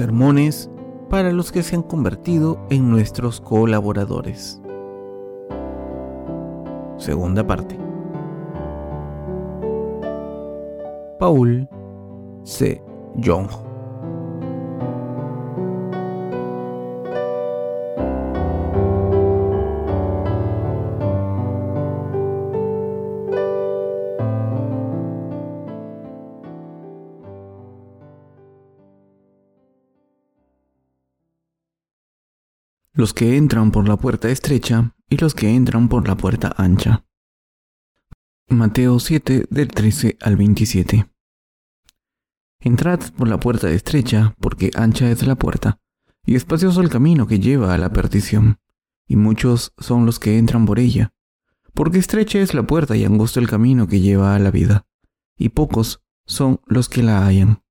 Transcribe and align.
Sermones 0.00 0.70
para 1.10 1.30
los 1.30 1.52
que 1.52 1.62
se 1.62 1.76
han 1.76 1.82
convertido 1.82 2.58
en 2.70 2.90
nuestros 2.90 3.38
colaboradores. 3.38 4.58
Segunda 6.96 7.46
parte. 7.46 7.78
Paul 11.18 11.68
C. 12.44 12.82
Young. 13.16 13.69
Los 33.00 33.14
que 33.14 33.38
entran 33.38 33.70
por 33.70 33.88
la 33.88 33.96
puerta 33.96 34.28
estrecha 34.28 34.94
y 35.08 35.16
los 35.16 35.34
que 35.34 35.48
entran 35.48 35.88
por 35.88 36.06
la 36.06 36.18
puerta 36.18 36.54
ancha. 36.58 37.06
Mateo 38.50 39.00
7 39.00 39.46
del 39.48 39.68
13 39.68 40.18
al 40.20 40.36
27. 40.36 41.10
Entrad 42.60 43.00
por 43.16 43.26
la 43.26 43.40
puerta 43.40 43.70
estrecha, 43.70 44.34
porque 44.38 44.70
ancha 44.74 45.10
es 45.10 45.26
la 45.26 45.34
puerta, 45.34 45.78
y 46.26 46.34
espacioso 46.34 46.82
el 46.82 46.90
camino 46.90 47.26
que 47.26 47.40
lleva 47.40 47.72
a 47.72 47.78
la 47.78 47.90
perdición, 47.90 48.58
y 49.08 49.16
muchos 49.16 49.72
son 49.78 50.04
los 50.04 50.18
que 50.18 50.36
entran 50.36 50.66
por 50.66 50.78
ella, 50.78 51.14
porque 51.72 51.96
estrecha 51.96 52.38
es 52.40 52.52
la 52.52 52.64
puerta 52.64 52.98
y 52.98 53.06
angosto 53.06 53.40
el 53.40 53.48
camino 53.48 53.88
que 53.88 54.00
lleva 54.00 54.34
a 54.34 54.38
la 54.38 54.50
vida, 54.50 54.84
y 55.38 55.48
pocos 55.48 56.02
son 56.26 56.60
los 56.66 56.90
que 56.90 57.02
la 57.02 57.24
hallan. 57.24 57.62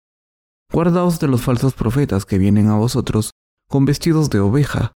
Guardaos 0.73 1.19
de 1.19 1.27
los 1.27 1.43
falsos 1.43 1.75
profetas 1.75 2.25
que 2.25 2.39
vienen 2.39 2.69
a 2.69 2.77
vosotros 2.77 3.35
con 3.67 3.85
vestidos 3.85 4.31
de 4.31 4.39
oveja, 4.39 4.95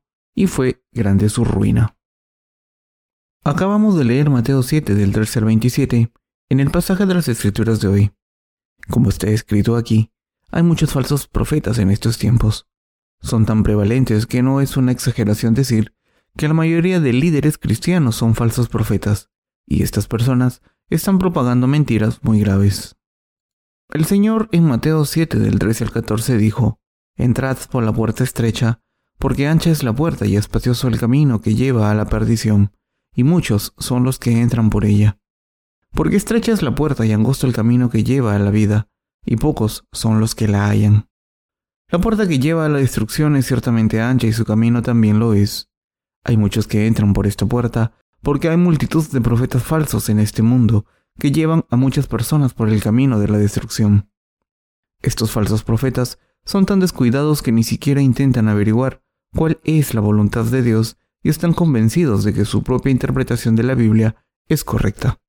y 0.35 0.47
fue 0.47 0.83
grande 0.91 1.29
su 1.29 1.45
ruina. 1.45 1.97
Acabamos 3.43 3.97
de 3.97 4.05
leer 4.05 4.29
Mateo 4.29 4.61
7 4.63 4.93
del 4.93 5.13
13 5.13 5.39
al 5.39 5.45
27 5.45 6.13
en 6.49 6.59
el 6.59 6.69
pasaje 6.69 7.05
de 7.05 7.13
las 7.13 7.27
Escrituras 7.27 7.81
de 7.81 7.87
hoy. 7.87 8.11
Como 8.89 9.09
está 9.09 9.27
escrito 9.29 9.75
aquí, 9.75 10.11
hay 10.51 10.63
muchos 10.63 10.93
falsos 10.93 11.27
profetas 11.27 11.79
en 11.79 11.89
estos 11.89 12.17
tiempos. 12.17 12.67
Son 13.21 13.45
tan 13.45 13.63
prevalentes 13.63 14.25
que 14.25 14.41
no 14.43 14.61
es 14.61 14.77
una 14.77 14.91
exageración 14.91 15.53
decir 15.53 15.95
que 16.37 16.47
la 16.47 16.53
mayoría 16.53 16.99
de 16.99 17.13
líderes 17.13 17.57
cristianos 17.57 18.15
son 18.15 18.35
falsos 18.35 18.69
profetas, 18.69 19.29
y 19.65 19.83
estas 19.83 20.07
personas 20.07 20.61
están 20.89 21.19
propagando 21.19 21.67
mentiras 21.67 22.19
muy 22.23 22.41
graves. 22.41 22.95
El 23.89 24.05
Señor 24.05 24.49
en 24.51 24.65
Mateo 24.65 25.05
7 25.05 25.39
del 25.39 25.59
13 25.59 25.85
al 25.85 25.91
14 25.91 26.37
dijo, 26.37 26.79
Entrad 27.15 27.57
por 27.69 27.83
la 27.83 27.93
puerta 27.93 28.23
estrecha, 28.23 28.81
porque 29.21 29.47
ancha 29.47 29.69
es 29.69 29.83
la 29.83 29.93
puerta 29.93 30.25
y 30.25 30.35
espacioso 30.35 30.87
el 30.87 30.99
camino 30.99 31.41
que 31.41 31.53
lleva 31.53 31.91
a 31.91 31.93
la 31.93 32.05
perdición, 32.07 32.71
y 33.13 33.23
muchos 33.23 33.71
son 33.77 34.03
los 34.03 34.17
que 34.17 34.41
entran 34.41 34.71
por 34.71 34.83
ella. 34.83 35.19
Porque 35.93 36.15
estrecha 36.15 36.51
es 36.51 36.63
la 36.63 36.73
puerta 36.73 37.05
y 37.05 37.11
angosto 37.11 37.45
el 37.45 37.53
camino 37.53 37.91
que 37.91 38.03
lleva 38.03 38.35
a 38.35 38.39
la 38.39 38.49
vida, 38.49 38.87
y 39.23 39.35
pocos 39.35 39.85
son 39.91 40.19
los 40.19 40.33
que 40.33 40.47
la 40.47 40.67
hallan. 40.67 41.07
La 41.89 42.01
puerta 42.01 42.27
que 42.27 42.39
lleva 42.39 42.65
a 42.65 42.69
la 42.69 42.79
destrucción 42.79 43.35
es 43.35 43.45
ciertamente 43.45 44.01
ancha 44.01 44.25
y 44.25 44.33
su 44.33 44.43
camino 44.43 44.81
también 44.81 45.19
lo 45.19 45.35
es. 45.35 45.69
Hay 46.23 46.35
muchos 46.35 46.65
que 46.65 46.87
entran 46.87 47.13
por 47.13 47.27
esta 47.27 47.45
puerta, 47.45 47.91
porque 48.23 48.49
hay 48.49 48.57
multitud 48.57 49.07
de 49.07 49.21
profetas 49.21 49.61
falsos 49.61 50.09
en 50.09 50.19
este 50.19 50.41
mundo 50.41 50.87
que 51.19 51.31
llevan 51.31 51.65
a 51.69 51.75
muchas 51.75 52.07
personas 52.07 52.55
por 52.55 52.69
el 52.69 52.81
camino 52.81 53.19
de 53.19 53.27
la 53.27 53.37
destrucción. 53.37 54.09
Estos 55.03 55.29
falsos 55.29 55.63
profetas 55.63 56.17
son 56.43 56.65
tan 56.65 56.79
descuidados 56.79 57.43
que 57.43 57.51
ni 57.51 57.63
siquiera 57.63 58.01
intentan 58.01 58.47
averiguar 58.47 59.03
cuál 59.35 59.59
es 59.63 59.93
la 59.93 60.01
voluntad 60.01 60.45
de 60.45 60.61
Dios 60.61 60.97
y 61.23 61.29
están 61.29 61.53
convencidos 61.53 62.23
de 62.23 62.33
que 62.33 62.45
su 62.45 62.63
propia 62.63 62.91
interpretación 62.91 63.55
de 63.55 63.63
la 63.63 63.75
Biblia 63.75 64.15
es 64.47 64.63
correcta. 64.63 65.19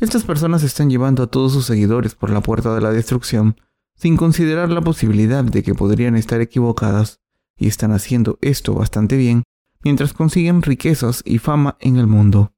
Estas 0.00 0.24
personas 0.24 0.62
están 0.62 0.90
llevando 0.90 1.22
a 1.22 1.26
todos 1.26 1.52
sus 1.52 1.66
seguidores 1.66 2.14
por 2.14 2.30
la 2.30 2.40
puerta 2.40 2.74
de 2.74 2.80
la 2.80 2.90
destrucción 2.90 3.56
sin 3.94 4.16
considerar 4.16 4.70
la 4.70 4.80
posibilidad 4.80 5.44
de 5.44 5.62
que 5.62 5.74
podrían 5.74 6.16
estar 6.16 6.40
equivocadas, 6.40 7.20
y 7.56 7.68
están 7.68 7.92
haciendo 7.92 8.38
esto 8.40 8.74
bastante 8.74 9.16
bien 9.16 9.44
mientras 9.84 10.12
consiguen 10.12 10.62
riquezas 10.62 11.22
y 11.24 11.38
fama 11.38 11.76
en 11.80 11.96
el 11.96 12.06
mundo. 12.06 12.52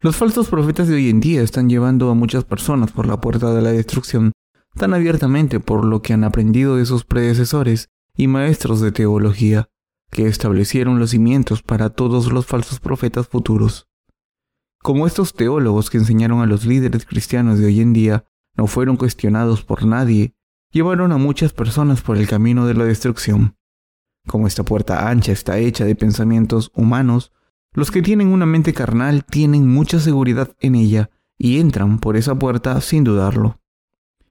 Los 0.00 0.16
falsos 0.16 0.48
profetas 0.48 0.88
de 0.88 0.94
hoy 0.94 1.10
en 1.10 1.20
día 1.20 1.42
están 1.42 1.68
llevando 1.68 2.10
a 2.10 2.14
muchas 2.14 2.44
personas 2.44 2.92
por 2.92 3.06
la 3.06 3.20
puerta 3.20 3.52
de 3.54 3.62
la 3.62 3.72
destrucción 3.72 4.32
tan 4.74 4.94
abiertamente 4.94 5.60
por 5.60 5.84
lo 5.84 6.02
que 6.02 6.12
han 6.12 6.24
aprendido 6.24 6.76
de 6.76 6.86
sus 6.86 7.04
predecesores 7.04 7.88
y 8.16 8.26
maestros 8.26 8.80
de 8.80 8.92
teología, 8.92 9.68
que 10.10 10.26
establecieron 10.26 10.98
los 10.98 11.10
cimientos 11.10 11.62
para 11.62 11.90
todos 11.90 12.32
los 12.32 12.46
falsos 12.46 12.80
profetas 12.80 13.28
futuros. 13.28 13.88
Como 14.82 15.06
estos 15.06 15.32
teólogos 15.32 15.90
que 15.90 15.98
enseñaron 15.98 16.40
a 16.40 16.46
los 16.46 16.66
líderes 16.66 17.06
cristianos 17.06 17.58
de 17.58 17.66
hoy 17.66 17.80
en 17.80 17.92
día 17.92 18.26
no 18.56 18.66
fueron 18.66 18.96
cuestionados 18.96 19.62
por 19.62 19.86
nadie, 19.86 20.34
llevaron 20.70 21.12
a 21.12 21.18
muchas 21.18 21.52
personas 21.52 22.02
por 22.02 22.18
el 22.18 22.28
camino 22.28 22.66
de 22.66 22.74
la 22.74 22.84
destrucción. 22.84 23.56
Como 24.26 24.46
esta 24.46 24.64
puerta 24.64 25.08
ancha 25.08 25.32
está 25.32 25.58
hecha 25.58 25.84
de 25.84 25.94
pensamientos 25.94 26.70
humanos, 26.74 27.32
los 27.72 27.90
que 27.90 28.02
tienen 28.02 28.28
una 28.28 28.44
mente 28.44 28.74
carnal 28.74 29.24
tienen 29.24 29.66
mucha 29.66 29.98
seguridad 29.98 30.54
en 30.60 30.74
ella 30.74 31.10
y 31.38 31.58
entran 31.58 31.98
por 31.98 32.16
esa 32.16 32.34
puerta 32.34 32.80
sin 32.80 33.04
dudarlo. 33.04 33.60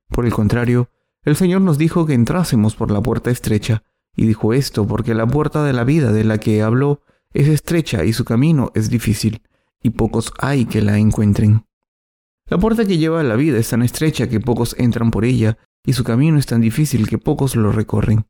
Por 0.09 0.25
el 0.25 0.33
contrario, 0.33 0.89
el 1.23 1.35
Señor 1.35 1.61
nos 1.61 1.77
dijo 1.77 2.05
que 2.05 2.13
entrásemos 2.13 2.75
por 2.75 2.91
la 2.91 3.01
puerta 3.01 3.29
estrecha, 3.29 3.83
y 4.15 4.25
dijo 4.25 4.53
esto 4.53 4.87
porque 4.87 5.13
la 5.13 5.27
puerta 5.27 5.63
de 5.63 5.73
la 5.73 5.83
vida 5.83 6.11
de 6.11 6.23
la 6.23 6.37
que 6.37 6.61
habló 6.61 7.01
es 7.33 7.47
estrecha 7.47 8.03
y 8.03 8.13
su 8.13 8.25
camino 8.25 8.71
es 8.75 8.89
difícil, 8.89 9.41
y 9.81 9.91
pocos 9.91 10.33
hay 10.39 10.65
que 10.65 10.81
la 10.81 10.97
encuentren. 10.97 11.65
La 12.47 12.57
puerta 12.57 12.85
que 12.85 12.97
lleva 12.97 13.21
a 13.21 13.23
la 13.23 13.35
vida 13.35 13.57
es 13.57 13.69
tan 13.69 13.81
estrecha 13.81 14.27
que 14.27 14.39
pocos 14.39 14.75
entran 14.77 15.11
por 15.11 15.23
ella, 15.23 15.57
y 15.85 15.93
su 15.93 16.03
camino 16.03 16.37
es 16.37 16.45
tan 16.45 16.61
difícil 16.61 17.07
que 17.07 17.17
pocos 17.17 17.55
lo 17.55 17.71
recorren. 17.71 18.25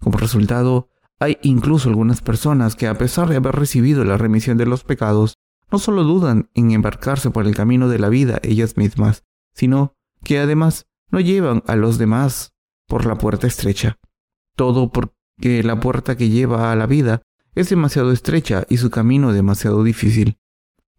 Como 0.00 0.18
resultado, 0.18 0.88
hay 1.18 1.38
incluso 1.42 1.88
algunas 1.88 2.20
personas 2.20 2.76
que 2.76 2.88
a 2.88 2.98
pesar 2.98 3.28
de 3.28 3.36
haber 3.36 3.54
recibido 3.54 4.04
la 4.04 4.18
remisión 4.18 4.58
de 4.58 4.66
los 4.66 4.84
pecados, 4.84 5.38
no 5.70 5.78
solo 5.78 6.04
dudan 6.04 6.50
en 6.54 6.72
embarcarse 6.72 7.30
por 7.30 7.46
el 7.46 7.54
camino 7.54 7.88
de 7.88 7.98
la 7.98 8.08
vida 8.08 8.40
ellas 8.42 8.76
mismas, 8.76 9.24
sino 9.54 9.94
que 10.22 10.38
además 10.38 10.86
no 11.12 11.20
llevan 11.20 11.62
a 11.68 11.76
los 11.76 11.98
demás 11.98 12.52
por 12.88 13.06
la 13.06 13.16
puerta 13.16 13.46
estrecha. 13.46 13.98
Todo 14.56 14.90
porque 14.90 15.62
la 15.62 15.78
puerta 15.78 16.16
que 16.16 16.30
lleva 16.30 16.72
a 16.72 16.76
la 16.76 16.86
vida 16.86 17.22
es 17.54 17.68
demasiado 17.68 18.10
estrecha 18.12 18.64
y 18.68 18.78
su 18.78 18.90
camino 18.90 19.32
demasiado 19.32 19.84
difícil. 19.84 20.38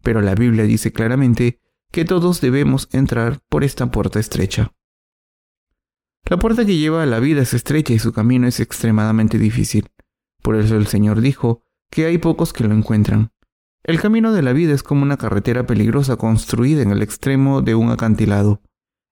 Pero 0.02 0.22
la 0.22 0.34
Biblia 0.34 0.64
dice 0.64 0.92
claramente 0.92 1.60
que 1.90 2.04
todos 2.04 2.40
debemos 2.40 2.88
entrar 2.92 3.40
por 3.48 3.64
esta 3.64 3.90
puerta 3.90 4.20
estrecha. 4.20 4.72
La 6.26 6.38
puerta 6.38 6.64
que 6.64 6.76
lleva 6.76 7.02
a 7.02 7.06
la 7.06 7.20
vida 7.20 7.42
es 7.42 7.52
estrecha 7.52 7.92
y 7.92 7.98
su 7.98 8.12
camino 8.12 8.46
es 8.46 8.60
extremadamente 8.60 9.38
difícil. 9.38 9.90
Por 10.42 10.56
eso 10.56 10.76
el 10.76 10.86
Señor 10.86 11.20
dijo 11.20 11.62
que 11.90 12.06
hay 12.06 12.18
pocos 12.18 12.52
que 12.52 12.64
lo 12.64 12.74
encuentran. 12.74 13.32
El 13.82 14.00
camino 14.00 14.32
de 14.32 14.42
la 14.42 14.52
vida 14.52 14.72
es 14.72 14.82
como 14.82 15.02
una 15.02 15.18
carretera 15.18 15.66
peligrosa 15.66 16.16
construida 16.16 16.82
en 16.82 16.90
el 16.90 17.02
extremo 17.02 17.60
de 17.60 17.74
un 17.74 17.90
acantilado. 17.90 18.62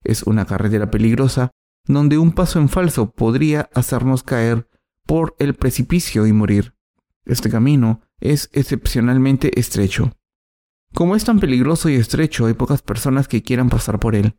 Es 0.05 0.23
una 0.25 0.45
carretera 0.47 0.91
peligrosa 0.91 1.51
donde 1.87 2.19
un 2.19 2.33
paso 2.33 2.59
en 2.59 2.69
falso 2.69 3.11
podría 3.11 3.69
hacernos 3.75 4.23
caer 4.23 4.69
por 5.07 5.35
el 5.39 5.55
precipicio 5.55 6.27
y 6.27 6.33
morir. 6.33 6.75
Este 7.25 7.51
camino 7.51 8.01
es 8.21 8.51
excepcionalmente 8.53 9.59
estrecho. 9.59 10.13
Como 10.95 11.17
es 11.17 11.25
tan 11.25 11.41
peligroso 11.41 11.89
y 11.89 11.95
estrecho, 11.95 12.47
hay 12.47 12.55
pocas 12.55 12.83
personas 12.83 13.27
que 13.27 13.43
quieran 13.43 13.69
pasar 13.69 13.99
por 13.99 14.15
él, 14.15 14.37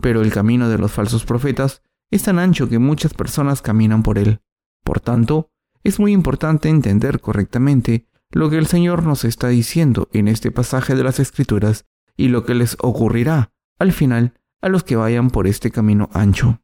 pero 0.00 0.22
el 0.22 0.32
camino 0.32 0.68
de 0.68 0.78
los 0.78 0.92
falsos 0.92 1.24
profetas 1.24 1.82
es 2.10 2.22
tan 2.22 2.38
ancho 2.38 2.68
que 2.68 2.78
muchas 2.78 3.14
personas 3.14 3.62
caminan 3.62 4.02
por 4.02 4.18
él. 4.18 4.40
Por 4.84 5.00
tanto, 5.00 5.50
es 5.82 5.98
muy 5.98 6.12
importante 6.12 6.68
entender 6.68 7.20
correctamente 7.20 8.06
lo 8.30 8.50
que 8.50 8.58
el 8.58 8.66
Señor 8.66 9.04
nos 9.04 9.24
está 9.24 9.48
diciendo 9.48 10.08
en 10.12 10.28
este 10.28 10.50
pasaje 10.50 10.94
de 10.94 11.04
las 11.04 11.20
Escrituras 11.20 11.86
y 12.16 12.28
lo 12.28 12.44
que 12.44 12.54
les 12.54 12.76
ocurrirá 12.80 13.52
al 13.78 13.92
final 13.92 14.34
a 14.64 14.70
los 14.70 14.82
que 14.82 14.96
vayan 14.96 15.28
por 15.28 15.46
este 15.46 15.70
camino 15.70 16.08
ancho. 16.14 16.62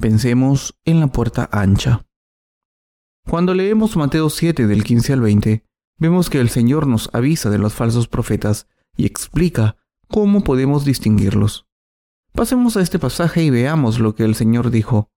Pensemos 0.00 0.78
en 0.84 1.00
la 1.00 1.08
puerta 1.08 1.48
ancha. 1.50 2.06
Cuando 3.28 3.52
leemos 3.52 3.96
Mateo 3.96 4.30
7 4.30 4.68
del 4.68 4.84
15 4.84 5.14
al 5.14 5.20
20, 5.20 5.64
vemos 5.98 6.30
que 6.30 6.40
el 6.40 6.50
Señor 6.50 6.86
nos 6.86 7.12
avisa 7.12 7.50
de 7.50 7.58
los 7.58 7.74
falsos 7.74 8.06
profetas 8.06 8.68
y 8.96 9.06
explica 9.06 9.76
cómo 10.06 10.44
podemos 10.44 10.84
distinguirlos. 10.84 11.66
Pasemos 12.32 12.76
a 12.76 12.80
este 12.80 13.00
pasaje 13.00 13.42
y 13.42 13.50
veamos 13.50 13.98
lo 13.98 14.14
que 14.14 14.22
el 14.22 14.36
Señor 14.36 14.70
dijo. 14.70 15.10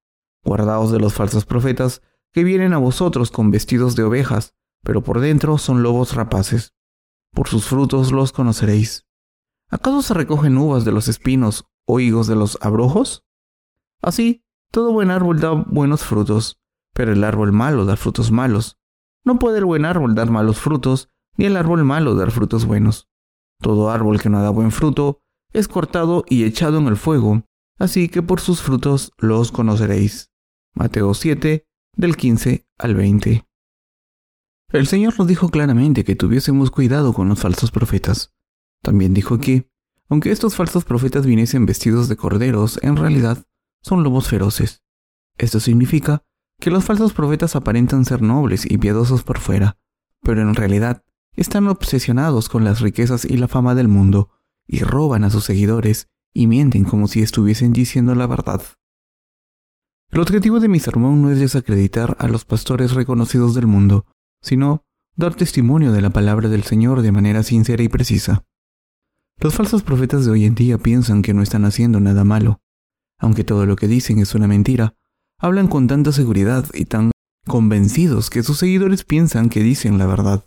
Guardaos 0.43 0.91
de 0.91 0.99
los 0.99 1.13
falsos 1.13 1.45
profetas 1.45 2.01
que 2.31 2.43
vienen 2.43 2.73
a 2.73 2.79
vosotros 2.79 3.29
con 3.29 3.51
vestidos 3.51 3.95
de 3.95 4.01
ovejas, 4.01 4.55
pero 4.81 5.03
por 5.03 5.19
dentro 5.19 5.59
son 5.59 5.83
lobos 5.83 6.15
rapaces. 6.15 6.73
Por 7.31 7.47
sus 7.47 7.67
frutos 7.67 8.11
los 8.11 8.31
conoceréis. 8.31 9.05
¿Acaso 9.71 10.01
se 10.01 10.13
recogen 10.13 10.57
uvas 10.57 10.83
de 10.83 10.91
los 10.91 11.07
espinos 11.07 11.65
o 11.87 12.01
higos 12.01 12.27
de 12.27 12.35
los 12.35 12.57
abrojos? 12.61 13.23
Así, 14.01 14.43
todo 14.69 14.91
buen 14.91 15.11
árbol 15.11 15.39
da 15.39 15.51
buenos 15.51 16.03
frutos, 16.03 16.59
pero 16.93 17.13
el 17.13 17.23
árbol 17.23 17.53
malo 17.53 17.85
da 17.85 17.95
frutos 17.95 18.31
malos. 18.31 18.77
No 19.23 19.39
puede 19.39 19.59
el 19.59 19.65
buen 19.65 19.85
árbol 19.85 20.13
dar 20.13 20.29
malos 20.29 20.59
frutos, 20.59 21.09
ni 21.37 21.45
el 21.45 21.55
árbol 21.55 21.85
malo 21.85 22.15
dar 22.15 22.31
frutos 22.31 22.65
buenos. 22.65 23.07
Todo 23.59 23.89
árbol 23.89 24.19
que 24.19 24.29
no 24.29 24.41
da 24.41 24.49
buen 24.49 24.71
fruto 24.71 25.21
es 25.53 25.69
cortado 25.69 26.25
y 26.27 26.43
echado 26.43 26.79
en 26.79 26.87
el 26.87 26.97
fuego, 26.97 27.43
así 27.79 28.09
que 28.09 28.21
por 28.21 28.41
sus 28.41 28.61
frutos 28.61 29.13
los 29.17 29.53
conoceréis. 29.53 30.31
Mateo 30.73 31.13
7, 31.13 31.65
del 31.95 32.17
15 32.17 32.67
al 32.77 32.95
20. 32.95 33.47
El 34.69 34.87
Señor 34.87 35.17
nos 35.17 35.27
dijo 35.27 35.47
claramente 35.47 36.03
que 36.03 36.15
tuviésemos 36.15 36.71
cuidado 36.71 37.13
con 37.13 37.29
los 37.29 37.39
falsos 37.39 37.71
profetas. 37.71 38.33
También 38.81 39.13
dijo 39.13 39.39
que, 39.39 39.69
aunque 40.09 40.31
estos 40.31 40.55
falsos 40.55 40.83
profetas 40.83 41.25
viniesen 41.25 41.65
vestidos 41.65 42.09
de 42.09 42.17
corderos, 42.17 42.79
en 42.83 42.97
realidad 42.97 43.45
son 43.81 44.03
lobos 44.03 44.27
feroces. 44.27 44.83
Esto 45.37 45.59
significa 45.59 46.23
que 46.59 46.71
los 46.71 46.83
falsos 46.83 47.13
profetas 47.13 47.55
aparentan 47.55 48.05
ser 48.05 48.21
nobles 48.21 48.69
y 48.69 48.77
piadosos 48.77 49.23
por 49.23 49.39
fuera, 49.39 49.77
pero 50.21 50.41
en 50.41 50.53
realidad 50.53 51.03
están 51.35 51.67
obsesionados 51.67 52.49
con 52.49 52.63
las 52.63 52.81
riquezas 52.81 53.25
y 53.25 53.37
la 53.37 53.47
fama 53.47 53.73
del 53.73 53.87
mundo, 53.87 54.29
y 54.67 54.79
roban 54.79 55.23
a 55.23 55.29
sus 55.29 55.45
seguidores 55.45 56.09
y 56.33 56.47
mienten 56.47 56.83
como 56.83 57.07
si 57.07 57.21
estuviesen 57.21 57.73
diciendo 57.73 58.15
la 58.15 58.27
verdad. 58.27 58.61
El 60.09 60.19
objetivo 60.19 60.59
de 60.59 60.67
mi 60.67 60.79
sermón 60.79 61.21
no 61.21 61.31
es 61.31 61.39
desacreditar 61.39 62.15
a 62.19 62.27
los 62.27 62.45
pastores 62.45 62.93
reconocidos 62.93 63.55
del 63.55 63.67
mundo, 63.67 64.05
sino 64.41 64.83
dar 65.15 65.35
testimonio 65.35 65.91
de 65.91 66.01
la 66.01 66.09
palabra 66.09 66.49
del 66.49 66.63
Señor 66.63 67.01
de 67.01 67.11
manera 67.11 67.43
sincera 67.43 67.81
y 67.81 67.87
precisa. 67.87 68.45
Los 69.43 69.55
falsos 69.55 69.81
profetas 69.81 70.23
de 70.23 70.31
hoy 70.31 70.45
en 70.45 70.53
día 70.53 70.77
piensan 70.77 71.23
que 71.23 71.33
no 71.33 71.41
están 71.41 71.65
haciendo 71.65 71.99
nada 71.99 72.23
malo. 72.23 72.61
Aunque 73.17 73.43
todo 73.43 73.65
lo 73.65 73.75
que 73.75 73.87
dicen 73.87 74.19
es 74.19 74.35
una 74.35 74.47
mentira, 74.47 74.93
hablan 75.39 75.67
con 75.67 75.87
tanta 75.87 76.11
seguridad 76.11 76.67
y 76.75 76.85
tan 76.85 77.09
convencidos 77.47 78.29
que 78.29 78.43
sus 78.43 78.59
seguidores 78.59 79.03
piensan 79.03 79.49
que 79.49 79.63
dicen 79.63 79.97
la 79.97 80.05
verdad. 80.05 80.45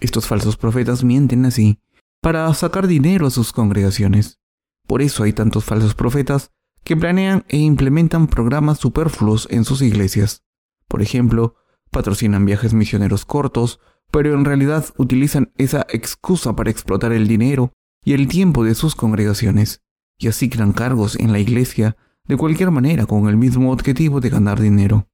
Estos 0.00 0.26
falsos 0.26 0.56
profetas 0.56 1.04
mienten 1.04 1.44
así 1.46 1.78
para 2.20 2.52
sacar 2.54 2.88
dinero 2.88 3.28
a 3.28 3.30
sus 3.30 3.52
congregaciones. 3.52 4.40
Por 4.88 5.00
eso 5.00 5.22
hay 5.22 5.32
tantos 5.32 5.64
falsos 5.64 5.94
profetas 5.94 6.50
que 6.82 6.96
planean 6.96 7.44
e 7.46 7.58
implementan 7.58 8.26
programas 8.26 8.78
superfluos 8.78 9.46
en 9.48 9.64
sus 9.64 9.80
iglesias. 9.80 10.42
Por 10.88 11.02
ejemplo, 11.02 11.54
patrocinan 11.92 12.46
viajes 12.46 12.74
misioneros 12.74 13.24
cortos, 13.24 13.78
pero 14.10 14.34
en 14.34 14.44
realidad 14.44 14.86
utilizan 14.96 15.52
esa 15.56 15.86
excusa 15.88 16.56
para 16.56 16.72
explotar 16.72 17.12
el 17.12 17.28
dinero 17.28 17.72
y 18.04 18.14
el 18.14 18.28
tiempo 18.28 18.64
de 18.64 18.74
sus 18.74 18.94
congregaciones, 18.94 19.82
y 20.18 20.28
asignan 20.28 20.72
cargos 20.72 21.18
en 21.18 21.32
la 21.32 21.38
iglesia 21.38 21.96
de 22.26 22.36
cualquier 22.36 22.70
manera 22.70 23.06
con 23.06 23.28
el 23.28 23.36
mismo 23.36 23.72
objetivo 23.72 24.20
de 24.20 24.30
ganar 24.30 24.60
dinero. 24.60 25.08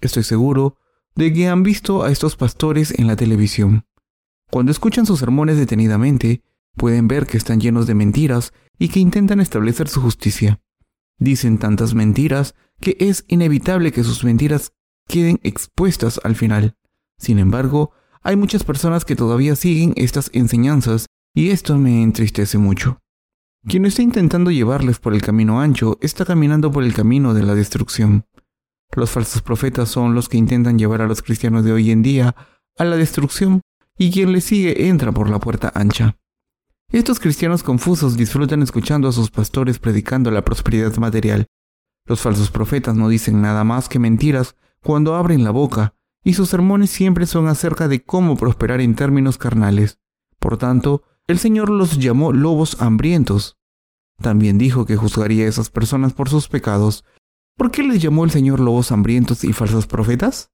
Estoy 0.00 0.22
seguro 0.22 0.78
de 1.14 1.32
que 1.32 1.48
han 1.48 1.62
visto 1.62 2.02
a 2.02 2.10
estos 2.10 2.36
pastores 2.36 2.98
en 2.98 3.06
la 3.06 3.16
televisión. 3.16 3.86
Cuando 4.50 4.72
escuchan 4.72 5.06
sus 5.06 5.20
sermones 5.20 5.56
detenidamente, 5.56 6.42
pueden 6.76 7.08
ver 7.08 7.26
que 7.26 7.36
están 7.36 7.60
llenos 7.60 7.86
de 7.86 7.94
mentiras 7.94 8.52
y 8.78 8.88
que 8.88 9.00
intentan 9.00 9.40
establecer 9.40 9.88
su 9.88 10.00
justicia. 10.00 10.60
Dicen 11.18 11.58
tantas 11.58 11.94
mentiras 11.94 12.54
que 12.80 12.96
es 12.98 13.24
inevitable 13.28 13.92
que 13.92 14.04
sus 14.04 14.24
mentiras 14.24 14.72
queden 15.06 15.40
expuestas 15.42 16.20
al 16.24 16.36
final. 16.36 16.76
Sin 17.18 17.38
embargo, 17.38 17.92
hay 18.22 18.36
muchas 18.36 18.64
personas 18.64 19.04
que 19.04 19.16
todavía 19.16 19.56
siguen 19.56 19.92
estas 19.96 20.30
enseñanzas 20.32 21.06
y 21.34 21.50
esto 21.50 21.78
me 21.78 22.02
entristece 22.02 22.58
mucho. 22.58 23.00
Quien 23.66 23.86
está 23.86 24.02
intentando 24.02 24.50
llevarles 24.50 24.98
por 24.98 25.14
el 25.14 25.22
camino 25.22 25.60
ancho 25.60 25.98
está 26.00 26.24
caminando 26.24 26.72
por 26.72 26.82
el 26.82 26.94
camino 26.94 27.32
de 27.32 27.44
la 27.44 27.54
destrucción. 27.54 28.26
Los 28.94 29.10
falsos 29.10 29.40
profetas 29.40 29.88
son 29.88 30.14
los 30.14 30.28
que 30.28 30.36
intentan 30.36 30.78
llevar 30.78 31.00
a 31.00 31.06
los 31.06 31.22
cristianos 31.22 31.64
de 31.64 31.72
hoy 31.72 31.90
en 31.90 32.02
día 32.02 32.34
a 32.76 32.84
la 32.84 32.96
destrucción 32.96 33.62
y 33.96 34.10
quien 34.10 34.32
les 34.32 34.44
sigue 34.44 34.88
entra 34.88 35.12
por 35.12 35.30
la 35.30 35.38
puerta 35.38 35.70
ancha. 35.74 36.16
Estos 36.90 37.20
cristianos 37.20 37.62
confusos 37.62 38.16
disfrutan 38.16 38.62
escuchando 38.62 39.08
a 39.08 39.12
sus 39.12 39.30
pastores 39.30 39.78
predicando 39.78 40.30
la 40.30 40.44
prosperidad 40.44 40.94
material. 40.96 41.46
Los 42.04 42.20
falsos 42.20 42.50
profetas 42.50 42.96
no 42.96 43.08
dicen 43.08 43.40
nada 43.40 43.64
más 43.64 43.88
que 43.88 43.98
mentiras 43.98 44.56
cuando 44.82 45.14
abren 45.14 45.44
la 45.44 45.52
boca, 45.52 45.94
y 46.24 46.34
sus 46.34 46.50
sermones 46.50 46.90
siempre 46.90 47.26
son 47.26 47.48
acerca 47.48 47.88
de 47.88 48.04
cómo 48.04 48.36
prosperar 48.36 48.80
en 48.80 48.94
términos 48.94 49.38
carnales. 49.38 49.98
Por 50.38 50.58
tanto, 50.58 51.02
el 51.28 51.38
Señor 51.38 51.70
los 51.70 51.98
llamó 51.98 52.32
lobos 52.32 52.80
hambrientos. 52.80 53.56
También 54.20 54.58
dijo 54.58 54.86
que 54.86 54.96
juzgaría 54.96 55.46
a 55.46 55.48
esas 55.48 55.70
personas 55.70 56.12
por 56.12 56.28
sus 56.28 56.48
pecados. 56.48 57.04
¿Por 57.56 57.70
qué 57.70 57.82
les 57.82 58.02
llamó 58.02 58.24
el 58.24 58.30
Señor 58.30 58.60
lobos 58.60 58.92
hambrientos 58.92 59.44
y 59.44 59.52
falsos 59.52 59.86
profetas? 59.86 60.52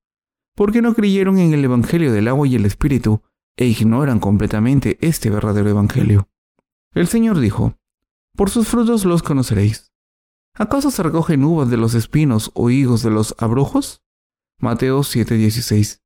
Porque 0.55 0.83
no 0.83 0.95
creyeron 0.95 1.39
en 1.39 1.55
el 1.55 1.65
Evangelio 1.65 2.13
del 2.13 2.29
agua 2.29 2.47
y 2.47 2.57
el 2.57 2.67
Espíritu 2.67 3.23
e 3.57 3.67
ignoran 3.67 4.21
completamente 4.21 4.99
este 5.01 5.31
verdadero 5.31 5.69
Evangelio. 5.69 6.29
El 6.93 7.09
Señor 7.09 7.41
dijo, 7.41 7.75
Por 8.37 8.51
sus 8.51 8.69
frutos 8.69 9.05
los 9.05 9.23
conoceréis. 9.23 9.93
¿Acaso 10.55 10.91
se 10.91 11.03
recogen 11.03 11.45
uvas 11.45 11.71
de 11.71 11.77
los 11.77 11.95
espinos 11.95 12.51
o 12.55 12.71
higos 12.71 13.03
de 13.03 13.11
los 13.11 13.35
abrojos? 13.39 14.03
Mateo 14.59 15.03
7:16. 15.03 16.03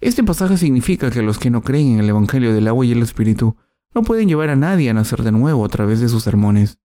Este 0.00 0.24
pasaje 0.24 0.56
significa 0.56 1.10
que 1.10 1.22
los 1.22 1.38
que 1.38 1.50
no 1.50 1.62
creen 1.62 1.94
en 1.94 2.00
el 2.00 2.08
Evangelio 2.08 2.52
del 2.52 2.68
agua 2.68 2.84
y 2.84 2.92
el 2.92 3.02
Espíritu 3.02 3.56
no 3.94 4.02
pueden 4.02 4.28
llevar 4.28 4.50
a 4.50 4.56
nadie 4.56 4.90
a 4.90 4.94
nacer 4.94 5.22
de 5.22 5.32
nuevo 5.32 5.64
a 5.64 5.68
través 5.68 6.00
de 6.00 6.08
sus 6.08 6.22
sermones. 6.22 6.78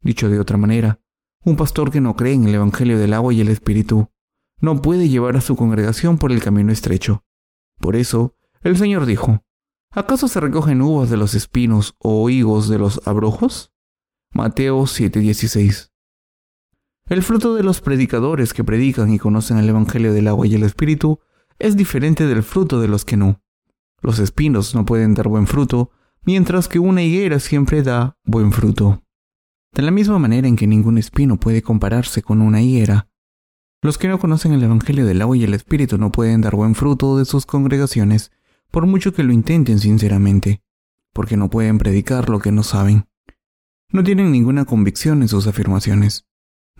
Dicho 0.00 0.28
de 0.28 0.38
otra 0.38 0.56
manera, 0.56 1.00
un 1.44 1.56
pastor 1.56 1.90
que 1.90 2.00
no 2.00 2.16
cree 2.16 2.34
en 2.34 2.44
el 2.44 2.54
Evangelio 2.54 2.98
del 2.98 3.12
agua 3.12 3.32
y 3.34 3.40
el 3.40 3.48
Espíritu 3.48 4.10
no 4.60 4.80
puede 4.80 5.08
llevar 5.08 5.36
a 5.36 5.40
su 5.40 5.56
congregación 5.56 6.18
por 6.18 6.32
el 6.32 6.42
camino 6.42 6.72
estrecho. 6.72 7.24
Por 7.78 7.96
eso, 7.96 8.36
el 8.62 8.76
Señor 8.76 9.04
dijo, 9.04 9.44
¿acaso 9.90 10.28
se 10.28 10.40
recogen 10.40 10.80
uvas 10.80 11.10
de 11.10 11.16
los 11.16 11.34
espinos 11.34 11.96
o 11.98 12.28
higos 12.30 12.68
de 12.68 12.78
los 12.78 13.06
abrojos? 13.06 13.72
Mateo 14.32 14.86
7:16. 14.86 15.90
El 17.06 17.22
fruto 17.22 17.54
de 17.54 17.62
los 17.62 17.82
predicadores 17.82 18.54
que 18.54 18.64
predican 18.64 19.12
y 19.12 19.18
conocen 19.18 19.58
el 19.58 19.68
Evangelio 19.68 20.14
del 20.14 20.28
agua 20.28 20.46
y 20.46 20.54
el 20.54 20.62
Espíritu 20.62 21.20
es 21.58 21.76
diferente 21.76 22.26
del 22.26 22.42
fruto 22.42 22.80
de 22.80 22.88
los 22.88 23.04
que 23.04 23.16
no. 23.16 23.42
Los 24.00 24.18
espinos 24.18 24.74
no 24.74 24.86
pueden 24.86 25.14
dar 25.14 25.28
buen 25.28 25.46
fruto 25.46 25.90
mientras 26.24 26.68
que 26.68 26.78
una 26.78 27.02
higuera 27.02 27.38
siempre 27.40 27.82
da 27.82 28.16
buen 28.24 28.52
fruto. 28.52 29.02
De 29.72 29.82
la 29.82 29.90
misma 29.90 30.18
manera 30.18 30.48
en 30.48 30.56
que 30.56 30.66
ningún 30.66 30.98
espino 30.98 31.38
puede 31.38 31.62
compararse 31.62 32.22
con 32.22 32.40
una 32.40 32.62
higuera, 32.62 33.08
Los 33.82 33.98
que 33.98 34.08
no 34.08 34.18
conocen 34.18 34.54
el 34.54 34.62
Evangelio 34.62 35.04
del 35.04 35.20
agua 35.20 35.36
y 35.36 35.44
el 35.44 35.52
Espíritu 35.52 35.98
no 35.98 36.10
pueden 36.10 36.40
dar 36.40 36.56
buen 36.56 36.74
fruto 36.74 37.18
de 37.18 37.26
sus 37.26 37.44
congregaciones, 37.44 38.32
por 38.70 38.86
mucho 38.86 39.12
que 39.12 39.22
lo 39.22 39.34
intenten 39.34 39.78
sinceramente, 39.78 40.62
porque 41.12 41.36
no 41.36 41.50
pueden 41.50 41.76
predicar 41.76 42.30
lo 42.30 42.38
que 42.38 42.50
no 42.50 42.62
saben. 42.62 43.06
No 43.90 44.02
tienen 44.02 44.32
ninguna 44.32 44.64
convicción 44.64 45.20
en 45.20 45.28
sus 45.28 45.46
afirmaciones. 45.46 46.26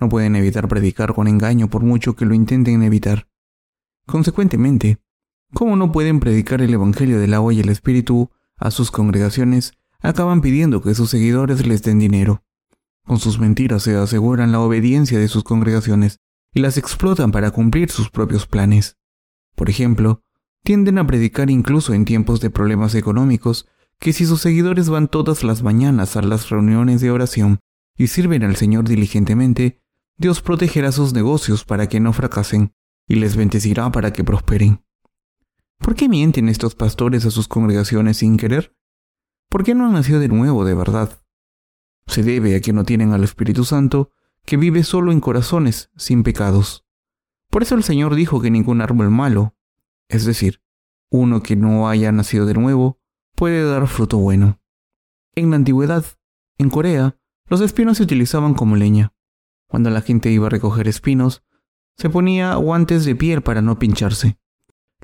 No 0.00 0.08
pueden 0.08 0.34
evitar 0.34 0.66
predicar 0.66 1.14
con 1.14 1.28
engaño 1.28 1.68
por 1.68 1.82
mucho 1.82 2.16
que 2.16 2.24
lo 2.24 2.32
intenten 2.32 2.82
evitar. 2.82 3.28
Consecuentemente, 4.06 4.98
¿cómo 5.52 5.76
no 5.76 5.92
pueden 5.92 6.20
predicar 6.20 6.62
el 6.62 6.72
Evangelio 6.72 7.20
del 7.20 7.34
agua 7.34 7.52
y 7.52 7.60
el 7.60 7.68
Espíritu 7.68 8.30
a 8.56 8.70
sus 8.70 8.90
congregaciones? 8.90 9.72
Acaban 10.00 10.40
pidiendo 10.40 10.82
que 10.82 10.94
sus 10.94 11.10
seguidores 11.10 11.66
les 11.66 11.82
den 11.82 11.98
dinero. 11.98 12.42
Con 13.04 13.18
sus 13.18 13.38
mentiras 13.38 13.82
se 13.82 13.96
aseguran 13.96 14.52
la 14.52 14.60
obediencia 14.60 15.18
de 15.18 15.28
sus 15.28 15.44
congregaciones 15.44 16.20
y 16.52 16.60
las 16.60 16.78
explotan 16.78 17.32
para 17.32 17.50
cumplir 17.50 17.90
sus 17.90 18.10
propios 18.10 18.46
planes. 18.46 18.96
Por 19.54 19.68
ejemplo, 19.68 20.22
tienden 20.62 20.98
a 20.98 21.06
predicar 21.06 21.50
incluso 21.50 21.92
en 21.92 22.04
tiempos 22.04 22.40
de 22.40 22.50
problemas 22.50 22.94
económicos 22.94 23.66
que 23.98 24.12
si 24.12 24.26
sus 24.26 24.40
seguidores 24.40 24.88
van 24.88 25.08
todas 25.08 25.44
las 25.44 25.62
mañanas 25.62 26.16
a 26.16 26.22
las 26.22 26.48
reuniones 26.48 27.00
de 27.00 27.10
oración 27.10 27.60
y 27.96 28.08
sirven 28.08 28.42
al 28.42 28.56
Señor 28.56 28.88
diligentemente, 28.88 29.80
Dios 30.16 30.40
protegerá 30.40 30.92
sus 30.92 31.12
negocios 31.12 31.64
para 31.64 31.88
que 31.88 32.00
no 32.00 32.12
fracasen 32.12 32.72
y 33.06 33.16
les 33.16 33.36
bendecirá 33.36 33.90
para 33.90 34.12
que 34.12 34.24
prosperen. 34.24 34.84
¿Por 35.84 35.96
qué 35.96 36.08
mienten 36.08 36.48
estos 36.48 36.74
pastores 36.74 37.26
a 37.26 37.30
sus 37.30 37.46
congregaciones 37.46 38.16
sin 38.16 38.38
querer? 38.38 38.74
¿Por 39.50 39.64
qué 39.64 39.74
no 39.74 39.84
han 39.84 39.92
nacido 39.92 40.18
de 40.18 40.28
nuevo 40.28 40.64
de 40.64 40.72
verdad? 40.72 41.20
Se 42.06 42.22
debe 42.22 42.56
a 42.56 42.62
que 42.62 42.72
no 42.72 42.84
tienen 42.84 43.12
al 43.12 43.22
Espíritu 43.22 43.66
Santo, 43.66 44.10
que 44.46 44.56
vive 44.56 44.82
solo 44.82 45.12
en 45.12 45.20
corazones 45.20 45.90
sin 45.94 46.22
pecados. 46.22 46.86
Por 47.50 47.62
eso 47.62 47.74
el 47.74 47.82
Señor 47.82 48.14
dijo 48.14 48.40
que 48.40 48.50
ningún 48.50 48.80
árbol 48.80 49.10
malo, 49.10 49.58
es 50.08 50.24
decir, 50.24 50.62
uno 51.10 51.42
que 51.42 51.54
no 51.54 51.86
haya 51.86 52.10
nacido 52.12 52.46
de 52.46 52.54
nuevo, 52.54 52.98
puede 53.36 53.62
dar 53.62 53.86
fruto 53.86 54.16
bueno. 54.16 54.62
En 55.34 55.50
la 55.50 55.56
antigüedad, 55.56 56.06
en 56.56 56.70
Corea, 56.70 57.18
los 57.46 57.60
espinos 57.60 57.98
se 57.98 58.04
utilizaban 58.04 58.54
como 58.54 58.76
leña. 58.76 59.12
Cuando 59.68 59.90
la 59.90 60.00
gente 60.00 60.30
iba 60.30 60.46
a 60.46 60.50
recoger 60.50 60.88
espinos, 60.88 61.44
se 61.98 62.08
ponía 62.08 62.54
guantes 62.54 63.04
de 63.04 63.14
piel 63.14 63.42
para 63.42 63.60
no 63.60 63.78
pincharse. 63.78 64.38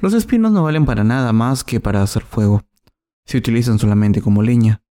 Los 0.01 0.15
espinos 0.15 0.53
no 0.53 0.63
valen 0.63 0.87
para 0.87 1.05
nada 1.05 1.33
más 1.35 1.63
que 1.63 1.79
para 1.79 2.03
hacer 2.03 2.23
fuego. 2.23 2.63
Se 3.27 3.37
utilizan 3.37 3.79
solamente 3.79 4.23
como 4.23 4.43
leña. 4.43 4.83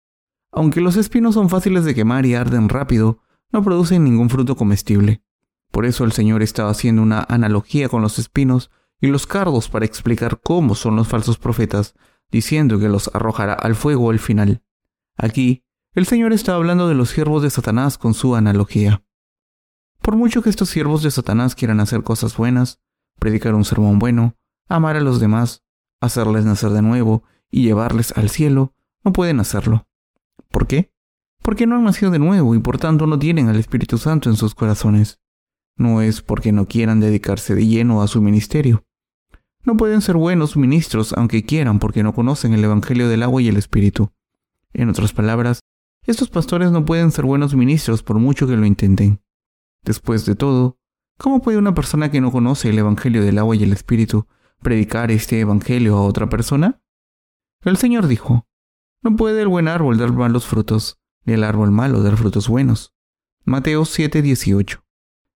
Aunque 0.52 0.82
los 0.82 0.96
espinos 0.96 1.34
son 1.34 1.48
fáciles 1.48 1.84
de 1.86 1.94
quemar 1.94 2.26
y 2.26 2.34
arden 2.34 2.68
rápido, 2.68 3.22
no 3.50 3.62
producen 3.62 4.04
ningún 4.04 4.28
fruto 4.28 4.54
comestible. 4.54 5.22
Por 5.70 5.86
eso 5.86 6.04
el 6.04 6.12
Señor 6.12 6.42
estaba 6.42 6.70
haciendo 6.70 7.00
una 7.00 7.24
analogía 7.26 7.88
con 7.88 8.02
los 8.02 8.18
espinos 8.18 8.70
y 9.00 9.06
los 9.06 9.26
cardos 9.26 9.70
para 9.70 9.86
explicar 9.86 10.40
cómo 10.42 10.74
son 10.74 10.96
los 10.96 11.08
falsos 11.08 11.38
profetas 11.38 11.94
diciendo 12.30 12.78
que 12.78 12.90
los 12.90 13.10
arrojará 13.14 13.54
al 13.54 13.74
fuego 13.74 14.10
al 14.10 14.18
final. 14.18 14.62
Aquí, 15.16 15.64
el 15.94 16.04
Señor 16.04 16.34
está 16.34 16.54
hablando 16.54 16.86
de 16.86 16.94
los 16.94 17.08
siervos 17.08 17.42
de 17.42 17.48
Satanás 17.48 17.96
con 17.96 18.12
su 18.12 18.36
analogía. 18.36 19.02
Por 20.02 20.16
mucho 20.16 20.42
que 20.42 20.50
estos 20.50 20.68
siervos 20.68 21.02
de 21.02 21.10
Satanás 21.10 21.54
quieran 21.54 21.80
hacer 21.80 22.02
cosas 22.02 22.36
buenas, 22.36 22.80
predicar 23.18 23.54
un 23.54 23.64
sermón 23.64 23.98
bueno, 23.98 24.36
amar 24.68 24.96
a 24.96 25.00
los 25.00 25.20
demás, 25.20 25.62
hacerles 26.00 26.44
nacer 26.44 26.70
de 26.70 26.82
nuevo 26.82 27.24
y 27.50 27.62
llevarles 27.62 28.12
al 28.16 28.28
cielo, 28.28 28.74
no 29.04 29.12
pueden 29.12 29.40
hacerlo. 29.40 29.86
¿Por 30.50 30.66
qué? 30.66 30.92
Porque 31.42 31.66
no 31.66 31.76
han 31.76 31.84
nacido 31.84 32.10
de 32.10 32.18
nuevo 32.18 32.54
y 32.54 32.58
por 32.58 32.78
tanto 32.78 33.06
no 33.06 33.18
tienen 33.18 33.48
al 33.48 33.56
Espíritu 33.56 33.98
Santo 33.98 34.28
en 34.28 34.36
sus 34.36 34.54
corazones. 34.54 35.20
No 35.76 36.02
es 36.02 36.22
porque 36.22 36.52
no 36.52 36.66
quieran 36.66 37.00
dedicarse 37.00 37.54
de 37.54 37.66
lleno 37.66 38.02
a 38.02 38.08
su 38.08 38.20
ministerio. 38.20 38.84
No 39.64 39.76
pueden 39.76 40.02
ser 40.02 40.16
buenos 40.16 40.56
ministros 40.56 41.12
aunque 41.12 41.44
quieran 41.44 41.78
porque 41.78 42.02
no 42.02 42.14
conocen 42.14 42.52
el 42.52 42.64
Evangelio 42.64 43.08
del 43.08 43.22
agua 43.22 43.40
y 43.42 43.48
el 43.48 43.56
Espíritu. 43.56 44.12
En 44.72 44.88
otras 44.88 45.12
palabras, 45.12 45.60
estos 46.06 46.30
pastores 46.30 46.70
no 46.70 46.84
pueden 46.84 47.10
ser 47.10 47.24
buenos 47.24 47.54
ministros 47.54 48.02
por 48.02 48.18
mucho 48.18 48.46
que 48.46 48.56
lo 48.56 48.66
intenten. 48.66 49.20
Después 49.84 50.26
de 50.26 50.34
todo, 50.34 50.78
¿cómo 51.18 51.40
puede 51.40 51.58
una 51.58 51.74
persona 51.74 52.10
que 52.10 52.20
no 52.20 52.32
conoce 52.32 52.70
el 52.70 52.78
Evangelio 52.78 53.24
del 53.24 53.38
agua 53.38 53.56
y 53.56 53.62
el 53.62 53.72
Espíritu 53.72 54.26
predicar 54.62 55.10
este 55.10 55.40
Evangelio 55.40 55.96
a 55.96 56.02
otra 56.02 56.28
persona? 56.28 56.80
El 57.62 57.76
Señor 57.76 58.06
dijo, 58.06 58.46
no 59.02 59.14
puede 59.16 59.42
el 59.42 59.48
buen 59.48 59.68
árbol 59.68 59.98
dar 59.98 60.12
malos 60.12 60.46
frutos, 60.46 60.98
ni 61.24 61.34
el 61.34 61.44
árbol 61.44 61.70
malo 61.70 62.02
dar 62.02 62.16
frutos 62.16 62.48
buenos. 62.48 62.94
Mateo 63.44 63.84
7:18. 63.84 64.82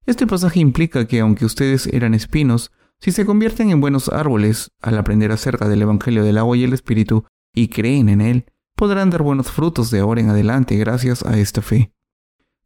Este 0.05 0.27
pasaje 0.27 0.59
implica 0.61 1.07
que 1.07 1.21
aunque 1.21 1.45
ustedes 1.45 1.87
eran 1.87 2.15
espinos, 2.15 2.73
si 2.99 3.13
se 3.13 3.25
convierten 3.25 3.71
en 3.71 3.81
buenos 3.81 4.09
árboles 4.09 4.73
al 4.81 4.99
aprender 4.99 5.31
acerca 5.33 5.69
del 5.69 5.83
Evangelio 5.83 6.25
del 6.25 6.39
agua 6.39 6.57
y 6.57 6.65
el 6.65 6.73
Espíritu 6.73 7.25
y 7.55 7.69
creen 7.69 8.09
en 8.09 8.21
él, 8.21 8.47
podrán 8.75 9.11
dar 9.11 9.23
buenos 9.23 9.51
frutos 9.51 9.91
de 9.91 10.01
ahora 10.01 10.21
en 10.21 10.31
adelante 10.31 10.77
gracias 10.77 11.25
a 11.25 11.39
esta 11.39 11.63
fe. 11.63 11.93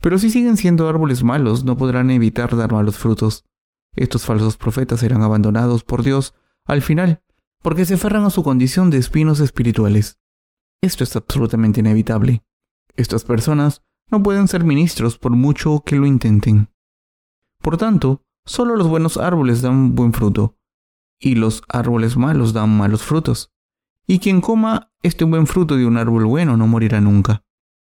Pero 0.00 0.18
si 0.18 0.30
siguen 0.30 0.56
siendo 0.56 0.88
árboles 0.88 1.22
malos, 1.22 1.64
no 1.64 1.76
podrán 1.76 2.10
evitar 2.10 2.56
dar 2.56 2.72
malos 2.72 2.96
frutos. 2.96 3.44
Estos 3.94 4.24
falsos 4.24 4.56
profetas 4.56 5.00
serán 5.00 5.22
abandonados 5.22 5.84
por 5.84 6.02
Dios 6.02 6.34
al 6.66 6.82
final, 6.82 7.22
porque 7.62 7.84
se 7.84 7.94
aferran 7.94 8.24
a 8.24 8.30
su 8.30 8.42
condición 8.42 8.90
de 8.90 8.98
espinos 8.98 9.40
espirituales. 9.40 10.18
Esto 10.82 11.04
es 11.04 11.16
absolutamente 11.16 11.80
inevitable. 11.80 12.44
Estas 12.96 13.24
personas 13.24 13.82
no 14.10 14.22
pueden 14.22 14.48
ser 14.48 14.64
ministros 14.64 15.18
por 15.18 15.32
mucho 15.32 15.82
que 15.84 15.96
lo 15.96 16.06
intenten. 16.06 16.70
Por 17.60 17.76
tanto, 17.76 18.26
Solo 18.48 18.76
los 18.76 18.86
buenos 18.86 19.16
árboles 19.16 19.60
dan 19.60 19.96
buen 19.96 20.12
fruto, 20.12 20.56
y 21.18 21.34
los 21.34 21.64
árboles 21.68 22.16
malos 22.16 22.52
dan 22.52 22.76
malos 22.76 23.02
frutos. 23.02 23.52
Y 24.06 24.20
quien 24.20 24.40
coma 24.40 24.92
este 25.02 25.24
buen 25.24 25.48
fruto 25.48 25.76
de 25.76 25.84
un 25.84 25.96
árbol 25.96 26.26
bueno 26.26 26.56
no 26.56 26.68
morirá 26.68 27.00
nunca. 27.00 27.44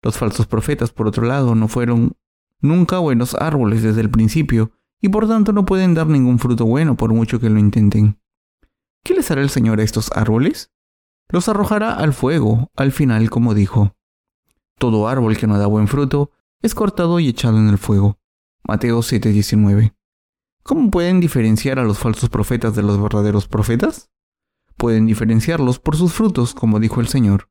Los 0.01 0.17
falsos 0.17 0.47
profetas, 0.47 0.91
por 0.91 1.07
otro 1.07 1.23
lado, 1.23 1.53
no 1.53 1.67
fueron 1.67 2.13
nunca 2.61 2.97
buenos 2.97 3.35
árboles 3.35 3.83
desde 3.83 4.01
el 4.01 4.09
principio, 4.09 4.71
y 4.99 5.09
por 5.09 5.27
tanto 5.27 5.53
no 5.53 5.65
pueden 5.65 5.93
dar 5.93 6.07
ningún 6.07 6.39
fruto 6.39 6.65
bueno 6.65 6.97
por 6.97 7.13
mucho 7.13 7.39
que 7.39 7.51
lo 7.51 7.59
intenten. 7.59 8.19
¿Qué 9.03 9.13
les 9.13 9.29
hará 9.31 9.41
el 9.41 9.49
Señor 9.49 9.79
a 9.79 9.83
estos 9.83 10.11
árboles? 10.13 10.71
Los 11.29 11.47
arrojará 11.47 11.93
al 11.93 12.13
fuego, 12.13 12.71
al 12.75 12.91
final, 12.91 13.29
como 13.29 13.53
dijo. 13.53 13.95
Todo 14.77 15.07
árbol 15.07 15.37
que 15.37 15.47
no 15.47 15.57
da 15.57 15.67
buen 15.67 15.87
fruto 15.87 16.31
es 16.61 16.73
cortado 16.73 17.19
y 17.19 17.27
echado 17.27 17.57
en 17.57 17.69
el 17.69 17.77
fuego. 17.77 18.19
Mateo 18.63 19.01
7:19. 19.01 19.95
¿Cómo 20.63 20.91
pueden 20.91 21.19
diferenciar 21.19 21.79
a 21.79 21.83
los 21.83 21.99
falsos 21.99 22.29
profetas 22.29 22.75
de 22.75 22.83
los 22.83 23.01
verdaderos 23.01 23.47
profetas? 23.47 24.09
Pueden 24.77 25.05
diferenciarlos 25.05 25.79
por 25.79 25.95
sus 25.95 26.13
frutos, 26.13 26.53
como 26.53 26.79
dijo 26.79 27.01
el 27.01 27.07
Señor. 27.07 27.49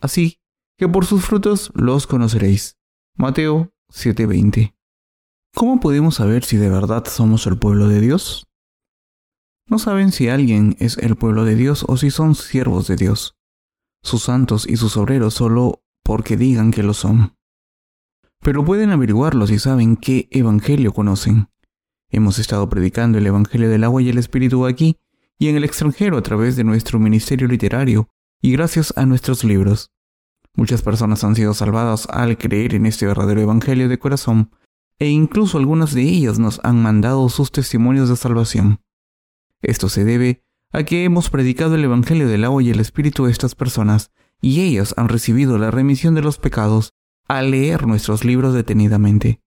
Así 0.00 0.40
que 0.76 0.88
por 0.88 1.06
sus 1.06 1.24
frutos 1.24 1.72
los 1.74 2.06
conoceréis. 2.06 2.78
Mateo 3.16 3.72
7:20. 3.90 4.74
¿Cómo 5.54 5.78
podemos 5.78 6.16
saber 6.16 6.44
si 6.44 6.56
de 6.56 6.68
verdad 6.68 7.04
somos 7.06 7.46
el 7.46 7.58
pueblo 7.58 7.88
de 7.88 8.00
Dios? 8.00 8.46
No 9.66 9.78
saben 9.78 10.12
si 10.12 10.28
alguien 10.28 10.76
es 10.78 10.98
el 10.98 11.16
pueblo 11.16 11.44
de 11.44 11.56
Dios 11.56 11.84
o 11.88 11.96
si 11.96 12.10
son 12.10 12.34
siervos 12.34 12.86
de 12.86 12.96
Dios, 12.96 13.36
sus 14.02 14.24
santos 14.24 14.66
y 14.68 14.76
sus 14.76 14.96
obreros 14.96 15.34
solo 15.34 15.82
porque 16.02 16.36
digan 16.36 16.70
que 16.70 16.82
lo 16.82 16.94
son. 16.94 17.34
Pero 18.40 18.64
pueden 18.64 18.90
averiguarlo 18.90 19.46
si 19.46 19.58
saben 19.58 19.96
qué 19.96 20.28
evangelio 20.30 20.92
conocen. 20.92 21.48
Hemos 22.10 22.38
estado 22.38 22.68
predicando 22.68 23.18
el 23.18 23.26
Evangelio 23.26 23.68
del 23.68 23.82
agua 23.82 24.02
y 24.02 24.10
el 24.10 24.18
Espíritu 24.18 24.66
aquí 24.66 24.98
y 25.38 25.48
en 25.48 25.56
el 25.56 25.64
extranjero 25.64 26.18
a 26.18 26.22
través 26.22 26.54
de 26.54 26.62
nuestro 26.62 26.98
ministerio 26.98 27.48
literario 27.48 28.08
y 28.40 28.52
gracias 28.52 28.92
a 28.96 29.06
nuestros 29.06 29.42
libros. 29.42 29.90
Muchas 30.54 30.82
personas 30.82 31.24
han 31.24 31.34
sido 31.34 31.54
salvadas 31.54 32.06
al 32.10 32.38
creer 32.38 32.74
en 32.74 32.86
este 32.86 33.06
verdadero 33.06 33.40
Evangelio 33.40 33.88
de 33.88 33.98
corazón 33.98 34.50
e 34.98 35.08
incluso 35.08 35.58
algunas 35.58 35.94
de 35.94 36.02
ellas 36.02 36.38
nos 36.38 36.60
han 36.62 36.80
mandado 36.80 37.28
sus 37.28 37.50
testimonios 37.50 38.08
de 38.08 38.16
salvación. 38.16 38.78
Esto 39.64 39.88
se 39.88 40.04
debe 40.04 40.44
a 40.72 40.82
que 40.82 41.04
hemos 41.04 41.30
predicado 41.30 41.74
el 41.74 41.84
Evangelio 41.84 42.28
del 42.28 42.44
agua 42.44 42.62
y 42.62 42.68
el 42.68 42.80
Espíritu 42.80 43.24
a 43.24 43.30
estas 43.30 43.54
personas 43.54 44.10
y 44.42 44.60
ellas 44.60 44.92
han 44.98 45.08
recibido 45.08 45.56
la 45.56 45.70
remisión 45.70 46.14
de 46.14 46.20
los 46.20 46.36
pecados 46.36 46.92
al 47.28 47.50
leer 47.50 47.86
nuestros 47.86 48.26
libros 48.26 48.52
detenidamente. 48.52 49.40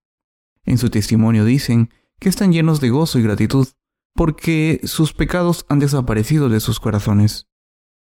En 0.66 0.80
su 0.80 0.90
testimonio 0.90 1.46
dicen 1.46 1.92
que 2.20 2.30
están 2.30 2.52
llenos 2.52 2.82
de 2.82 2.90
gozo 2.90 3.20
y 3.20 3.22
gratitud, 3.22 3.68
porque 4.16 4.82
sus 4.86 5.14
pecados 5.14 5.68
han 5.70 5.78
desaparecido 5.78 6.50
de 6.50 6.62
sus 6.62 6.80
corazones. 6.80 7.48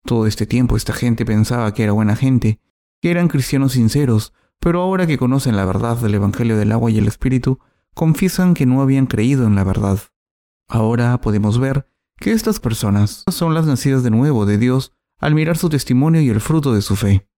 Todo 0.06 0.26
este 0.26 0.46
tiempo 0.46 0.74
esta 0.74 0.94
gente 0.94 1.26
pensaba 1.26 1.74
que 1.74 1.82
era 1.82 1.92
buena 1.92 2.16
gente, 2.16 2.60
que 3.02 3.10
eran 3.10 3.28
cristianos 3.28 3.72
sinceros, 3.72 4.32
pero 4.58 4.80
ahora 4.80 5.06
que 5.06 5.18
conocen 5.18 5.54
la 5.54 5.66
verdad 5.66 5.98
del 5.98 6.14
Evangelio 6.14 6.56
del 6.56 6.72
agua 6.72 6.90
y 6.90 6.96
el 6.96 7.08
Espíritu, 7.08 7.58
confiesan 7.92 8.54
que 8.54 8.64
no 8.64 8.80
habían 8.80 9.04
creído 9.04 9.46
en 9.46 9.54
la 9.54 9.64
verdad. 9.64 9.98
Ahora 10.66 11.20
podemos 11.20 11.58
ver 11.58 11.86
que 12.18 12.32
estas 12.32 12.60
personas 12.60 13.24
son 13.30 13.54
las 13.54 13.66
nacidas 13.66 14.02
de 14.02 14.10
nuevo 14.10 14.46
de 14.46 14.58
Dios 14.58 14.92
al 15.18 15.34
mirar 15.34 15.56
su 15.56 15.68
testimonio 15.68 16.20
y 16.20 16.28
el 16.28 16.40
fruto 16.40 16.72
de 16.72 16.82
su 16.82 16.96
fe. 16.96 17.28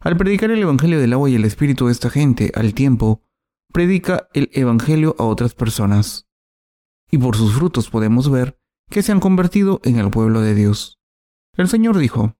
Al 0.00 0.16
predicar 0.16 0.50
el 0.50 0.60
Evangelio 0.60 1.00
del 1.00 1.12
agua 1.12 1.28
y 1.28 1.34
el 1.34 1.44
Espíritu 1.44 1.88
a 1.88 1.90
esta 1.90 2.10
gente, 2.10 2.52
al 2.54 2.74
tiempo, 2.74 3.22
predica 3.72 4.28
el 4.32 4.50
Evangelio 4.52 5.14
a 5.18 5.24
otras 5.24 5.54
personas. 5.54 6.26
y 7.10 7.16
por 7.16 7.36
sus 7.36 7.54
frutos 7.54 7.88
podemos 7.88 8.30
ver 8.30 8.60
que 8.90 9.02
se 9.02 9.12
han 9.12 9.20
convertido 9.20 9.80
en 9.82 9.96
el 9.96 10.10
pueblo 10.10 10.42
de 10.42 10.54
Dios. 10.54 11.00
El 11.56 11.66
Señor 11.66 11.96
dijo, 11.96 12.36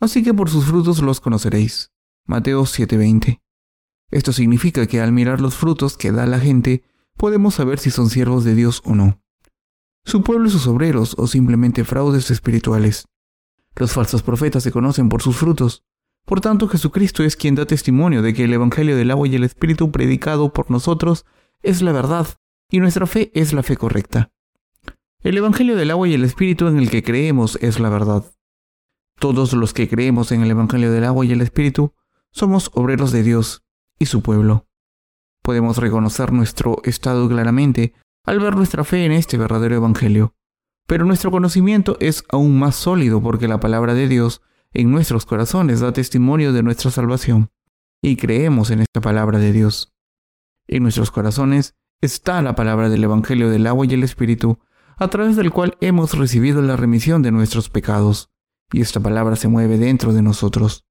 Así 0.00 0.22
que 0.22 0.32
por 0.32 0.50
sus 0.50 0.66
frutos 0.66 1.02
los 1.02 1.20
conoceréis. 1.20 1.92
Mateo 2.26 2.64
7:20. 2.64 3.42
Esto 4.10 4.32
significa 4.32 4.86
que 4.86 5.00
al 5.00 5.12
mirar 5.12 5.40
los 5.40 5.56
frutos 5.56 5.96
que 5.96 6.12
da 6.12 6.26
la 6.26 6.38
gente, 6.38 6.84
podemos 7.16 7.54
saber 7.54 7.78
si 7.78 7.90
son 7.90 8.08
siervos 8.08 8.44
de 8.44 8.54
Dios 8.54 8.82
o 8.84 8.94
no. 8.94 9.23
Su 10.04 10.22
pueblo 10.22 10.48
y 10.48 10.50
sus 10.50 10.66
obreros 10.66 11.14
o 11.18 11.26
simplemente 11.26 11.84
fraudes 11.84 12.30
espirituales. 12.30 13.08
Los 13.76 13.92
falsos 13.92 14.22
profetas 14.22 14.62
se 14.62 14.70
conocen 14.70 15.08
por 15.08 15.22
sus 15.22 15.36
frutos. 15.36 15.82
Por 16.26 16.40
tanto, 16.40 16.68
Jesucristo 16.68 17.22
es 17.22 17.36
quien 17.36 17.54
da 17.54 17.66
testimonio 17.66 18.22
de 18.22 18.34
que 18.34 18.44
el 18.44 18.52
Evangelio 18.52 18.96
del 18.96 19.10
agua 19.10 19.26
y 19.28 19.34
el 19.34 19.44
Espíritu 19.44 19.90
predicado 19.90 20.52
por 20.52 20.70
nosotros 20.70 21.24
es 21.62 21.82
la 21.82 21.92
verdad 21.92 22.26
y 22.70 22.80
nuestra 22.80 23.06
fe 23.06 23.30
es 23.34 23.52
la 23.52 23.62
fe 23.62 23.76
correcta. 23.76 24.30
El 25.22 25.38
Evangelio 25.38 25.74
del 25.74 25.90
agua 25.90 26.06
y 26.06 26.14
el 26.14 26.24
Espíritu 26.24 26.66
en 26.66 26.78
el 26.78 26.90
que 26.90 27.02
creemos 27.02 27.58
es 27.62 27.80
la 27.80 27.88
verdad. 27.88 28.24
Todos 29.18 29.54
los 29.54 29.72
que 29.72 29.88
creemos 29.88 30.32
en 30.32 30.42
el 30.42 30.50
Evangelio 30.50 30.92
del 30.92 31.04
agua 31.04 31.24
y 31.24 31.32
el 31.32 31.40
Espíritu 31.40 31.94
somos 32.30 32.70
obreros 32.74 33.10
de 33.10 33.22
Dios 33.22 33.64
y 33.98 34.06
su 34.06 34.20
pueblo. 34.20 34.66
Podemos 35.42 35.78
reconocer 35.78 36.32
nuestro 36.32 36.80
estado 36.84 37.28
claramente 37.28 37.94
al 38.24 38.40
ver 38.40 38.56
nuestra 38.56 38.84
fe 38.84 39.04
en 39.04 39.12
este 39.12 39.36
verdadero 39.36 39.76
Evangelio, 39.76 40.34
pero 40.86 41.04
nuestro 41.04 41.30
conocimiento 41.30 41.96
es 42.00 42.24
aún 42.28 42.58
más 42.58 42.74
sólido 42.74 43.22
porque 43.22 43.48
la 43.48 43.60
palabra 43.60 43.94
de 43.94 44.08
Dios 44.08 44.42
en 44.72 44.90
nuestros 44.90 45.24
corazones 45.24 45.80
da 45.80 45.92
testimonio 45.92 46.52
de 46.52 46.62
nuestra 46.62 46.90
salvación 46.90 47.50
y 48.02 48.16
creemos 48.16 48.70
en 48.70 48.80
esta 48.80 49.00
palabra 49.00 49.38
de 49.38 49.52
Dios. 49.52 49.94
En 50.66 50.82
nuestros 50.82 51.10
corazones 51.10 51.74
está 52.00 52.42
la 52.42 52.54
palabra 52.54 52.88
del 52.88 53.04
Evangelio 53.04 53.48
del 53.50 53.66
agua 53.66 53.86
y 53.86 53.94
el 53.94 54.02
Espíritu, 54.02 54.58
a 54.96 55.08
través 55.08 55.36
del 55.36 55.50
cual 55.50 55.76
hemos 55.80 56.12
recibido 56.14 56.60
la 56.60 56.76
remisión 56.76 57.22
de 57.22 57.30
nuestros 57.30 57.68
pecados, 57.68 58.30
y 58.72 58.80
esta 58.80 59.00
palabra 59.00 59.36
se 59.36 59.48
mueve 59.48 59.78
dentro 59.78 60.12
de 60.12 60.22
nosotros. 60.22 60.84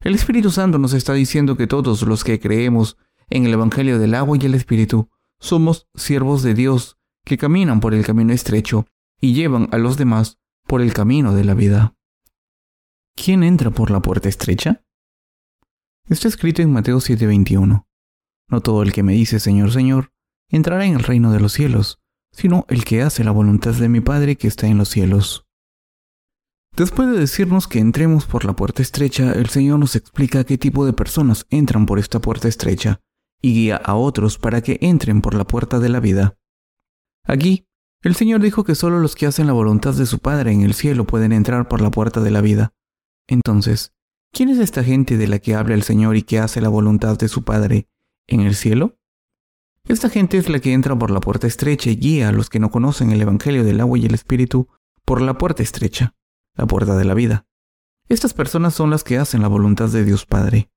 El 0.00 0.14
Espíritu 0.14 0.50
Santo 0.50 0.78
nos 0.78 0.94
está 0.94 1.12
diciendo 1.12 1.56
que 1.56 1.66
todos 1.66 2.02
los 2.02 2.24
que 2.24 2.40
creemos 2.40 2.96
en 3.30 3.46
el 3.46 3.52
Evangelio 3.52 3.98
del 3.98 4.14
agua 4.14 4.36
y 4.40 4.46
el 4.46 4.54
Espíritu 4.54 5.10
somos 5.42 5.88
siervos 5.96 6.44
de 6.44 6.54
Dios 6.54 6.98
que 7.24 7.36
caminan 7.36 7.80
por 7.80 7.94
el 7.94 8.06
camino 8.06 8.32
estrecho 8.32 8.86
y 9.20 9.34
llevan 9.34 9.68
a 9.72 9.78
los 9.78 9.96
demás 9.96 10.38
por 10.66 10.80
el 10.80 10.94
camino 10.94 11.34
de 11.34 11.44
la 11.44 11.54
vida. 11.54 11.96
¿Quién 13.16 13.42
entra 13.42 13.70
por 13.70 13.90
la 13.90 14.00
puerta 14.00 14.28
estrecha? 14.28 14.84
Está 16.08 16.28
escrito 16.28 16.62
en 16.62 16.72
Mateo 16.72 17.00
7:21. 17.00 17.86
No 18.48 18.60
todo 18.60 18.82
el 18.82 18.92
que 18.92 19.02
me 19.02 19.14
dice 19.14 19.40
Señor, 19.40 19.72
Señor, 19.72 20.12
entrará 20.48 20.86
en 20.86 20.94
el 20.94 21.02
reino 21.02 21.32
de 21.32 21.40
los 21.40 21.52
cielos, 21.52 22.00
sino 22.30 22.64
el 22.68 22.84
que 22.84 23.02
hace 23.02 23.24
la 23.24 23.32
voluntad 23.32 23.74
de 23.74 23.88
mi 23.88 24.00
Padre 24.00 24.36
que 24.36 24.46
está 24.46 24.68
en 24.68 24.78
los 24.78 24.90
cielos. 24.90 25.44
Después 26.76 27.08
de 27.10 27.18
decirnos 27.18 27.66
que 27.66 27.80
entremos 27.80 28.26
por 28.26 28.44
la 28.44 28.54
puerta 28.54 28.80
estrecha, 28.80 29.32
el 29.32 29.48
Señor 29.48 29.80
nos 29.80 29.96
explica 29.96 30.44
qué 30.44 30.56
tipo 30.56 30.86
de 30.86 30.92
personas 30.92 31.46
entran 31.50 31.84
por 31.84 31.98
esta 31.98 32.20
puerta 32.20 32.46
estrecha 32.46 33.00
y 33.42 33.52
guía 33.52 33.76
a 33.76 33.96
otros 33.96 34.38
para 34.38 34.62
que 34.62 34.78
entren 34.80 35.20
por 35.20 35.34
la 35.34 35.44
puerta 35.44 35.80
de 35.80 35.88
la 35.88 36.00
vida. 36.00 36.38
Aquí, 37.24 37.66
el 38.02 38.14
Señor 38.14 38.40
dijo 38.40 38.64
que 38.64 38.74
solo 38.74 38.98
los 38.98 39.14
que 39.14 39.26
hacen 39.26 39.46
la 39.46 39.52
voluntad 39.52 39.94
de 39.94 40.06
su 40.06 40.20
Padre 40.20 40.52
en 40.52 40.62
el 40.62 40.74
cielo 40.74 41.04
pueden 41.04 41.32
entrar 41.32 41.68
por 41.68 41.80
la 41.80 41.90
puerta 41.90 42.20
de 42.20 42.30
la 42.30 42.40
vida. 42.40 42.72
Entonces, 43.28 43.92
¿quién 44.32 44.48
es 44.48 44.58
esta 44.58 44.82
gente 44.82 45.16
de 45.16 45.28
la 45.28 45.38
que 45.38 45.54
habla 45.54 45.74
el 45.74 45.82
Señor 45.82 46.16
y 46.16 46.22
que 46.22 46.38
hace 46.38 46.60
la 46.60 46.68
voluntad 46.68 47.18
de 47.18 47.28
su 47.28 47.44
Padre 47.44 47.88
en 48.26 48.40
el 48.40 48.54
cielo? 48.54 48.98
Esta 49.86 50.08
gente 50.08 50.38
es 50.38 50.48
la 50.48 50.60
que 50.60 50.72
entra 50.72 50.96
por 50.96 51.10
la 51.10 51.20
puerta 51.20 51.46
estrecha 51.46 51.90
y 51.90 51.96
guía 51.96 52.28
a 52.28 52.32
los 52.32 52.48
que 52.48 52.60
no 52.60 52.70
conocen 52.70 53.10
el 53.10 53.20
Evangelio 53.20 53.64
del 53.64 53.80
agua 53.80 53.98
y 53.98 54.06
el 54.06 54.14
Espíritu 54.14 54.68
por 55.04 55.20
la 55.20 55.38
puerta 55.38 55.62
estrecha, 55.62 56.14
la 56.54 56.66
puerta 56.66 56.96
de 56.96 57.04
la 57.04 57.14
vida. 57.14 57.46
Estas 58.08 58.34
personas 58.34 58.74
son 58.74 58.90
las 58.90 59.04
que 59.04 59.18
hacen 59.18 59.42
la 59.42 59.48
voluntad 59.48 59.88
de 59.88 60.04
Dios 60.04 60.26
Padre. 60.26 60.70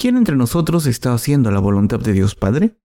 ¿Quién 0.00 0.16
entre 0.16 0.34
nosotros 0.34 0.86
está 0.86 1.12
haciendo 1.12 1.50
la 1.50 1.58
voluntad 1.58 2.00
de 2.00 2.14
Dios 2.14 2.34
Padre? 2.34 2.80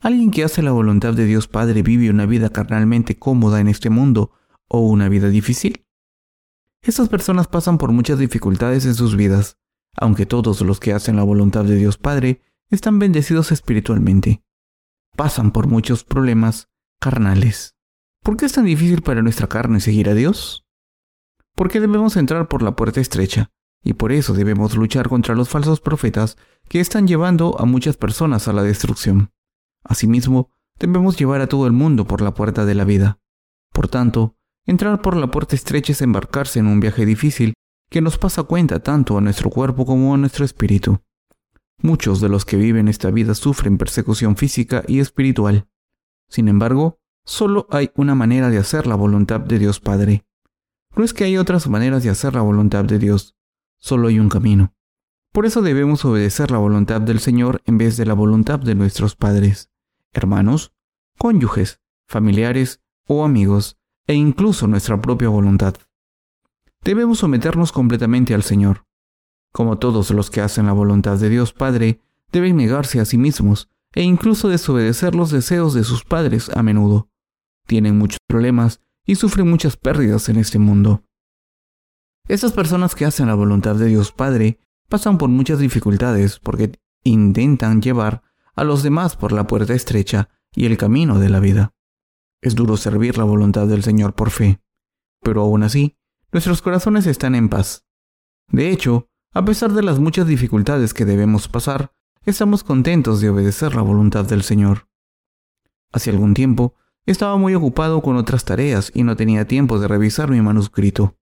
¿Alguien 0.00 0.30
que 0.30 0.44
hace 0.44 0.62
la 0.62 0.70
voluntad 0.70 1.12
de 1.12 1.24
Dios 1.24 1.48
Padre 1.48 1.82
vive 1.82 2.08
una 2.08 2.24
vida 2.24 2.50
carnalmente 2.50 3.18
cómoda 3.18 3.58
en 3.58 3.66
este 3.66 3.90
mundo 3.90 4.30
o 4.68 4.78
una 4.78 5.08
vida 5.08 5.28
difícil? 5.28 5.84
Estas 6.82 7.08
personas 7.08 7.48
pasan 7.48 7.78
por 7.78 7.90
muchas 7.90 8.20
dificultades 8.20 8.86
en 8.86 8.94
sus 8.94 9.16
vidas, 9.16 9.58
aunque 9.96 10.24
todos 10.24 10.60
los 10.60 10.78
que 10.78 10.92
hacen 10.92 11.16
la 11.16 11.24
voluntad 11.24 11.64
de 11.64 11.74
Dios 11.74 11.98
Padre 11.98 12.42
están 12.68 13.00
bendecidos 13.00 13.50
espiritualmente. 13.50 14.44
Pasan 15.16 15.50
por 15.50 15.66
muchos 15.66 16.04
problemas 16.04 16.68
carnales. 17.00 17.74
¿Por 18.22 18.36
qué 18.36 18.46
es 18.46 18.52
tan 18.52 18.66
difícil 18.66 19.02
para 19.02 19.22
nuestra 19.22 19.48
carne 19.48 19.80
seguir 19.80 20.08
a 20.08 20.14
Dios? 20.14 20.64
Porque 21.56 21.80
debemos 21.80 22.16
entrar 22.16 22.46
por 22.46 22.62
la 22.62 22.76
puerta 22.76 23.00
estrecha, 23.00 23.50
y 23.82 23.94
por 23.94 24.12
eso 24.12 24.34
debemos 24.34 24.76
luchar 24.76 25.08
contra 25.08 25.34
los 25.34 25.48
falsos 25.48 25.80
profetas 25.80 26.36
que 26.68 26.80
están 26.80 27.06
llevando 27.06 27.58
a 27.58 27.64
muchas 27.64 27.96
personas 27.96 28.46
a 28.48 28.52
la 28.52 28.62
destrucción. 28.62 29.30
Asimismo, 29.84 30.50
debemos 30.78 31.16
llevar 31.18 31.40
a 31.40 31.46
todo 31.46 31.66
el 31.66 31.72
mundo 31.72 32.06
por 32.06 32.20
la 32.20 32.34
puerta 32.34 32.64
de 32.64 32.74
la 32.74 32.84
vida. 32.84 33.18
Por 33.72 33.88
tanto, 33.88 34.36
entrar 34.66 35.00
por 35.02 35.16
la 35.16 35.30
puerta 35.30 35.56
estrecha 35.56 35.92
es 35.92 36.02
embarcarse 36.02 36.58
en 36.58 36.66
un 36.66 36.80
viaje 36.80 37.06
difícil 37.06 37.54
que 37.90 38.00
nos 38.00 38.18
pasa 38.18 38.44
cuenta 38.44 38.80
tanto 38.80 39.18
a 39.18 39.20
nuestro 39.20 39.50
cuerpo 39.50 39.84
como 39.84 40.14
a 40.14 40.16
nuestro 40.16 40.44
espíritu. 40.44 41.00
Muchos 41.82 42.20
de 42.20 42.28
los 42.28 42.44
que 42.44 42.56
viven 42.56 42.88
esta 42.88 43.10
vida 43.10 43.34
sufren 43.34 43.78
persecución 43.78 44.36
física 44.36 44.84
y 44.86 45.00
espiritual. 45.00 45.66
Sin 46.28 46.48
embargo, 46.48 47.00
solo 47.24 47.66
hay 47.70 47.90
una 47.96 48.14
manera 48.14 48.50
de 48.50 48.58
hacer 48.58 48.86
la 48.86 48.94
voluntad 48.94 49.40
de 49.40 49.58
Dios 49.58 49.80
Padre. 49.80 50.24
No 50.94 51.04
es 51.04 51.14
que 51.14 51.24
hay 51.24 51.36
otras 51.36 51.68
maneras 51.68 52.02
de 52.02 52.10
hacer 52.10 52.34
la 52.34 52.42
voluntad 52.42 52.84
de 52.84 52.98
Dios, 52.98 53.34
solo 53.80 54.08
hay 54.08 54.20
un 54.20 54.28
camino. 54.28 54.72
Por 55.32 55.46
eso 55.46 55.62
debemos 55.62 56.04
obedecer 56.04 56.50
la 56.50 56.58
voluntad 56.58 57.00
del 57.00 57.20
Señor 57.20 57.62
en 57.64 57.78
vez 57.78 57.96
de 57.96 58.06
la 58.06 58.14
voluntad 58.14 58.58
de 58.58 58.74
nuestros 58.74 59.16
padres, 59.16 59.70
hermanos, 60.12 60.72
cónyuges, 61.18 61.80
familiares 62.06 62.80
o 63.06 63.24
amigos, 63.24 63.76
e 64.06 64.14
incluso 64.14 64.66
nuestra 64.66 65.00
propia 65.00 65.28
voluntad. 65.28 65.74
Debemos 66.82 67.18
someternos 67.18 67.70
completamente 67.70 68.34
al 68.34 68.42
Señor. 68.42 68.86
Como 69.52 69.78
todos 69.78 70.10
los 70.10 70.30
que 70.30 70.40
hacen 70.40 70.66
la 70.66 70.72
voluntad 70.72 71.18
de 71.18 71.28
Dios 71.28 71.52
Padre, 71.52 72.00
deben 72.32 72.56
negarse 72.56 73.00
a 73.00 73.04
sí 73.04 73.18
mismos 73.18 73.68
e 73.94 74.02
incluso 74.02 74.48
desobedecer 74.48 75.14
los 75.14 75.30
deseos 75.30 75.74
de 75.74 75.84
sus 75.84 76.04
padres 76.04 76.50
a 76.56 76.62
menudo. 76.62 77.08
Tienen 77.66 77.98
muchos 77.98 78.18
problemas 78.26 78.80
y 79.04 79.16
sufren 79.16 79.48
muchas 79.48 79.76
pérdidas 79.76 80.28
en 80.28 80.36
este 80.36 80.58
mundo. 80.58 81.04
Estas 82.30 82.52
personas 82.52 82.94
que 82.94 83.04
hacen 83.04 83.26
la 83.26 83.34
voluntad 83.34 83.74
de 83.74 83.86
Dios 83.86 84.12
Padre 84.12 84.60
pasan 84.88 85.18
por 85.18 85.28
muchas 85.28 85.58
dificultades 85.58 86.38
porque 86.38 86.78
intentan 87.02 87.82
llevar 87.82 88.22
a 88.54 88.62
los 88.62 88.84
demás 88.84 89.16
por 89.16 89.32
la 89.32 89.48
puerta 89.48 89.74
estrecha 89.74 90.28
y 90.54 90.66
el 90.66 90.76
camino 90.76 91.18
de 91.18 91.28
la 91.28 91.40
vida. 91.40 91.74
Es 92.40 92.54
duro 92.54 92.76
servir 92.76 93.18
la 93.18 93.24
voluntad 93.24 93.66
del 93.66 93.82
Señor 93.82 94.14
por 94.14 94.30
fe, 94.30 94.60
pero 95.20 95.42
aún 95.42 95.64
así, 95.64 95.98
nuestros 96.30 96.62
corazones 96.62 97.08
están 97.08 97.34
en 97.34 97.48
paz. 97.48 97.84
De 98.46 98.70
hecho, 98.70 99.08
a 99.32 99.44
pesar 99.44 99.72
de 99.72 99.82
las 99.82 99.98
muchas 99.98 100.28
dificultades 100.28 100.94
que 100.94 101.04
debemos 101.04 101.48
pasar, 101.48 101.96
estamos 102.24 102.62
contentos 102.62 103.20
de 103.20 103.30
obedecer 103.30 103.74
la 103.74 103.82
voluntad 103.82 104.24
del 104.24 104.44
Señor. 104.44 104.86
Hace 105.90 106.10
algún 106.10 106.34
tiempo, 106.34 106.76
estaba 107.06 107.36
muy 107.38 107.56
ocupado 107.56 108.02
con 108.02 108.14
otras 108.14 108.44
tareas 108.44 108.92
y 108.94 109.02
no 109.02 109.16
tenía 109.16 109.48
tiempo 109.48 109.80
de 109.80 109.88
revisar 109.88 110.30
mi 110.30 110.40
manuscrito. 110.40 111.16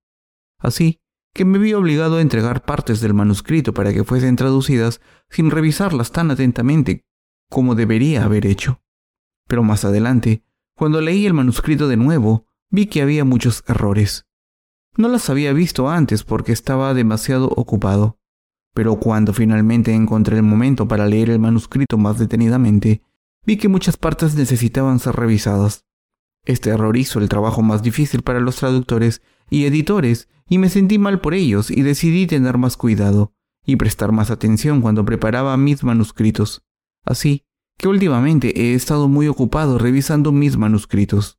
Así 0.58 1.00
que 1.34 1.44
me 1.44 1.58
vi 1.58 1.72
obligado 1.74 2.16
a 2.16 2.20
entregar 2.20 2.64
partes 2.64 3.00
del 3.00 3.14
manuscrito 3.14 3.72
para 3.72 3.92
que 3.92 4.04
fuesen 4.04 4.36
traducidas 4.36 5.00
sin 5.30 5.50
revisarlas 5.50 6.10
tan 6.10 6.30
atentamente 6.30 7.04
como 7.50 7.74
debería 7.74 8.24
haber 8.24 8.46
hecho. 8.46 8.82
Pero 9.46 9.62
más 9.62 9.84
adelante, 9.84 10.42
cuando 10.76 11.00
leí 11.00 11.26
el 11.26 11.34
manuscrito 11.34 11.88
de 11.88 11.96
nuevo, 11.96 12.46
vi 12.70 12.86
que 12.86 13.02
había 13.02 13.24
muchos 13.24 13.64
errores. 13.66 14.26
No 14.96 15.08
las 15.08 15.30
había 15.30 15.52
visto 15.52 15.88
antes 15.88 16.24
porque 16.24 16.52
estaba 16.52 16.92
demasiado 16.92 17.48
ocupado, 17.48 18.18
pero 18.74 18.96
cuando 18.96 19.32
finalmente 19.32 19.94
encontré 19.94 20.36
el 20.36 20.42
momento 20.42 20.86
para 20.86 21.06
leer 21.06 21.30
el 21.30 21.38
manuscrito 21.38 21.98
más 21.98 22.18
detenidamente, 22.18 23.02
vi 23.46 23.56
que 23.56 23.68
muchas 23.68 23.96
partes 23.96 24.34
necesitaban 24.34 24.98
ser 24.98 25.16
revisadas. 25.16 25.84
Este 26.44 26.70
error 26.70 26.96
hizo 26.96 27.18
el 27.18 27.28
trabajo 27.28 27.62
más 27.62 27.82
difícil 27.82 28.22
para 28.22 28.40
los 28.40 28.56
traductores 28.56 29.22
y 29.50 29.64
editores, 29.64 30.28
y 30.48 30.58
me 30.58 30.68
sentí 30.68 30.98
mal 30.98 31.20
por 31.20 31.34
ellos 31.34 31.70
y 31.70 31.82
decidí 31.82 32.26
tener 32.26 32.58
más 32.58 32.76
cuidado 32.76 33.32
y 33.64 33.76
prestar 33.76 34.12
más 34.12 34.30
atención 34.30 34.80
cuando 34.80 35.04
preparaba 35.04 35.56
mis 35.56 35.84
manuscritos. 35.84 36.62
Así 37.04 37.44
que 37.76 37.88
últimamente 37.88 38.60
he 38.60 38.74
estado 38.74 39.08
muy 39.08 39.28
ocupado 39.28 39.78
revisando 39.78 40.32
mis 40.32 40.56
manuscritos. 40.56 41.38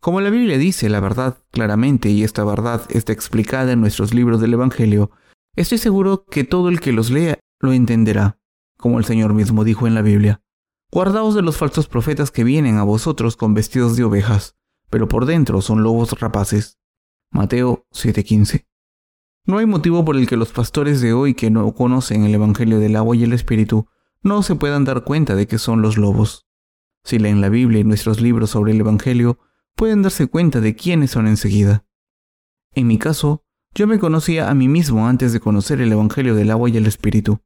Como 0.00 0.20
la 0.20 0.30
Biblia 0.30 0.58
dice 0.58 0.90
la 0.90 1.00
verdad 1.00 1.38
claramente 1.50 2.10
y 2.10 2.24
esta 2.24 2.44
verdad 2.44 2.82
está 2.90 3.12
explicada 3.12 3.72
en 3.72 3.80
nuestros 3.80 4.12
libros 4.12 4.40
del 4.40 4.54
Evangelio, 4.54 5.10
estoy 5.56 5.78
seguro 5.78 6.26
que 6.26 6.44
todo 6.44 6.68
el 6.68 6.80
que 6.80 6.92
los 6.92 7.10
lea 7.10 7.38
lo 7.60 7.72
entenderá, 7.72 8.38
como 8.76 8.98
el 8.98 9.04
Señor 9.04 9.32
mismo 9.32 9.64
dijo 9.64 9.86
en 9.86 9.94
la 9.94 10.02
Biblia. 10.02 10.42
Guardaos 10.90 11.34
de 11.34 11.42
los 11.42 11.56
falsos 11.56 11.88
profetas 11.88 12.30
que 12.30 12.44
vienen 12.44 12.76
a 12.76 12.84
vosotros 12.84 13.36
con 13.36 13.54
vestidos 13.54 13.96
de 13.96 14.04
ovejas, 14.04 14.56
pero 14.90 15.08
por 15.08 15.26
dentro 15.26 15.62
son 15.62 15.82
lobos 15.82 16.18
rapaces. 16.20 16.78
Mateo 17.34 17.84
7:15. 17.90 18.64
No 19.44 19.58
hay 19.58 19.66
motivo 19.66 20.04
por 20.04 20.16
el 20.16 20.28
que 20.28 20.36
los 20.36 20.52
pastores 20.52 21.00
de 21.00 21.12
hoy 21.12 21.34
que 21.34 21.50
no 21.50 21.74
conocen 21.74 22.22
el 22.22 22.32
Evangelio 22.32 22.78
del 22.78 22.94
agua 22.94 23.16
y 23.16 23.24
el 23.24 23.32
Espíritu 23.32 23.88
no 24.22 24.44
se 24.44 24.54
puedan 24.54 24.84
dar 24.84 25.02
cuenta 25.02 25.34
de 25.34 25.48
que 25.48 25.58
son 25.58 25.82
los 25.82 25.98
lobos. 25.98 26.46
Si 27.02 27.18
leen 27.18 27.40
la 27.40 27.48
Biblia 27.48 27.80
y 27.80 27.84
nuestros 27.84 28.20
libros 28.20 28.50
sobre 28.50 28.70
el 28.70 28.78
Evangelio, 28.78 29.40
pueden 29.74 30.02
darse 30.02 30.28
cuenta 30.28 30.60
de 30.60 30.76
quiénes 30.76 31.10
son 31.10 31.26
enseguida. 31.26 31.84
En 32.72 32.86
mi 32.86 32.98
caso, 32.98 33.42
yo 33.74 33.88
me 33.88 33.98
conocía 33.98 34.48
a 34.48 34.54
mí 34.54 34.68
mismo 34.68 35.08
antes 35.08 35.32
de 35.32 35.40
conocer 35.40 35.80
el 35.80 35.90
Evangelio 35.90 36.36
del 36.36 36.52
agua 36.52 36.70
y 36.70 36.76
el 36.76 36.86
Espíritu. 36.86 37.40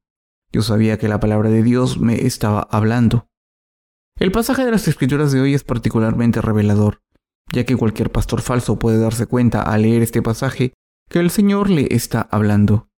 Yo 0.52 0.60
sabía 0.60 0.98
que 0.98 1.08
la 1.08 1.18
palabra 1.18 1.48
de 1.48 1.62
Dios 1.62 1.98
me 1.98 2.26
estaba 2.26 2.68
hablando. 2.70 3.30
El 4.16 4.32
pasaje 4.32 4.66
de 4.66 4.70
las 4.70 4.86
Escrituras 4.86 5.32
de 5.32 5.40
hoy 5.40 5.54
es 5.54 5.64
particularmente 5.64 6.42
revelador, 6.42 7.00
ya 7.52 7.64
que 7.64 7.76
cualquier 7.76 8.10
pastor 8.10 8.40
falso 8.40 8.78
puede 8.78 8.98
darse 8.98 9.26
cuenta 9.26 9.62
al 9.62 9.82
leer 9.82 10.02
este 10.02 10.22
pasaje 10.22 10.74
que 11.08 11.20
el 11.20 11.30
Señor 11.30 11.70
le 11.70 11.88
está 11.94 12.28
hablando. 12.30 12.88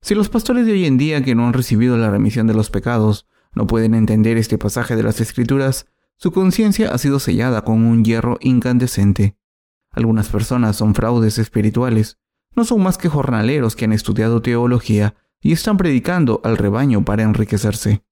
Si 0.00 0.14
los 0.14 0.28
pastores 0.28 0.66
de 0.66 0.72
hoy 0.72 0.86
en 0.86 0.98
día 0.98 1.22
que 1.22 1.34
no 1.34 1.46
han 1.46 1.52
recibido 1.52 1.96
la 1.96 2.10
remisión 2.10 2.46
de 2.46 2.54
los 2.54 2.70
pecados 2.70 3.26
no 3.54 3.66
pueden 3.66 3.94
entender 3.94 4.36
este 4.36 4.58
pasaje 4.58 4.96
de 4.96 5.02
las 5.02 5.20
Escrituras, 5.20 5.86
su 6.16 6.32
conciencia 6.32 6.90
ha 6.92 6.98
sido 6.98 7.18
sellada 7.18 7.62
con 7.62 7.84
un 7.84 8.04
hierro 8.04 8.38
incandescente. 8.40 9.36
Algunas 9.90 10.28
personas 10.28 10.76
son 10.76 10.94
fraudes 10.94 11.38
espirituales, 11.38 12.18
no 12.56 12.64
son 12.64 12.82
más 12.82 12.98
que 12.98 13.08
jornaleros 13.08 13.76
que 13.76 13.84
han 13.84 13.92
estudiado 13.92 14.42
teología 14.42 15.14
y 15.40 15.52
están 15.52 15.76
predicando 15.76 16.40
al 16.44 16.56
rebaño 16.56 17.04
para 17.04 17.22
enriquecerse. 17.22 18.04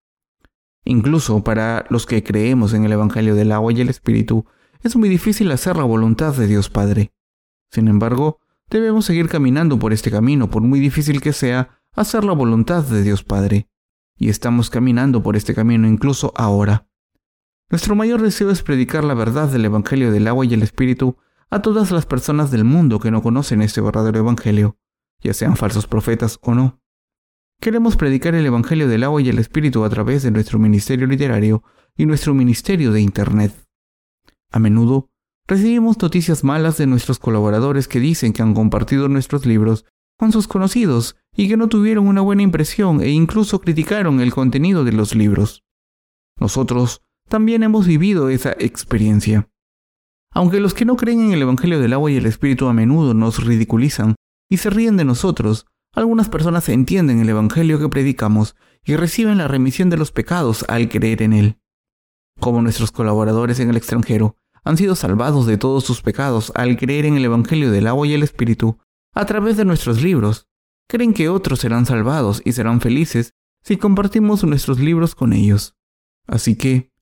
Incluso 0.85 1.44
para 1.44 1.87
los 1.90 2.06
que 2.06 2.22
creemos 2.22 2.74
en 2.74 2.85
el 2.85 2.92
Evangelio 2.92 3.35
del 3.35 3.52
agua 3.52 3.72
y 3.72 3.80
el 3.80 3.88
Espíritu, 3.88 4.46
es 4.83 4.97
muy 4.97 5.09
difícil 5.09 5.51
hacer 5.53 5.77
la 5.77 5.85
voluntad 5.85 6.35
de 6.35 6.47
Dios 6.47 6.68
Padre. 6.68 7.12
Sin 7.71 7.88
embargo, 7.88 8.40
debemos 8.68 9.05
seguir 9.05 9.29
caminando 9.29 9.79
por 9.79 9.92
este 9.92 10.11
camino, 10.11 10.51
por 10.51 10.62
muy 10.62 10.81
difícil 10.81 11.21
que 11.21 11.33
sea, 11.33 11.81
hacer 11.92 12.25
la 12.25 12.33
voluntad 12.33 12.83
de 12.85 13.03
Dios 13.03 13.23
Padre. 13.23 13.68
Y 14.16 14.29
estamos 14.29 14.71
caminando 14.71 15.23
por 15.23 15.37
este 15.37 15.55
camino 15.55 15.87
incluso 15.87 16.33
ahora. 16.37 16.88
Nuestro 17.71 17.95
mayor 17.95 18.21
deseo 18.21 18.51
es 18.51 18.62
predicar 18.62 19.05
la 19.05 19.14
verdad 19.14 19.49
del 19.49 19.64
Evangelio 19.64 20.12
del 20.12 20.29
agua 20.29 20.45
y 20.45 20.53
el 20.53 20.62
Espíritu 20.62 21.16
a 21.49 21.62
todas 21.62 21.90
las 21.90 22.07
personas 22.07 22.51
del 22.51 22.64
mundo 22.64 22.99
que 22.99 23.11
no 23.11 23.23
conocen 23.23 23.62
este 23.62 23.81
verdadero 23.81 24.18
Evangelio, 24.18 24.77
ya 25.21 25.33
sean 25.33 25.57
falsos 25.57 25.87
profetas 25.87 26.38
o 26.42 26.55
no. 26.55 26.81
Queremos 27.61 27.97
predicar 27.97 28.35
el 28.35 28.45
Evangelio 28.45 28.88
del 28.88 29.05
agua 29.05 29.23
y 29.23 29.29
el 29.29 29.38
Espíritu 29.38 29.85
a 29.85 29.90
través 29.90 30.23
de 30.23 30.31
nuestro 30.31 30.59
ministerio 30.59 31.07
literario 31.07 31.62
y 31.97 32.07
nuestro 32.07 32.35
ministerio 32.35 32.90
de 32.90 33.01
Internet. 33.01 33.62
A 34.52 34.58
menudo 34.58 35.08
recibimos 35.48 36.00
noticias 36.00 36.44
malas 36.44 36.76
de 36.76 36.86
nuestros 36.86 37.18
colaboradores 37.18 37.88
que 37.88 38.00
dicen 38.00 38.32
que 38.32 38.42
han 38.42 38.54
compartido 38.54 39.08
nuestros 39.08 39.46
libros 39.46 39.84
con 40.18 40.30
sus 40.30 40.46
conocidos 40.46 41.16
y 41.34 41.48
que 41.48 41.56
no 41.56 41.68
tuvieron 41.68 42.06
una 42.06 42.20
buena 42.20 42.42
impresión 42.42 43.00
e 43.00 43.10
incluso 43.10 43.60
criticaron 43.60 44.20
el 44.20 44.32
contenido 44.32 44.84
de 44.84 44.92
los 44.92 45.14
libros. 45.14 45.64
Nosotros 46.38 47.02
también 47.28 47.62
hemos 47.62 47.86
vivido 47.86 48.28
esa 48.28 48.52
experiencia. 48.52 49.48
Aunque 50.34 50.60
los 50.60 50.74
que 50.74 50.84
no 50.84 50.96
creen 50.96 51.20
en 51.20 51.32
el 51.32 51.42
Evangelio 51.42 51.80
del 51.80 51.92
agua 51.92 52.10
y 52.10 52.16
el 52.16 52.26
Espíritu 52.26 52.66
a 52.68 52.72
menudo 52.72 53.14
nos 53.14 53.44
ridiculizan 53.44 54.14
y 54.50 54.58
se 54.58 54.70
ríen 54.70 54.96
de 54.96 55.04
nosotros, 55.04 55.66
algunas 55.94 56.28
personas 56.28 56.68
entienden 56.68 57.20
el 57.20 57.28
Evangelio 57.28 57.78
que 57.78 57.88
predicamos 57.88 58.56
y 58.84 58.96
reciben 58.96 59.38
la 59.38 59.48
remisión 59.48 59.90
de 59.90 59.98
los 59.98 60.12
pecados 60.12 60.64
al 60.68 60.88
creer 60.88 61.22
en 61.22 61.32
él. 61.32 61.58
Como 62.40 62.62
nuestros 62.62 62.92
colaboradores 62.92 63.60
en 63.60 63.70
el 63.70 63.76
extranjero, 63.76 64.36
han 64.64 64.77
sido 64.77 64.94
salvados 64.94 65.46
de 65.46 65.59
todos 65.59 65.85
sus 65.85 66.03
pecados 66.03 66.53
al 66.55 66.77
creer 66.77 67.07
en 67.07 67.16
el 67.16 67.25
Evangelio 67.25 67.70
del 67.70 67.87
agua 67.87 68.07
y 68.07 68.14
el 68.14 68.22
Espíritu 68.22 68.79
a 69.12 69.27
través 69.27 69.57
de 69.57 69.64
nuestros 69.64 70.03
libros. 70.03 70.48
Creen 70.88 71.14
que 71.14 71.29
otros 71.29 71.61
serán 71.61 71.87
salvados 71.87 72.42
y 72.44 72.53
serán 72.53 72.81
felices 72.81 73.35
si 73.62 73.77
compartimos 73.77 74.44
nuestros 74.44 74.79
libros 74.79 75.14
con 75.14 75.33
ellos. 75.33 75.77
Así 76.27 76.57
que, 76.57 76.92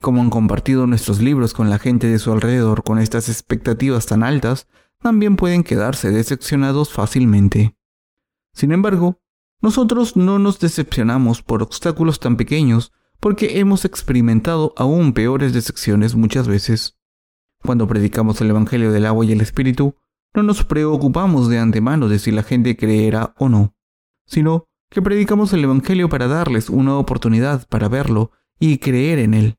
como 0.00 0.20
han 0.20 0.30
compartido 0.30 0.86
nuestros 0.86 1.20
libros 1.20 1.54
con 1.54 1.70
la 1.70 1.78
gente 1.78 2.08
de 2.08 2.18
su 2.18 2.32
alrededor 2.32 2.82
con 2.82 2.98
estas 2.98 3.28
expectativas 3.28 4.06
tan 4.06 4.22
altas, 4.22 4.68
también 5.00 5.36
pueden 5.36 5.64
quedarse 5.64 6.10
decepcionados 6.10 6.92
fácilmente. 6.92 7.76
Sin 8.54 8.72
embargo, 8.72 9.20
nosotros 9.60 10.16
no 10.16 10.38
nos 10.38 10.58
decepcionamos 10.58 11.42
por 11.42 11.62
obstáculos 11.62 12.20
tan 12.20 12.36
pequeños 12.36 12.92
porque 13.22 13.60
hemos 13.60 13.84
experimentado 13.84 14.74
aún 14.76 15.12
peores 15.12 15.52
decepciones 15.52 16.16
muchas 16.16 16.48
veces. 16.48 16.98
Cuando 17.64 17.86
predicamos 17.86 18.40
el 18.40 18.50
Evangelio 18.50 18.90
del 18.90 19.06
agua 19.06 19.24
y 19.24 19.30
el 19.30 19.40
Espíritu, 19.40 19.94
no 20.34 20.42
nos 20.42 20.64
preocupamos 20.64 21.48
de 21.48 21.60
antemano 21.60 22.08
de 22.08 22.18
si 22.18 22.32
la 22.32 22.42
gente 22.42 22.76
creerá 22.76 23.32
o 23.38 23.48
no, 23.48 23.76
sino 24.26 24.66
que 24.90 25.02
predicamos 25.02 25.52
el 25.52 25.62
Evangelio 25.62 26.08
para 26.08 26.26
darles 26.26 26.68
una 26.68 26.98
oportunidad 26.98 27.68
para 27.68 27.88
verlo 27.88 28.32
y 28.58 28.78
creer 28.78 29.20
en 29.20 29.34
él. 29.34 29.56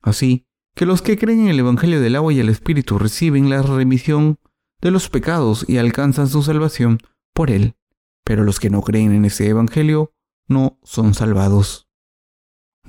Así 0.00 0.46
que 0.76 0.86
los 0.86 1.02
que 1.02 1.18
creen 1.18 1.40
en 1.40 1.48
el 1.48 1.58
Evangelio 1.58 2.00
del 2.00 2.14
agua 2.14 2.32
y 2.32 2.38
el 2.38 2.48
Espíritu 2.48 2.96
reciben 2.96 3.50
la 3.50 3.62
remisión 3.62 4.38
de 4.80 4.92
los 4.92 5.10
pecados 5.10 5.68
y 5.68 5.78
alcanzan 5.78 6.28
su 6.28 6.44
salvación 6.44 7.00
por 7.34 7.50
él, 7.50 7.74
pero 8.22 8.44
los 8.44 8.60
que 8.60 8.70
no 8.70 8.82
creen 8.82 9.12
en 9.12 9.24
ese 9.24 9.48
Evangelio 9.48 10.12
no 10.46 10.78
son 10.84 11.12
salvados. 11.14 11.89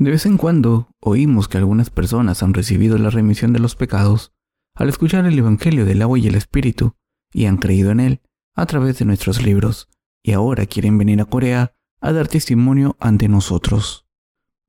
De 0.02 0.10
vez 0.10 0.26
en 0.26 0.38
cuando 0.38 0.90
oímos 1.00 1.48
que 1.48 1.60
algunas 1.60 1.92
personas 1.92 2.42
han 2.42 2.56
recibido 2.56 2.98
la 2.98 3.12
remisión 3.12 3.54
de 3.54 3.60
los 3.60 3.76
pecados 3.76 4.34
al 4.74 4.90
escuchar 4.90 5.28
el 5.28 5.38
Evangelio 5.38 5.86
del 5.86 6.02
agua 6.02 6.18
y 6.18 6.26
el 6.26 6.34
Espíritu 6.34 6.96
y 7.32 7.46
han 7.46 7.58
creído 7.58 7.92
en 7.92 8.00
él 8.00 8.22
a 8.56 8.66
través 8.66 8.98
de 8.98 9.06
nuestros 9.06 9.44
libros 9.44 9.90
y 10.24 10.32
ahora 10.32 10.66
quieren 10.66 10.98
venir 10.98 11.22
a 11.22 11.26
Corea 11.26 11.76
a 12.00 12.14
dar 12.14 12.28
testimonio 12.28 12.98
ante 13.00 13.28
nosotros. 13.28 14.08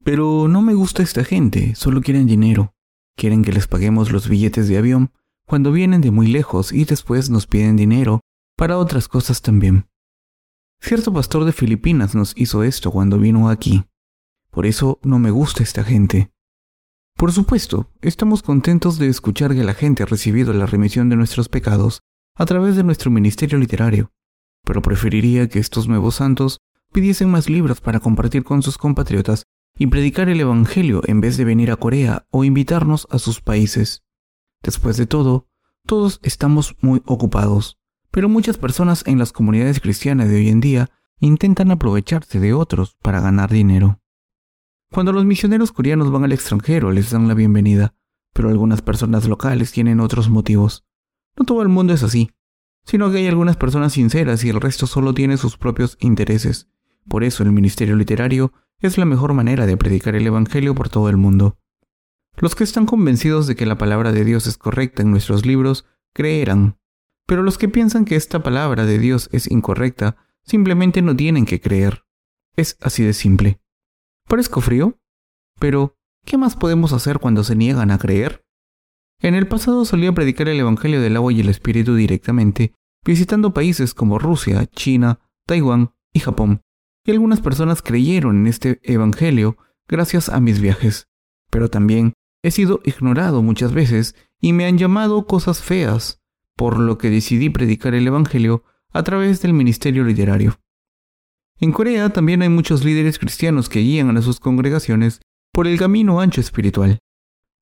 Pero 0.05 0.49
no 0.49 0.61
me 0.61 0.75
gusta 0.75 1.03
esta 1.03 1.25
gente, 1.25 1.77
solo 1.77 2.03
quieren 2.03 2.27
dinero. 2.27 2.75
Quieren 3.17 3.43
que 3.43 3.55
les 3.55 3.67
paguemos 3.67 4.13
los 4.13 4.29
billetes 4.29 4.69
de 4.69 4.77
avión 4.77 5.13
cuando 5.47 5.73
vienen 5.73 6.03
de 6.03 6.11
muy 6.11 6.27
lejos 6.27 6.75
y 6.75 6.85
después 6.85 7.31
nos 7.31 7.47
piden 7.47 7.77
dinero 7.77 8.21
para 8.55 8.77
otras 8.77 9.09
cosas 9.09 9.41
también. 9.41 9.87
Cierto 10.79 11.11
pastor 11.11 11.47
de 11.47 11.53
Filipinas 11.53 12.15
nos 12.15 12.35
hizo 12.37 12.65
esto 12.65 12.91
cuando 12.91 13.19
vino 13.19 13.49
aquí. 13.49 13.87
Por 14.53 14.67
eso 14.67 15.01
no 15.03 15.19
me 15.19 15.31
gusta 15.31 15.63
esta 15.63 15.83
gente. 15.83 16.31
Por 17.17 17.33
supuesto, 17.33 17.91
estamos 18.03 18.43
contentos 18.43 18.99
de 18.99 19.09
escuchar 19.09 19.55
que 19.55 19.65
la 19.65 19.73
gente 19.73 20.03
ha 20.03 20.07
recibido 20.07 20.53
la 20.53 20.67
remisión 20.67 21.09
de 21.09 21.17
nuestros 21.17 21.49
pecados 21.49 22.03
a 22.35 22.45
través 22.45 22.77
de 22.77 22.85
nuestro 22.85 23.11
ministerio 23.11 23.59
literario, 23.59 24.13
pero 24.63 24.83
preferiría 24.83 25.49
que 25.49 25.59
estos 25.59 25.89
nuevos 25.89 26.17
santos 26.17 26.61
pidiesen 26.93 27.31
más 27.31 27.49
libros 27.49 27.81
para 27.81 28.01
compartir 28.01 28.45
con 28.45 28.63
sus 28.63 28.77
compatriotas 28.77 29.45
y 29.79 29.87
predicar 29.87 30.29
el 30.29 30.41
Evangelio 30.41 31.01
en 31.07 31.23
vez 31.23 31.39
de 31.39 31.47
venir 31.47 31.71
a 31.71 31.77
Corea 31.77 32.27
o 32.31 32.45
invitarnos 32.45 33.09
a 33.11 33.19
sus 33.19 33.41
países. 33.41 34.03
Después 34.63 34.99
de 34.99 35.07
todo, 35.07 35.49
todos 35.87 36.21
estamos 36.23 36.77
muy 36.83 37.01
ocupados, 37.07 37.79
pero 38.11 38.29
muchas 38.29 38.59
personas 38.59 39.03
en 39.07 39.19
las 39.19 39.33
comunidades 39.33 39.81
cristianas 39.81 40.29
de 40.29 40.37
hoy 40.37 40.49
en 40.51 40.61
día 40.61 40.91
intentan 41.21 41.71
aprovecharse 41.71 42.39
de 42.39 42.53
otros 42.53 42.97
para 43.01 43.23
ganar 43.23 43.51
dinero. 43.51 44.02
Cuando 44.93 45.13
los 45.13 45.25
misioneros 45.25 45.73
coreanos 45.73 46.13
van 46.13 46.25
al 46.25 46.33
extranjero 46.33 46.93
les 46.93 47.11
dan 47.11 47.27
la 47.27 47.33
bienvenida, 47.33 47.95
pero 48.35 48.51
algunas 48.51 48.83
personas 48.83 49.27
locales 49.27 49.73
tienen 49.73 50.01
otros 50.01 50.29
motivos. 50.29 50.85
No 51.35 51.47
todo 51.47 51.63
el 51.63 51.71
mundo 51.71 51.95
es 51.95 52.03
así, 52.03 52.33
sino 52.85 53.11
que 53.11 53.17
hay 53.17 53.27
algunas 53.27 53.57
personas 53.57 53.95
sinceras 53.95 54.45
y 54.45 54.51
el 54.51 54.61
resto 54.61 54.87
solo 54.87 55.15
tiene 55.15 55.39
sus 55.39 55.57
propios 55.57 55.97
intereses. 55.99 56.69
Por 57.09 57.25
eso 57.25 57.43
el 57.43 57.53
ministerio 57.53 57.97
literario 57.97 58.53
es 58.81 58.99
la 58.99 59.07
mejor 59.07 59.33
manera 59.33 59.65
de 59.65 59.79
predicar 59.79 60.15
el 60.15 60.27
Evangelio 60.27 60.75
por 60.75 60.91
todo 60.91 61.09
el 61.09 61.17
mundo. 61.17 61.57
Los 62.37 62.55
que 62.55 62.65
están 62.65 62.85
convencidos 62.85 63.47
de 63.47 63.57
que 63.57 63.65
la 63.65 63.79
palabra 63.79 64.13
de 64.13 64.27
Dios 64.27 64.47
es 64.47 64.59
correcta 64.59 65.01
en 65.01 65.11
nuestros 65.11 65.47
libros 65.47 65.87
creerán, 66.13 66.77
pero 67.27 67.43
los 67.43 67.57
que 67.57 67.71
piensan 67.71 68.05
que 68.05 68.17
esta 68.17 68.43
palabra 68.43 68.85
de 68.85 68.99
Dios 68.99 69.31
es 69.33 69.51
incorrecta 69.51 70.17
simplemente 70.43 71.01
no 71.01 71.17
tienen 71.17 71.47
que 71.47 71.63
creer. 71.63 72.05
Es 72.57 72.77
así 72.83 73.03
de 73.03 73.15
simple. 73.15 73.62
Parezco 74.33 74.63
frío, 74.63 74.99
pero 75.61 75.95
¿qué 76.25 76.39
más 76.39 76.57
podemos 76.57 76.95
hacer 76.95 77.19
cuando 77.19 77.45
se 77.45 77.55
niegan 77.55 77.91
a 77.91 77.99
creer? 77.99 78.47
En 79.21 79.35
el 79.35 79.47
pasado 79.47 79.85
solía 79.85 80.15
predicar 80.15 80.49
el 80.49 80.59
Evangelio 80.59 81.03
del 81.03 81.17
agua 81.17 81.35
y 81.35 81.41
el 81.41 81.51
Espíritu 81.51 81.97
directamente, 81.97 82.73
visitando 83.05 83.53
países 83.53 83.93
como 83.93 84.19
Rusia, 84.19 84.65
China, 84.69 85.21
Taiwán 85.45 85.93
y 86.15 86.21
Japón 86.21 86.63
y 87.05 87.11
algunas 87.11 87.43
personas 87.43 87.83
creyeron 87.83 88.39
en 88.39 88.47
este 88.47 88.81
Evangelio 88.85 89.59
gracias 89.87 90.31
a 90.31 90.41
mis 90.41 90.63
viajes. 90.63 91.09
Pero 91.51 91.69
también 91.69 92.15
he 92.43 92.53
sido 92.53 92.81
ignorado 92.87 93.43
muchas 93.43 93.75
veces 93.75 94.17
y 94.41 94.55
me 94.55 94.65
han 94.65 94.79
llamado 94.79 95.27
cosas 95.27 95.61
feas, 95.61 96.23
por 96.57 96.79
lo 96.79 96.97
que 96.97 97.11
decidí 97.11 97.51
predicar 97.51 97.93
el 97.95 98.07
Evangelio 98.07 98.65
a 98.95 99.03
través 99.03 99.43
del 99.43 99.53
ministerio 99.53 100.05
literario. 100.05 100.59
En 101.63 101.71
Corea 101.71 102.09
también 102.09 102.43
hay 102.43 102.49
muchos 102.49 102.85
líderes 102.85 103.21
cristianos 103.21 103.69
que 103.69 103.79
guían 103.79 104.17
a 104.17 104.23
sus 104.23 104.41
congregaciones 104.41 105.21
por 105.53 105.69
el 105.69 105.79
camino 105.79 106.21
ancho 106.21 106.41
espiritual. 106.41 106.99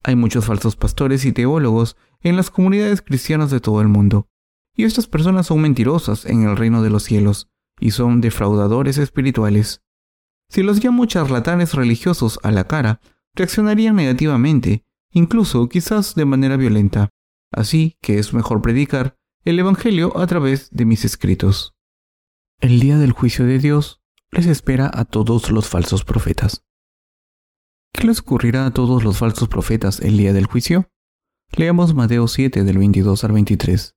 Hay 0.02 0.16
muchos 0.16 0.46
falsos 0.46 0.74
pastores 0.74 1.26
y 1.26 1.32
teólogos 1.32 1.98
en 2.22 2.34
las 2.34 2.50
comunidades 2.50 3.02
cristianas 3.02 3.50
de 3.50 3.60
todo 3.60 3.82
el 3.82 3.88
mundo, 3.88 4.26
y 4.74 4.84
estas 4.84 5.06
personas 5.06 5.48
son 5.48 5.60
mentirosas 5.60 6.24
en 6.24 6.44
el 6.44 6.56
reino 6.56 6.82
de 6.82 6.88
los 6.88 7.02
cielos, 7.02 7.50
y 7.78 7.90
son 7.90 8.22
defraudadores 8.22 8.96
espirituales. 8.96 9.82
Si 10.48 10.62
los 10.62 10.82
llamo 10.82 11.04
charlatanes 11.04 11.74
religiosos 11.74 12.40
a 12.42 12.52
la 12.52 12.64
cara, 12.64 13.02
reaccionarían 13.34 13.96
negativamente, 13.96 14.82
incluso 15.12 15.68
quizás 15.68 16.14
de 16.14 16.24
manera 16.24 16.56
violenta. 16.56 17.10
Así 17.52 17.98
que 18.00 18.18
es 18.18 18.32
mejor 18.32 18.62
predicar 18.62 19.18
el 19.44 19.58
Evangelio 19.58 20.16
a 20.16 20.26
través 20.26 20.70
de 20.70 20.86
mis 20.86 21.04
escritos. 21.04 21.74
El 22.60 22.78
día 22.78 22.98
del 22.98 23.12
juicio 23.12 23.46
de 23.46 23.58
Dios 23.58 24.02
les 24.30 24.44
espera 24.44 24.90
a 24.92 25.06
todos 25.06 25.50
los 25.50 25.66
falsos 25.66 26.04
profetas. 26.04 26.62
¿Qué 27.90 28.06
les 28.06 28.20
ocurrirá 28.20 28.66
a 28.66 28.70
todos 28.70 29.02
los 29.02 29.16
falsos 29.16 29.48
profetas 29.48 29.98
el 30.00 30.18
día 30.18 30.34
del 30.34 30.44
juicio? 30.44 30.90
Leamos 31.56 31.94
Mateo 31.94 32.28
7 32.28 32.62
del 32.64 32.76
22 32.76 33.24
al 33.24 33.32
23. 33.32 33.96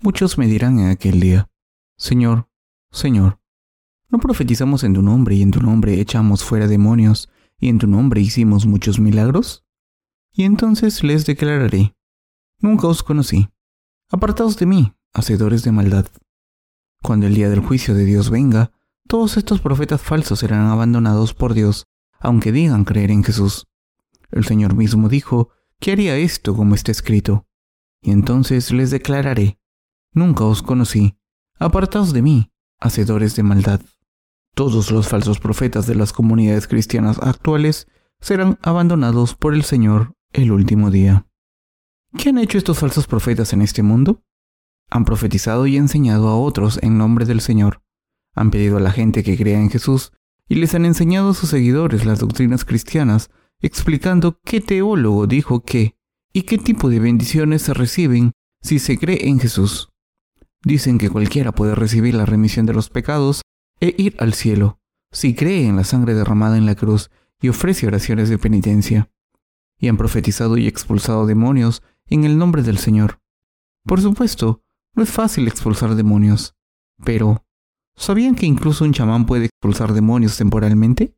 Muchos 0.00 0.36
me 0.36 0.46
dirán 0.46 0.78
en 0.78 0.88
aquel 0.88 1.20
día, 1.20 1.48
Señor, 1.96 2.50
Señor, 2.90 3.40
¿no 4.10 4.18
profetizamos 4.18 4.84
en 4.84 4.92
tu 4.92 5.00
nombre 5.00 5.34
y 5.34 5.40
en 5.40 5.50
tu 5.50 5.62
nombre 5.62 5.98
echamos 5.98 6.44
fuera 6.44 6.68
demonios 6.68 7.30
y 7.58 7.70
en 7.70 7.78
tu 7.78 7.86
nombre 7.86 8.20
hicimos 8.20 8.66
muchos 8.66 9.00
milagros? 9.00 9.64
Y 10.34 10.44
entonces 10.44 11.02
les 11.02 11.24
declararé, 11.24 11.96
Nunca 12.58 12.88
os 12.88 13.02
conocí. 13.02 13.48
Apartaos 14.10 14.58
de 14.58 14.66
mí, 14.66 14.92
hacedores 15.14 15.64
de 15.64 15.72
maldad. 15.72 16.08
Cuando 17.04 17.26
el 17.26 17.34
día 17.34 17.50
del 17.50 17.60
juicio 17.60 17.94
de 17.94 18.06
Dios 18.06 18.30
venga, 18.30 18.72
todos 19.06 19.36
estos 19.36 19.60
profetas 19.60 20.00
falsos 20.00 20.38
serán 20.38 20.68
abandonados 20.68 21.34
por 21.34 21.52
Dios, 21.52 21.86
aunque 22.18 22.50
digan 22.50 22.86
creer 22.86 23.10
en 23.10 23.22
Jesús. 23.22 23.66
El 24.30 24.46
Señor 24.46 24.74
mismo 24.74 25.10
dijo 25.10 25.50
que 25.80 25.92
haría 25.92 26.16
esto 26.16 26.56
como 26.56 26.74
está 26.74 26.92
escrito. 26.92 27.46
Y 28.00 28.10
entonces 28.10 28.70
les 28.70 28.90
declararé, 28.90 29.58
Nunca 30.14 30.44
os 30.44 30.62
conocí, 30.62 31.18
apartaos 31.58 32.14
de 32.14 32.22
mí, 32.22 32.52
hacedores 32.80 33.36
de 33.36 33.42
maldad. 33.42 33.82
Todos 34.54 34.90
los 34.90 35.06
falsos 35.06 35.38
profetas 35.38 35.86
de 35.86 35.96
las 35.96 36.14
comunidades 36.14 36.66
cristianas 36.66 37.18
actuales 37.18 37.86
serán 38.18 38.58
abandonados 38.62 39.34
por 39.34 39.52
el 39.52 39.64
Señor 39.64 40.14
el 40.32 40.52
último 40.52 40.90
día. 40.90 41.26
¿Qué 42.16 42.30
han 42.30 42.38
hecho 42.38 42.56
estos 42.56 42.78
falsos 42.78 43.06
profetas 43.06 43.52
en 43.52 43.60
este 43.60 43.82
mundo? 43.82 44.22
Han 44.90 45.04
profetizado 45.04 45.66
y 45.66 45.76
enseñado 45.76 46.28
a 46.28 46.38
otros 46.38 46.78
en 46.82 46.98
nombre 46.98 47.24
del 47.24 47.40
Señor. 47.40 47.82
Han 48.34 48.50
pedido 48.50 48.76
a 48.76 48.80
la 48.80 48.90
gente 48.90 49.22
que 49.22 49.36
crea 49.36 49.60
en 49.60 49.70
Jesús 49.70 50.12
y 50.48 50.56
les 50.56 50.74
han 50.74 50.84
enseñado 50.84 51.30
a 51.30 51.34
sus 51.34 51.50
seguidores 51.50 52.04
las 52.04 52.20
doctrinas 52.20 52.64
cristianas, 52.64 53.30
explicando 53.60 54.38
qué 54.44 54.60
teólogo 54.60 55.26
dijo 55.26 55.64
qué 55.64 55.96
y 56.32 56.42
qué 56.42 56.58
tipo 56.58 56.90
de 56.90 57.00
bendiciones 57.00 57.62
se 57.62 57.74
reciben 57.74 58.32
si 58.60 58.78
se 58.78 58.98
cree 58.98 59.28
en 59.28 59.38
Jesús. 59.38 59.90
Dicen 60.62 60.98
que 60.98 61.10
cualquiera 61.10 61.52
puede 61.52 61.74
recibir 61.74 62.14
la 62.14 62.26
remisión 62.26 62.66
de 62.66 62.74
los 62.74 62.90
pecados 62.90 63.42
e 63.80 63.94
ir 63.98 64.16
al 64.18 64.34
cielo 64.34 64.78
si 65.14 65.34
cree 65.34 65.66
en 65.66 65.76
la 65.76 65.84
sangre 65.84 66.12
derramada 66.12 66.58
en 66.58 66.66
la 66.66 66.74
cruz 66.74 67.10
y 67.40 67.48
ofrece 67.48 67.86
oraciones 67.86 68.28
de 68.28 68.36
penitencia. 68.36 69.10
Y 69.78 69.88
han 69.88 69.96
profetizado 69.96 70.56
y 70.56 70.66
expulsado 70.66 71.24
demonios 71.24 71.82
en 72.06 72.24
el 72.24 72.36
nombre 72.36 72.62
del 72.62 72.78
Señor. 72.78 73.20
Por 73.84 74.00
supuesto, 74.00 74.63
no 74.94 75.02
es 75.02 75.10
fácil 75.10 75.48
expulsar 75.48 75.94
demonios, 75.94 76.54
pero 77.04 77.44
¿sabían 77.96 78.34
que 78.34 78.46
incluso 78.46 78.84
un 78.84 78.92
chamán 78.92 79.26
puede 79.26 79.46
expulsar 79.46 79.92
demonios 79.92 80.36
temporalmente? 80.36 81.16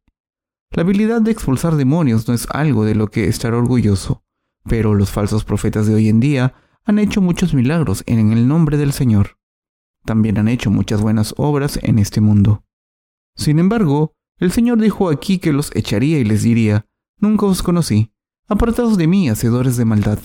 La 0.71 0.83
habilidad 0.83 1.21
de 1.21 1.31
expulsar 1.31 1.77
demonios 1.77 2.27
no 2.29 2.35
es 2.35 2.47
algo 2.51 2.85
de 2.85 2.95
lo 2.95 3.09
que 3.09 3.29
estar 3.29 3.55
orgulloso, 3.55 4.25
pero 4.65 4.95
los 4.95 5.11
falsos 5.11 5.45
profetas 5.45 5.87
de 5.87 5.95
hoy 5.95 6.09
en 6.09 6.21
día 6.21 6.55
han 6.85 6.99
hecho 6.99 7.21
muchos 7.21 7.55
milagros 7.55 8.03
en 8.07 8.33
el 8.33 8.49
nombre 8.49 8.77
del 8.77 8.93
Señor. 8.93 9.39
También 10.05 10.39
han 10.39 10.49
hecho 10.49 10.71
muchas 10.71 11.01
buenas 11.01 11.35
obras 11.37 11.79
en 11.83 11.99
este 11.99 12.21
mundo. 12.21 12.65
Sin 13.37 13.59
embargo, 13.59 14.13
el 14.39 14.53
Señor 14.53 14.81
dijo 14.81 15.09
aquí 15.09 15.39
que 15.39 15.53
los 15.53 15.75
echaría 15.75 16.19
y 16.19 16.25
les 16.25 16.43
diría, 16.43 16.87
Nunca 17.19 17.47
os 17.47 17.63
conocí, 17.63 18.13
apartados 18.47 18.97
de 18.99 19.07
mí, 19.07 19.29
hacedores 19.29 19.77
de 19.77 19.85
maldad. 19.85 20.19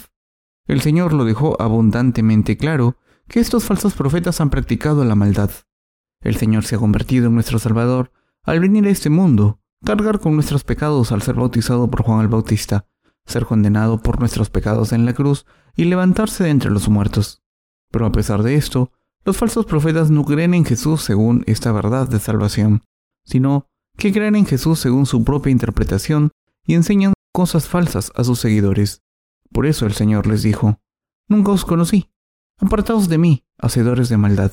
El 0.68 0.82
Señor 0.82 1.14
lo 1.14 1.26
dejó 1.26 1.60
abundantemente 1.62 2.58
claro 2.58 2.98
que 3.32 3.40
estos 3.40 3.64
falsos 3.64 3.94
profetas 3.94 4.42
han 4.42 4.50
practicado 4.50 5.06
la 5.06 5.16
maldad. 5.16 5.52
El 6.22 6.36
Señor 6.36 6.66
se 6.66 6.76
ha 6.76 6.80
convertido 6.80 7.28
en 7.28 7.34
nuestro 7.34 7.60
Salvador 7.60 8.12
al 8.44 8.60
venir 8.60 8.86
a 8.86 8.90
este 8.90 9.10
mundo, 9.10 9.62
cargar 9.86 10.20
con 10.20 10.36
nuestros 10.36 10.66
pecados 10.66 11.14
al 11.14 11.22
ser 11.22 11.36
bautizado 11.36 11.90
por 11.90 12.04
Juan 12.04 12.20
el 12.20 12.28
Bautista, 12.28 12.88
ser 13.26 13.46
condenado 13.46 14.02
por 14.02 14.20
nuestros 14.20 14.50
pecados 14.50 14.92
en 14.92 15.06
la 15.06 15.14
cruz 15.14 15.46
y 15.78 15.86
levantarse 15.86 16.44
de 16.44 16.50
entre 16.50 16.72
los 16.72 16.90
muertos. 16.90 17.42
Pero 17.90 18.06
a 18.06 18.12
pesar 18.12 18.44
de 18.44 18.56
esto, 18.56 18.92
los 19.24 19.38
falsos 19.38 19.66
profetas 19.66 20.12
no 20.12 20.26
creen 20.26 20.54
en 20.54 20.66
Jesús 20.66 21.02
según 21.02 21.46
esta 21.48 21.72
verdad 21.72 22.10
de 22.10 22.20
salvación, 22.20 22.84
sino 23.24 23.70
que 23.96 24.12
creen 24.12 24.36
en 24.36 24.46
Jesús 24.46 24.80
según 24.80 25.06
su 25.06 25.24
propia 25.24 25.52
interpretación 25.52 26.32
y 26.66 26.74
enseñan 26.74 27.14
cosas 27.32 27.70
falsas 27.70 28.12
a 28.14 28.26
sus 28.26 28.40
seguidores. 28.40 29.04
Por 29.54 29.68
eso 29.68 29.86
el 29.86 29.94
Señor 29.94 30.28
les 30.28 30.44
dijo, 30.44 30.82
Nunca 31.30 31.54
os 31.54 31.64
conocí, 31.64 32.12
apartaos 32.62 33.10
de 33.10 33.18
mí, 33.18 33.44
hacedores 33.58 34.10
de 34.10 34.18
maldad. 34.18 34.52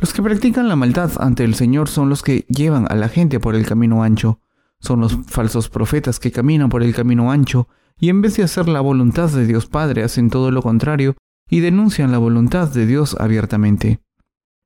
Los 0.00 0.12
que 0.12 0.22
practican 0.22 0.68
la 0.68 0.76
maldad 0.76 1.12
ante 1.18 1.44
el 1.44 1.54
Señor 1.54 1.88
son 1.88 2.08
los 2.08 2.22
que 2.22 2.46
llevan 2.48 2.86
a 2.90 2.94
la 2.94 3.08
gente 3.08 3.40
por 3.40 3.54
el 3.54 3.66
camino 3.66 4.02
ancho, 4.02 4.40
son 4.80 5.00
los 5.00 5.16
falsos 5.26 5.68
profetas 5.68 6.18
que 6.18 6.32
caminan 6.32 6.68
por 6.68 6.82
el 6.82 6.94
camino 6.94 7.30
ancho 7.30 7.68
y 7.98 8.08
en 8.08 8.22
vez 8.22 8.36
de 8.36 8.42
hacer 8.42 8.68
la 8.68 8.80
voluntad 8.80 9.30
de 9.30 9.46
Dios 9.46 9.66
Padre 9.66 10.02
hacen 10.02 10.30
todo 10.30 10.50
lo 10.50 10.62
contrario 10.62 11.16
y 11.48 11.60
denuncian 11.60 12.12
la 12.12 12.18
voluntad 12.18 12.68
de 12.68 12.86
Dios 12.86 13.16
abiertamente. 13.18 14.00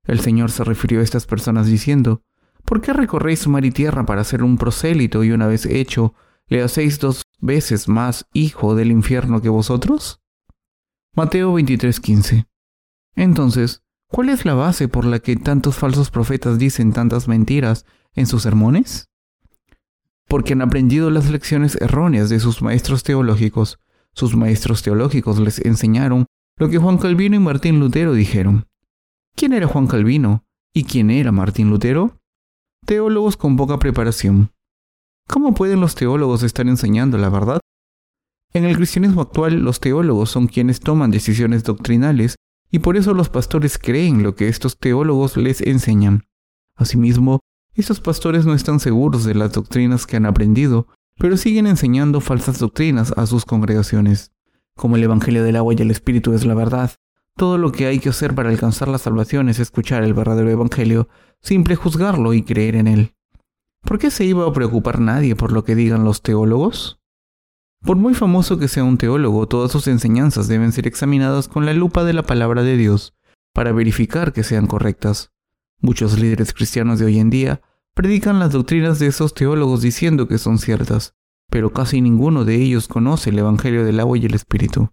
El 0.05 0.21
Señor 0.21 0.51
se 0.51 0.65
refirió 0.65 1.01
a 1.01 1.05
estas 1.05 1.27
personas 1.27 1.67
diciendo, 1.67 2.23
¿Por 2.65 2.81
qué 2.81 2.93
recorréis 2.93 3.47
mar 3.49 3.65
y 3.65 3.71
tierra 3.71 4.05
para 4.05 4.25
ser 4.25 4.43
un 4.43 4.59
prosélito 4.59 5.25
y 5.25 5.33
una 5.33 5.47
vez 5.47 5.67
hecho, 5.67 6.15
le 6.49 6.63
hacéis 6.63 6.99
dos 6.99 7.23
veces 7.41 7.89
más 7.89 8.27
hijo 8.33 8.75
del 8.75 8.91
infierno 8.91 9.41
que 9.41 9.49
vosotros? 9.49 10.21
Mateo 11.19 11.53
23:15. 11.53 12.47
Entonces, 13.17 13.83
¿cuál 14.07 14.29
es 14.29 14.45
la 14.45 14.55
base 14.55 14.87
por 14.87 15.05
la 15.05 15.19
que 15.19 15.35
tantos 15.35 15.75
falsos 15.75 16.13
profetas 16.13 16.61
dicen 16.61 16.93
tantas 16.93 17.27
mentiras 17.27 17.87
en 18.15 18.29
sus 18.29 18.45
sermones? 18.45 19.09
Porque 20.29 20.53
han 20.53 20.63
aprendido 20.63 21.11
las 21.11 21.29
lecciones 21.29 21.75
erróneas 21.81 22.29
de 22.29 22.39
sus 22.39 22.63
maestros 22.63 23.03
teológicos. 23.03 23.81
Sus 24.13 24.37
maestros 24.37 24.85
teológicos 24.85 25.41
les 25.41 25.59
enseñaron 25.59 26.27
lo 26.57 26.69
que 26.69 26.79
Juan 26.79 26.99
Calvino 26.99 27.35
y 27.35 27.41
Martín 27.41 27.81
Lutero 27.81 28.13
dijeron. 28.13 28.69
¿Quién 29.35 29.53
era 29.55 29.67
Juan 29.67 29.89
Calvino 29.89 30.45
y 30.73 30.85
quién 30.85 31.11
era 31.11 31.33
Martín 31.33 31.69
Lutero? 31.69 32.21
Teólogos 32.87 33.37
con 33.37 33.57
poca 33.57 33.81
preparación. 33.81 34.53
¿Cómo 35.27 35.53
pueden 35.53 35.81
los 35.81 35.97
teólogos 35.97 36.45
estar 36.45 36.69
enseñando 36.69 37.19
la 37.19 37.29
verdad? 37.29 37.59
En 38.55 38.65
el 38.65 38.77
cristianismo 38.77 39.21
actual, 39.21 39.61
los 39.61 39.81
teólogos 39.81 40.31
son 40.31 40.47
quienes 40.47 40.81
toman 40.81 41.11
decisiones 41.11 41.65
doctrinales 41.65 42.37
y 42.71 42.79
por 42.79 42.97
eso 42.97 43.15
los 43.15 43.29
pastores 43.29 43.79
creen 43.79 44.23
lo 44.23 44.35
que 44.35 44.49
estos 44.49 44.79
teólogos 44.79 45.37
les 45.37 45.61
enseñan. 45.61 46.25
Asimismo, 46.75 47.41
estos 47.75 48.01
pastores 48.01 48.47
no 48.47 48.55
están 48.55 48.81
seguros 48.81 49.25
de 49.25 49.35
las 49.35 49.53
doctrinas 49.53 50.07
que 50.07 50.17
han 50.17 50.27
aprendido, 50.27 50.87
pero 51.19 51.37
siguen 51.37 51.67
enseñando 51.67 52.21
falsas 52.21 52.59
doctrinas 52.59 53.13
a 53.17 53.27
sus 53.27 53.45
congregaciones. 53.45 54.33
Como 54.77 54.97
el 54.97 55.05
Evangelio 55.05 55.43
del 55.45 55.57
agua 55.57 55.75
y 55.75 55.83
el 55.83 55.91
Espíritu 55.91 56.33
es 56.33 56.45
la 56.47 56.55
verdad, 56.55 56.93
todo 57.37 57.59
lo 57.59 57.71
que 57.71 57.87
hay 57.87 57.99
que 57.99 58.09
hacer 58.09 58.35
para 58.35 58.49
alcanzar 58.49 58.89
la 58.89 58.99
salvación 58.99 59.49
es 59.49 59.59
escuchar 59.59 60.03
el 60.03 60.15
verdadero 60.15 60.51
Evangelio, 60.51 61.09
simple 61.41 61.77
juzgarlo 61.77 62.33
y 62.35 62.43
creer 62.43 62.77
en 62.77 62.87
él. 62.87 63.15
¿Por 63.83 63.99
qué 63.99 64.11
se 64.11 64.25
iba 64.25 64.47
a 64.47 64.53
preocupar 64.53 65.01
nadie 65.01 65.37
por 65.37 65.53
lo 65.53 65.65
que 65.65 65.75
digan 65.75 66.05
los 66.05 66.23
teólogos? 66.23 67.01
Por 67.85 67.97
muy 67.97 68.15
famoso 68.15 68.59
que 68.59 68.69
sea 68.69 68.85
un 68.85 68.99
teólogo, 68.99 69.47
todas 69.47 69.71
sus 69.71 69.87
enseñanzas 69.87 70.49
deben 70.49 70.73
ser 70.73 70.87
examinadas 70.87 71.49
con 71.49 71.65
la 71.65 71.73
lupa 71.73 72.05
de 72.05 72.13
la 72.13 72.25
palabra 72.25 72.63
de 72.63 72.77
Dios 72.77 73.15
para 73.55 73.73
verificar 73.73 74.33
que 74.33 74.43
sean 74.43 74.67
correctas. 74.67 75.33
Muchos 75.81 76.19
líderes 76.19 76.53
cristianos 76.53 76.99
de 76.99 77.07
hoy 77.07 77.19
en 77.19 77.31
día 77.31 77.63
predican 77.95 78.39
las 78.39 78.53
doctrinas 78.53 78.99
de 78.99 79.07
esos 79.07 79.33
teólogos 79.33 79.81
diciendo 79.81 80.29
que 80.29 80.39
son 80.39 80.59
ciertas, 80.59 81.15
pero 81.51 81.73
casi 81.73 82.01
ninguno 82.01 82.45
de 82.45 82.57
ellos 82.57 82.89
conoce 82.89 83.31
el 83.31 83.39
Evangelio 83.39 83.85
del 83.85 84.01
agua 84.01 84.19
y 84.19 84.27
el 84.27 84.35
Espíritu. 84.35 84.91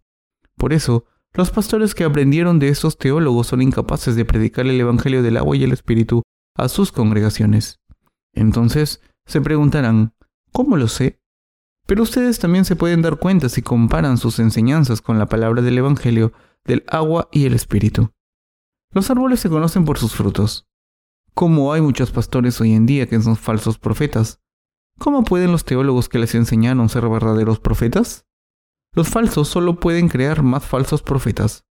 Por 0.56 0.74
eso, 0.74 1.06
los 1.34 1.52
pastores 1.52 1.96
que 1.96 2.04
aprendieron 2.04 2.60
de 2.60 2.70
esos 2.70 2.98
teólogos 2.98 3.48
son 3.48 3.62
incapaces 3.62 4.16
de 4.16 4.26
predicar 4.26 4.66
el 4.68 4.80
Evangelio 4.80 5.22
del 5.22 5.38
agua 5.38 5.58
y 5.58 5.64
el 5.64 5.74
Espíritu 5.74 6.22
a 6.56 6.70
sus 6.70 6.92
congregaciones. 6.92 7.80
Entonces 8.34 9.02
se 9.26 9.42
preguntarán, 9.42 10.14
¿cómo 10.52 10.78
lo 10.78 10.88
sé? 10.88 11.20
Pero 11.86 12.04
ustedes 12.04 12.40
también 12.40 12.66
se 12.66 12.76
pueden 12.76 13.02
dar 13.02 13.18
cuenta 13.18 13.50
si 13.50 13.62
comparan 13.62 14.18
sus 14.18 14.40
enseñanzas 14.40 15.02
con 15.02 15.20
la 15.20 15.28
palabra 15.28 15.62
del 15.62 15.78
Evangelio 15.78 16.34
del 16.64 16.84
agua 16.88 17.30
y 17.32 17.46
el 17.46 17.54
Espíritu. 17.54 18.12
Los 18.92 19.10
árboles 19.12 19.40
se 19.40 19.50
conocen 19.50 19.86
por 19.86 20.00
sus 20.00 20.14
frutos. 20.16 20.68
Como 21.34 21.74
hay 21.74 21.82
muchos 21.82 22.12
pastores 22.12 22.60
hoy 22.62 22.74
en 22.74 22.86
día 22.86 23.08
que 23.08 23.22
son 23.22 23.36
falsos 23.36 23.78
profetas, 23.78 24.40
¿cómo 24.98 25.24
pueden 25.24 25.52
los 25.52 25.66
teólogos 25.66 26.10
que 26.10 26.18
les 26.18 26.34
enseñaron 26.34 26.90
ser 26.90 27.08
verdaderos 27.08 27.60
profetas? 27.60 28.26
Los 28.94 29.10
falsos 29.10 29.50
solo 29.50 29.80
pueden 29.80 30.08
crear 30.08 30.42
más 30.42 30.66
falsos 30.66 31.04
profetas. 31.04 31.66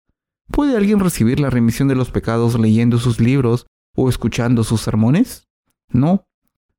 ¿Puede 0.50 0.76
alguien 0.76 1.00
recibir 1.00 1.40
la 1.40 1.50
remisión 1.50 1.88
de 1.88 1.94
los 1.94 2.10
pecados 2.10 2.58
leyendo 2.60 2.98
sus 2.98 3.18
libros 3.18 3.66
o 3.96 4.10
escuchando 4.10 4.62
sus 4.62 4.82
sermones? 4.82 5.48
No, 5.88 6.28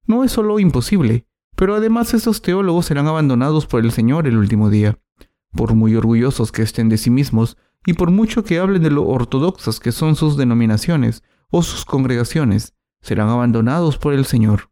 no 0.06 0.24
es 0.24 0.32
solo 0.32 0.60
imposible, 0.60 1.28
pero 1.56 1.76
además 1.76 2.14
esos 2.14 2.42
teólogos 2.42 2.88
serán 2.88 3.08
abandonados 3.08 3.66
por 3.66 3.84
el 3.84 3.92
Señor 3.92 4.28
el 4.28 4.38
último 4.38 4.70
día. 4.70 4.98
Por 5.54 5.74
muy 5.74 5.96
orgullosos 5.96 6.52
que 6.52 6.62
estén 6.62 6.90
de 6.90 6.98
sí 6.98 7.10
mismos 7.10 7.58
y 7.86 7.94
por 7.94 8.12
mucho 8.12 8.44
que 8.44 8.60
hablen 8.60 8.84
de 8.84 8.92
lo 8.92 9.08
ortodoxas 9.08 9.80
que 9.80 9.92
son 9.92 10.16
sus 10.16 10.38
denominaciones 10.38 11.24
o 11.50 11.64
sus 11.64 11.86
congregaciones, 11.86 12.74
serán 13.02 13.30
abandonados 13.30 13.98
por 13.98 14.14
el 14.14 14.26
Señor. 14.26 14.72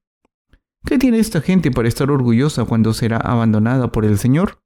¿Qué 0.85 0.97
tiene 0.97 1.19
esta 1.19 1.39
gente 1.39 1.71
para 1.71 1.87
estar 1.87 2.11
orgullosa 2.11 2.65
cuando 2.65 2.93
será 2.93 3.17
abandonada 3.17 3.91
por 3.91 4.03
el 4.03 4.17
Señor? 4.17 4.61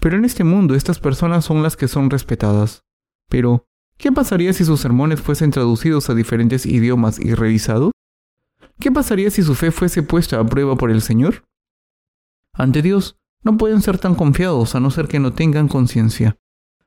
Pero 0.00 0.16
en 0.16 0.24
este 0.24 0.44
mundo 0.44 0.74
estas 0.74 0.98
personas 0.98 1.44
son 1.44 1.62
las 1.62 1.76
que 1.76 1.88
son 1.88 2.08
respetadas. 2.08 2.84
Pero, 3.28 3.66
¿qué 3.98 4.12
pasaría 4.12 4.52
si 4.52 4.64
sus 4.64 4.80
sermones 4.80 5.20
fuesen 5.20 5.50
traducidos 5.50 6.08
a 6.08 6.14
diferentes 6.14 6.64
idiomas 6.64 7.18
y 7.18 7.34
revisados? 7.34 7.90
¿Qué 8.78 8.92
pasaría 8.92 9.30
si 9.30 9.42
su 9.42 9.54
fe 9.54 9.70
fuese 9.70 10.02
puesta 10.02 10.38
a 10.38 10.44
prueba 10.44 10.76
por 10.76 10.90
el 10.90 11.00
Señor? 11.00 11.44
Ante 12.52 12.82
Dios, 12.82 13.18
no 13.42 13.56
pueden 13.56 13.80
ser 13.80 13.98
tan 13.98 14.14
confiados 14.14 14.74
a 14.74 14.80
no 14.80 14.90
ser 14.90 15.08
que 15.08 15.18
no 15.18 15.32
tengan 15.32 15.68
conciencia. 15.68 16.38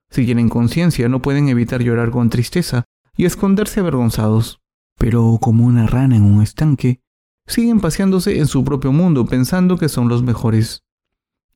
Si 0.10 0.26
tienen 0.26 0.50
conciencia, 0.50 1.10
no 1.10 1.22
pueden 1.22 1.50
evitar 1.50 1.82
llorar 1.82 2.12
con 2.12 2.30
tristeza 2.30 2.86
y 3.16 3.26
esconderse 3.26 3.80
avergonzados. 3.80 4.62
Pero 4.98 5.40
como 5.42 5.66
una 5.66 5.88
rana 5.88 6.16
en 6.16 6.24
un 6.24 6.42
estanque, 6.42 7.02
siguen 7.48 7.80
paseándose 7.80 8.38
en 8.38 8.48
su 8.48 8.64
propio 8.64 8.92
mundo 8.92 9.26
pensando 9.26 9.78
que 9.78 9.90
son 9.90 10.10
los 10.10 10.22
mejores. 10.22 10.84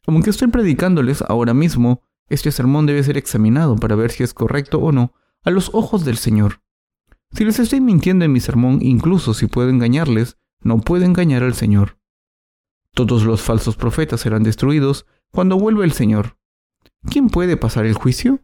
Aunque 0.07 0.31
estoy 0.31 0.47
predicándoles 0.47 1.21
ahora 1.21 1.53
mismo, 1.53 2.01
este 2.29 2.51
sermón 2.51 2.85
debe 2.85 3.03
ser 3.03 3.17
examinado 3.17 3.75
para 3.75 3.95
ver 3.95 4.11
si 4.11 4.23
es 4.23 4.33
correcto 4.33 4.79
o 4.79 4.91
no 4.91 5.13
a 5.43 5.51
los 5.51 5.69
ojos 5.73 6.05
del 6.05 6.17
Señor. 6.17 6.62
Si 7.33 7.45
les 7.45 7.57
estoy 7.57 7.81
mintiendo 7.81 8.25
en 8.25 8.31
mi 8.31 8.39
sermón, 8.39 8.79
incluso 8.81 9.33
si 9.33 9.47
puedo 9.47 9.69
engañarles, 9.69 10.37
no 10.61 10.79
puedo 10.79 11.03
engañar 11.03 11.41
al 11.41 11.55
Señor. 11.55 11.97
Todos 12.93 13.23
los 13.23 13.41
falsos 13.41 13.75
profetas 13.75 14.21
serán 14.21 14.43
destruidos 14.43 15.07
cuando 15.31 15.57
vuelva 15.57 15.83
el 15.83 15.93
Señor. 15.93 16.37
¿Quién 17.09 17.29
puede 17.29 17.57
pasar 17.57 17.87
el 17.87 17.95
juicio? 17.95 18.39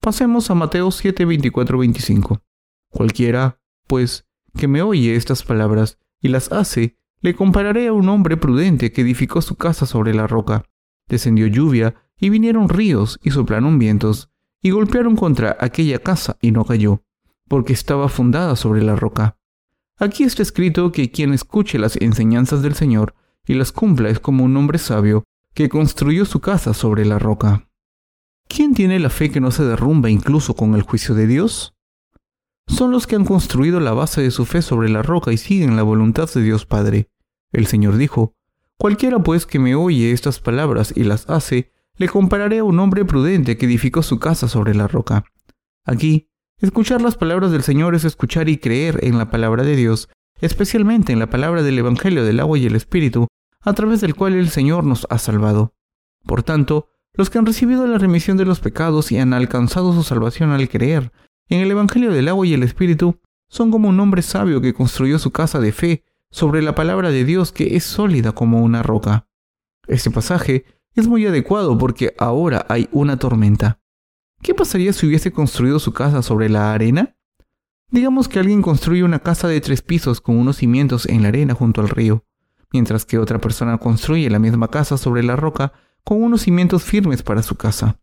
Pasemos 0.00 0.48
a 0.50 0.54
Mateo 0.54 0.92
7, 0.92 1.24
24, 1.24 1.78
25. 1.78 2.40
Cualquiera, 2.88 3.58
pues, 3.88 4.26
que 4.56 4.68
me 4.68 4.80
oye 4.82 5.16
estas 5.16 5.42
palabras 5.42 5.98
y 6.20 6.28
las 6.28 6.52
hace, 6.52 6.96
le 7.20 7.34
compararé 7.34 7.88
a 7.88 7.92
un 7.92 8.08
hombre 8.08 8.36
prudente 8.36 8.92
que 8.92 9.00
edificó 9.00 9.42
su 9.42 9.56
casa 9.56 9.86
sobre 9.86 10.14
la 10.14 10.28
roca. 10.28 10.64
Descendió 11.08 11.46
lluvia, 11.48 11.96
y 12.16 12.30
vinieron 12.30 12.68
ríos, 12.68 13.18
y 13.22 13.30
soplaron 13.32 13.78
vientos, 13.78 14.30
y 14.62 14.70
golpearon 14.70 15.16
contra 15.16 15.56
aquella 15.60 15.98
casa, 15.98 16.38
y 16.40 16.52
no 16.52 16.64
cayó, 16.64 17.03
porque 17.48 17.72
estaba 17.72 18.08
fundada 18.08 18.56
sobre 18.56 18.82
la 18.82 18.96
roca. 18.96 19.36
Aquí 19.98 20.24
está 20.24 20.42
escrito 20.42 20.92
que 20.92 21.10
quien 21.10 21.32
escuche 21.32 21.78
las 21.78 21.96
enseñanzas 21.96 22.62
del 22.62 22.74
Señor 22.74 23.14
y 23.46 23.54
las 23.54 23.72
cumpla 23.72 24.08
es 24.08 24.20
como 24.20 24.44
un 24.44 24.56
hombre 24.56 24.78
sabio 24.78 25.24
que 25.54 25.68
construyó 25.68 26.24
su 26.24 26.40
casa 26.40 26.74
sobre 26.74 27.04
la 27.04 27.18
roca. 27.18 27.68
¿Quién 28.48 28.74
tiene 28.74 28.98
la 28.98 29.10
fe 29.10 29.30
que 29.30 29.40
no 29.40 29.50
se 29.50 29.64
derrumba 29.64 30.10
incluso 30.10 30.54
con 30.54 30.74
el 30.74 30.82
juicio 30.82 31.14
de 31.14 31.26
Dios? 31.26 31.74
son 32.66 32.90
los 32.90 33.06
que 33.06 33.16
han 33.16 33.24
construido 33.24 33.80
la 33.80 33.92
base 33.92 34.22
de 34.22 34.30
su 34.30 34.44
fe 34.44 34.62
sobre 34.62 34.88
la 34.88 35.02
roca 35.02 35.32
y 35.32 35.36
siguen 35.36 35.76
la 35.76 35.82
voluntad 35.82 36.32
de 36.32 36.42
Dios 36.42 36.66
Padre. 36.66 37.10
El 37.52 37.66
Señor 37.66 37.96
dijo, 37.96 38.34
Cualquiera 38.78 39.20
pues 39.20 39.46
que 39.46 39.58
me 39.58 39.74
oye 39.74 40.12
estas 40.12 40.40
palabras 40.40 40.92
y 40.96 41.04
las 41.04 41.28
hace, 41.30 41.70
le 41.96 42.08
compararé 42.08 42.58
a 42.58 42.64
un 42.64 42.80
hombre 42.80 43.04
prudente 43.04 43.56
que 43.56 43.66
edificó 43.66 44.02
su 44.02 44.18
casa 44.18 44.48
sobre 44.48 44.74
la 44.74 44.88
roca. 44.88 45.24
Aquí, 45.84 46.28
escuchar 46.64 47.02
las 47.02 47.16
palabras 47.16 47.52
del 47.52 47.62
Señor 47.62 47.94
es 47.94 48.04
escuchar 48.04 48.48
y 48.48 48.58
creer 48.58 48.98
en 49.02 49.18
la 49.18 49.30
palabra 49.30 49.62
de 49.62 49.76
Dios, 49.76 50.08
especialmente 50.40 51.12
en 51.12 51.18
la 51.18 51.30
palabra 51.30 51.62
del 51.62 51.78
Evangelio 51.78 52.24
del 52.24 52.40
agua 52.40 52.58
y 52.58 52.66
el 52.66 52.74
Espíritu, 52.74 53.28
a 53.60 53.72
través 53.74 54.00
del 54.00 54.14
cual 54.14 54.34
el 54.34 54.48
Señor 54.48 54.84
nos 54.84 55.06
ha 55.10 55.18
salvado. 55.18 55.74
Por 56.24 56.42
tanto, 56.42 56.88
los 57.12 57.30
que 57.30 57.38
han 57.38 57.46
recibido 57.46 57.86
la 57.86 57.98
remisión 57.98 58.36
de 58.36 58.44
los 58.44 58.60
pecados 58.60 59.12
y 59.12 59.18
han 59.18 59.32
alcanzado 59.32 59.92
su 59.92 60.02
salvación 60.02 60.50
al 60.50 60.68
creer 60.68 61.12
en 61.48 61.60
el 61.60 61.70
Evangelio 61.70 62.10
del 62.12 62.28
agua 62.28 62.46
y 62.46 62.54
el 62.54 62.62
Espíritu 62.62 63.20
son 63.48 63.70
como 63.70 63.88
un 63.88 64.00
hombre 64.00 64.22
sabio 64.22 64.60
que 64.60 64.74
construyó 64.74 65.18
su 65.18 65.30
casa 65.30 65.60
de 65.60 65.72
fe 65.72 66.04
sobre 66.30 66.62
la 66.62 66.74
palabra 66.74 67.10
de 67.10 67.24
Dios 67.24 67.52
que 67.52 67.76
es 67.76 67.84
sólida 67.84 68.32
como 68.32 68.62
una 68.62 68.82
roca. 68.82 69.28
Este 69.86 70.10
pasaje 70.10 70.64
es 70.94 71.06
muy 71.06 71.26
adecuado 71.26 71.76
porque 71.76 72.14
ahora 72.18 72.66
hay 72.68 72.88
una 72.90 73.18
tormenta. 73.18 73.80
¿Qué 74.44 74.52
pasaría 74.52 74.92
si 74.92 75.06
hubiese 75.06 75.32
construido 75.32 75.78
su 75.78 75.94
casa 75.94 76.20
sobre 76.20 76.50
la 76.50 76.74
arena? 76.74 77.16
Digamos 77.90 78.28
que 78.28 78.38
alguien 78.38 78.60
construye 78.60 79.02
una 79.02 79.20
casa 79.20 79.48
de 79.48 79.58
tres 79.62 79.80
pisos 79.80 80.20
con 80.20 80.36
unos 80.36 80.58
cimientos 80.58 81.06
en 81.06 81.22
la 81.22 81.28
arena 81.28 81.54
junto 81.54 81.80
al 81.80 81.88
río, 81.88 82.26
mientras 82.70 83.06
que 83.06 83.18
otra 83.18 83.38
persona 83.38 83.78
construye 83.78 84.28
la 84.28 84.38
misma 84.38 84.68
casa 84.68 84.98
sobre 84.98 85.22
la 85.22 85.34
roca 85.34 85.72
con 86.04 86.22
unos 86.22 86.42
cimientos 86.42 86.84
firmes 86.84 87.22
para 87.22 87.42
su 87.42 87.54
casa. 87.54 87.98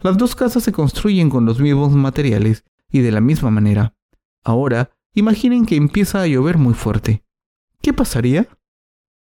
Las 0.00 0.18
dos 0.18 0.36
casas 0.36 0.62
se 0.62 0.72
construyen 0.72 1.30
con 1.30 1.46
los 1.46 1.58
mismos 1.58 1.92
materiales 1.92 2.64
y 2.90 3.00
de 3.00 3.10
la 3.10 3.22
misma 3.22 3.50
manera. 3.50 3.94
Ahora, 4.44 4.90
imaginen 5.14 5.64
que 5.64 5.76
empieza 5.76 6.20
a 6.20 6.26
llover 6.26 6.58
muy 6.58 6.74
fuerte. 6.74 7.24
¿Qué 7.80 7.94
pasaría? 7.94 8.46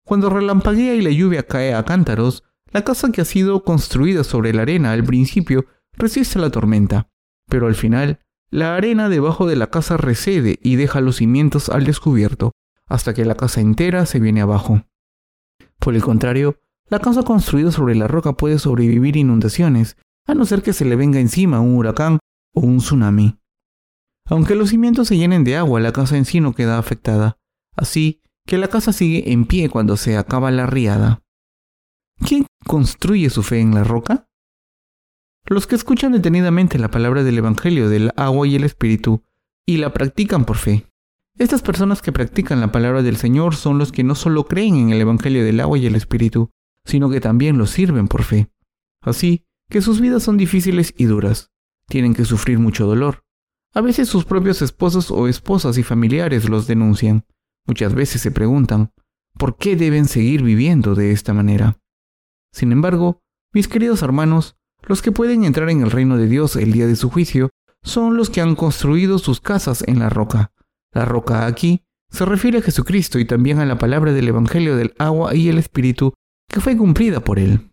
Cuando 0.04 0.28
relampaguea 0.28 0.94
y 0.94 1.00
la 1.00 1.10
lluvia 1.10 1.44
cae 1.44 1.74
a 1.74 1.84
cántaros, 1.84 2.42
la 2.72 2.82
casa 2.82 3.12
que 3.12 3.20
ha 3.20 3.24
sido 3.24 3.62
construida 3.62 4.24
sobre 4.24 4.52
la 4.52 4.62
arena 4.62 4.90
al 4.90 5.04
principio 5.04 5.66
resiste 5.96 6.38
la 6.38 6.50
tormenta, 6.50 7.08
pero 7.48 7.66
al 7.66 7.74
final, 7.74 8.20
la 8.50 8.74
arena 8.74 9.08
debajo 9.08 9.46
de 9.46 9.56
la 9.56 9.68
casa 9.68 9.96
recede 9.96 10.58
y 10.62 10.76
deja 10.76 11.00
los 11.00 11.16
cimientos 11.16 11.68
al 11.68 11.84
descubierto, 11.84 12.52
hasta 12.86 13.14
que 13.14 13.24
la 13.24 13.36
casa 13.36 13.60
entera 13.60 14.06
se 14.06 14.18
viene 14.18 14.40
abajo. 14.40 14.82
Por 15.78 15.94
el 15.94 16.02
contrario, 16.02 16.58
la 16.88 16.98
casa 16.98 17.22
construida 17.22 17.70
sobre 17.70 17.94
la 17.94 18.08
roca 18.08 18.32
puede 18.32 18.58
sobrevivir 18.58 19.16
inundaciones 19.16 19.96
a 20.26 20.34
no 20.34 20.44
ser 20.44 20.62
que 20.62 20.72
se 20.72 20.84
le 20.84 20.96
venga 20.96 21.20
encima 21.20 21.60
un 21.60 21.76
huracán 21.76 22.18
o 22.54 22.60
un 22.62 22.78
tsunami. 22.78 23.38
Aunque 24.26 24.54
los 24.54 24.70
cimientos 24.70 25.08
se 25.08 25.16
llenen 25.16 25.44
de 25.44 25.56
agua, 25.56 25.80
la 25.80 25.92
casa 25.92 26.16
en 26.16 26.24
sí 26.24 26.40
no 26.40 26.52
queda 26.52 26.78
afectada, 26.78 27.36
así 27.76 28.20
que 28.46 28.58
la 28.58 28.68
casa 28.68 28.92
sigue 28.92 29.32
en 29.32 29.44
pie 29.44 29.68
cuando 29.68 29.96
se 29.96 30.16
acaba 30.16 30.50
la 30.50 30.66
riada. 30.66 31.22
¿Quién 32.24 32.46
construye 32.66 33.30
su 33.30 33.42
fe 33.42 33.60
en 33.60 33.74
la 33.74 33.84
roca? 33.84 34.26
Los 35.46 35.66
que 35.66 35.74
escuchan 35.74 36.12
detenidamente 36.12 36.78
la 36.78 36.90
palabra 36.90 37.22
del 37.24 37.38
Evangelio 37.38 37.88
del 37.88 38.12
agua 38.16 38.46
y 38.46 38.56
el 38.56 38.64
Espíritu 38.64 39.22
y 39.66 39.78
la 39.78 39.92
practican 39.92 40.44
por 40.44 40.56
fe. 40.56 40.86
Estas 41.38 41.62
personas 41.62 42.02
que 42.02 42.12
practican 42.12 42.60
la 42.60 42.70
palabra 42.70 43.02
del 43.02 43.16
Señor 43.16 43.56
son 43.56 43.78
los 43.78 43.92
que 43.92 44.04
no 44.04 44.14
solo 44.14 44.44
creen 44.44 44.76
en 44.76 44.90
el 44.90 45.00
Evangelio 45.00 45.44
del 45.44 45.60
agua 45.60 45.78
y 45.78 45.86
el 45.86 45.94
Espíritu, 45.94 46.50
sino 46.84 47.08
que 47.10 47.20
también 47.20 47.56
lo 47.58 47.66
sirven 47.66 48.08
por 48.08 48.24
fe. 48.24 48.50
Así 49.00 49.46
que 49.70 49.80
sus 49.80 50.00
vidas 50.00 50.22
son 50.22 50.36
difíciles 50.36 50.92
y 50.96 51.04
duras. 51.04 51.50
Tienen 51.88 52.14
que 52.14 52.24
sufrir 52.24 52.58
mucho 52.58 52.86
dolor. 52.86 53.24
A 53.72 53.80
veces 53.80 54.08
sus 54.08 54.24
propios 54.24 54.62
esposos 54.62 55.10
o 55.10 55.28
esposas 55.28 55.78
y 55.78 55.82
familiares 55.82 56.48
los 56.48 56.66
denuncian. 56.66 57.24
Muchas 57.66 57.94
veces 57.94 58.20
se 58.20 58.32
preguntan, 58.32 58.92
¿por 59.38 59.56
qué 59.56 59.76
deben 59.76 60.06
seguir 60.06 60.42
viviendo 60.42 60.94
de 60.94 61.12
esta 61.12 61.32
manera? 61.32 61.78
Sin 62.52 62.72
embargo, 62.72 63.22
mis 63.52 63.68
queridos 63.68 64.02
hermanos, 64.02 64.56
los 64.82 65.02
que 65.02 65.12
pueden 65.12 65.44
entrar 65.44 65.70
en 65.70 65.82
el 65.82 65.90
reino 65.90 66.16
de 66.16 66.26
Dios 66.26 66.56
el 66.56 66.72
día 66.72 66.86
de 66.86 66.96
su 66.96 67.10
juicio 67.10 67.50
son 67.82 68.16
los 68.16 68.30
que 68.30 68.40
han 68.40 68.56
construido 68.56 69.18
sus 69.18 69.40
casas 69.40 69.84
en 69.86 69.98
la 69.98 70.10
roca. 70.10 70.52
La 70.92 71.04
roca 71.04 71.46
aquí 71.46 71.82
se 72.10 72.24
refiere 72.24 72.58
a 72.58 72.62
Jesucristo 72.62 73.18
y 73.18 73.24
también 73.24 73.58
a 73.58 73.66
la 73.66 73.78
palabra 73.78 74.12
del 74.12 74.28
Evangelio 74.28 74.76
del 74.76 74.94
agua 74.98 75.34
y 75.34 75.48
el 75.48 75.58
Espíritu 75.58 76.14
que 76.48 76.60
fue 76.60 76.76
cumplida 76.76 77.20
por 77.20 77.38
él. 77.38 77.70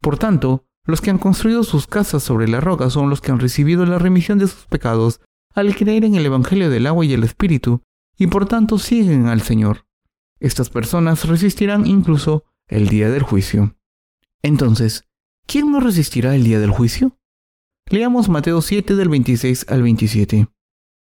Por 0.00 0.18
tanto, 0.18 0.66
los 0.84 1.00
que 1.00 1.10
han 1.10 1.18
construido 1.18 1.62
sus 1.62 1.86
casas 1.86 2.24
sobre 2.24 2.48
la 2.48 2.60
roca 2.60 2.90
son 2.90 3.08
los 3.08 3.20
que 3.20 3.30
han 3.30 3.38
recibido 3.38 3.86
la 3.86 3.98
remisión 3.98 4.38
de 4.38 4.48
sus 4.48 4.66
pecados 4.66 5.20
al 5.54 5.76
creer 5.76 6.04
en 6.04 6.16
el 6.16 6.26
Evangelio 6.26 6.70
del 6.70 6.86
agua 6.86 7.04
y 7.04 7.12
el 7.12 7.22
Espíritu, 7.22 7.82
y 8.18 8.26
por 8.26 8.46
tanto 8.46 8.78
siguen 8.78 9.26
al 9.26 9.42
Señor. 9.42 9.86
Estas 10.40 10.70
personas 10.70 11.24
resistirán 11.24 11.86
incluso 11.86 12.44
el 12.66 12.88
día 12.88 13.10
del 13.10 13.22
juicio. 13.22 13.76
Entonces, 14.42 15.04
¿quién 15.46 15.70
no 15.70 15.80
resistirá 15.80 16.34
el 16.34 16.44
día 16.44 16.60
del 16.60 16.70
juicio? 16.70 17.18
Leamos 17.88 18.28
Mateo 18.28 18.62
7 18.62 18.94
del 18.94 19.08
26 19.08 19.66
al 19.68 19.82
27. 19.82 20.48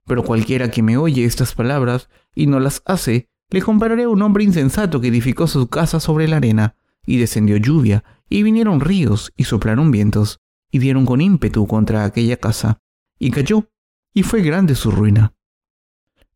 Pero 0.05 0.23
cualquiera 0.23 0.71
que 0.71 0.81
me 0.81 0.97
oye 0.97 1.25
estas 1.25 1.53
palabras 1.53 2.09
y 2.33 2.47
no 2.47 2.59
las 2.59 2.81
hace, 2.85 3.29
le 3.49 3.61
compararé 3.61 4.03
a 4.03 4.09
un 4.09 4.21
hombre 4.21 4.43
insensato 4.43 5.01
que 5.01 5.09
edificó 5.09 5.47
su 5.47 5.67
casa 5.67 5.99
sobre 5.99 6.27
la 6.27 6.37
arena, 6.37 6.75
y 7.05 7.17
descendió 7.17 7.57
lluvia, 7.57 8.03
y 8.29 8.43
vinieron 8.43 8.79
ríos, 8.79 9.33
y 9.35 9.43
soplaron 9.43 9.91
vientos, 9.91 10.39
y 10.71 10.79
dieron 10.79 11.05
con 11.05 11.21
ímpetu 11.21 11.67
contra 11.67 12.05
aquella 12.05 12.37
casa, 12.37 12.79
y 13.19 13.31
cayó, 13.31 13.69
y 14.13 14.23
fue 14.23 14.41
grande 14.41 14.75
su 14.75 14.89
ruina. 14.89 15.33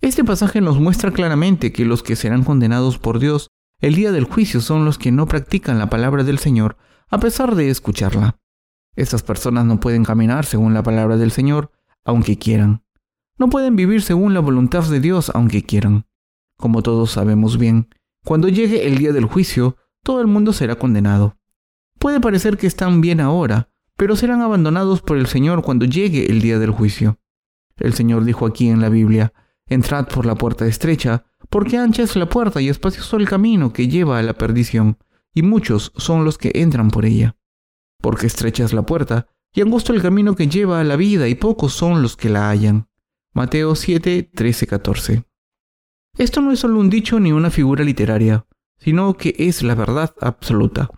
Este 0.02 0.24
pasaje 0.24 0.62
nos 0.62 0.80
muestra 0.80 1.12
claramente 1.12 1.72
que 1.72 1.86
los 1.86 2.04
que 2.04 2.16
serán 2.16 2.44
condenados 2.44 3.00
por 3.00 3.20
Dios 3.20 3.50
El 3.82 3.96
día 3.96 4.12
del 4.12 4.24
juicio 4.24 4.62
son 4.62 4.86
los 4.86 4.98
que 4.98 5.12
no 5.12 5.26
practican 5.26 5.80
la 5.80 5.90
palabra 5.90 6.24
del 6.24 6.40
Señor 6.40 6.78
a 7.16 7.18
pesar 7.18 7.56
de 7.56 7.70
escucharla. 7.70 8.42
Estas 8.98 9.24
personas 9.24 9.64
no 9.64 9.80
pueden 9.80 10.04
caminar 10.04 10.46
según 10.46 10.74
la 10.74 10.84
palabra 10.84 11.16
del 11.16 11.32
Señor, 11.32 11.72
aunque 12.04 12.38
quieran. 12.38 12.84
No 13.38 13.48
pueden 13.50 13.78
vivir 13.78 14.02
según 14.02 14.34
la 14.34 14.42
voluntad 14.42 14.84
de 14.84 15.00
Dios, 15.00 15.32
aunque 15.34 15.64
quieran. 15.64 16.08
Como 16.58 16.84
todos 16.84 17.12
sabemos 17.12 17.58
bien, 17.58 17.88
cuando 18.26 18.50
llegue 18.50 18.86
el 18.86 18.98
día 18.98 19.14
del 19.14 19.28
juicio, 19.28 19.78
todo 20.04 20.20
el 20.20 20.28
mundo 20.28 20.52
será 20.52 20.76
condenado. 20.76 21.38
Puede 22.00 22.20
parecer 22.20 22.58
que 22.58 22.68
están 22.68 23.00
bien 23.00 23.22
ahora, 23.22 23.70
pero 23.96 24.18
serán 24.18 24.42
abandonados 24.42 25.02
por 25.02 25.16
el 25.16 25.28
Señor 25.28 25.64
cuando 25.64 25.86
llegue 25.86 26.30
el 26.30 26.42
día 26.42 26.60
del 26.60 26.72
juicio. 26.72 27.22
El 27.78 27.94
Señor 27.94 28.26
dijo 28.26 28.46
aquí 28.46 28.68
en 28.68 28.82
la 28.82 28.90
Biblia, 28.90 29.32
Entrad 29.68 30.10
por 30.10 30.26
la 30.26 30.36
puerta 30.36 30.66
estrecha, 30.66 31.24
porque 31.50 31.78
ancha 31.78 32.04
es 32.04 32.18
la 32.18 32.28
puerta 32.28 32.60
y 32.60 32.68
espacioso 32.68 33.16
el 33.16 33.30
camino 33.30 33.72
que 33.72 33.88
lleva 33.88 34.20
a 34.20 34.22
la 34.22 34.34
perdición, 34.34 34.98
y 35.36 35.44
muchos 35.44 35.92
son 35.98 36.26
los 36.26 36.40
que 36.40 36.52
entran 36.56 36.90
por 36.90 37.06
ella. 37.06 37.38
Porque 38.02 38.26
estrecha 38.26 38.64
es 38.64 38.74
la 38.74 38.84
puerta, 38.84 39.28
y 39.54 39.62
angosto 39.62 39.94
el 39.94 40.02
camino 40.02 40.36
que 40.36 40.48
lleva 40.48 40.80
a 40.80 40.84
la 40.84 40.96
vida, 40.96 41.28
y 41.28 41.36
pocos 41.36 41.74
son 41.74 42.02
los 42.02 42.18
que 42.18 42.30
la 42.30 42.50
hallan. 42.50 42.88
Mateo 43.34 43.76
7, 43.76 44.32
13, 44.34 44.66
14. 44.66 45.26
Esto 46.18 46.42
no 46.42 46.52
es 46.54 46.60
solo 46.60 46.80
un 46.80 46.90
dicho 46.90 47.20
ni 47.20 47.34
una 47.34 47.52
figura 47.52 47.84
literaria, 47.84 48.48
sino 48.78 49.16
que 49.16 49.36
es 49.38 49.62
la 49.62 49.76
verdad 49.76 50.16
absoluta. 50.22 50.90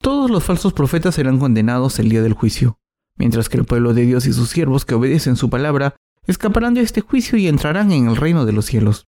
Todos 0.00 0.30
los 0.30 0.44
falsos 0.44 0.72
profetas 0.72 1.16
serán 1.16 1.38
condenados 1.40 1.98
el 1.98 2.08
día 2.08 2.22
del 2.22 2.34
juicio, 2.34 2.78
mientras 3.16 3.48
que 3.48 3.56
el 3.56 3.64
pueblo 3.64 3.92
de 3.92 4.02
Dios 4.02 4.26
y 4.26 4.32
sus 4.32 4.50
siervos 4.50 4.84
que 4.84 4.94
obedecen 4.94 5.34
su 5.34 5.50
palabra 5.50 5.96
escaparán 6.26 6.74
de 6.74 6.82
este 6.82 7.00
juicio 7.00 7.38
y 7.38 7.48
entrarán 7.48 7.90
en 7.90 8.08
el 8.08 8.16
reino 8.16 8.46
de 8.46 8.52
los 8.52 8.66
cielos. 8.66 9.08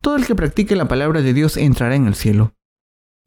Todo 0.00 0.16
el 0.16 0.26
que 0.26 0.34
practique 0.34 0.76
la 0.76 0.88
palabra 0.88 1.20
de 1.20 1.34
Dios 1.34 1.58
entrará 1.58 1.94
en 1.94 2.06
el 2.06 2.14
cielo. 2.14 2.54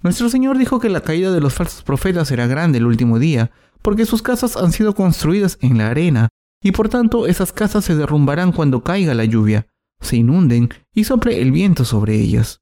Nuestro 0.03 0.29
Señor 0.29 0.57
dijo 0.57 0.79
que 0.79 0.89
la 0.89 1.01
caída 1.01 1.31
de 1.31 1.41
los 1.41 1.53
falsos 1.53 1.83
profetas 1.83 2.27
será 2.27 2.47
grande 2.47 2.77
el 2.77 2.85
último 2.85 3.17
día, 3.19 3.51
porque 3.81 4.05
sus 4.05 4.21
casas 4.21 4.55
han 4.55 4.71
sido 4.71 4.93
construidas 4.93 5.57
en 5.61 5.77
la 5.77 5.89
arena, 5.89 6.29
y 6.61 6.71
por 6.71 6.89
tanto 6.89 7.27
esas 7.27 7.51
casas 7.51 7.85
se 7.85 7.95
derrumbarán 7.95 8.51
cuando 8.51 8.83
caiga 8.83 9.13
la 9.13 9.25
lluvia, 9.25 9.67
se 10.01 10.17
inunden 10.17 10.69
y 10.93 11.03
sople 11.03 11.41
el 11.41 11.51
viento 11.51 11.85
sobre 11.85 12.15
ellas. 12.15 12.61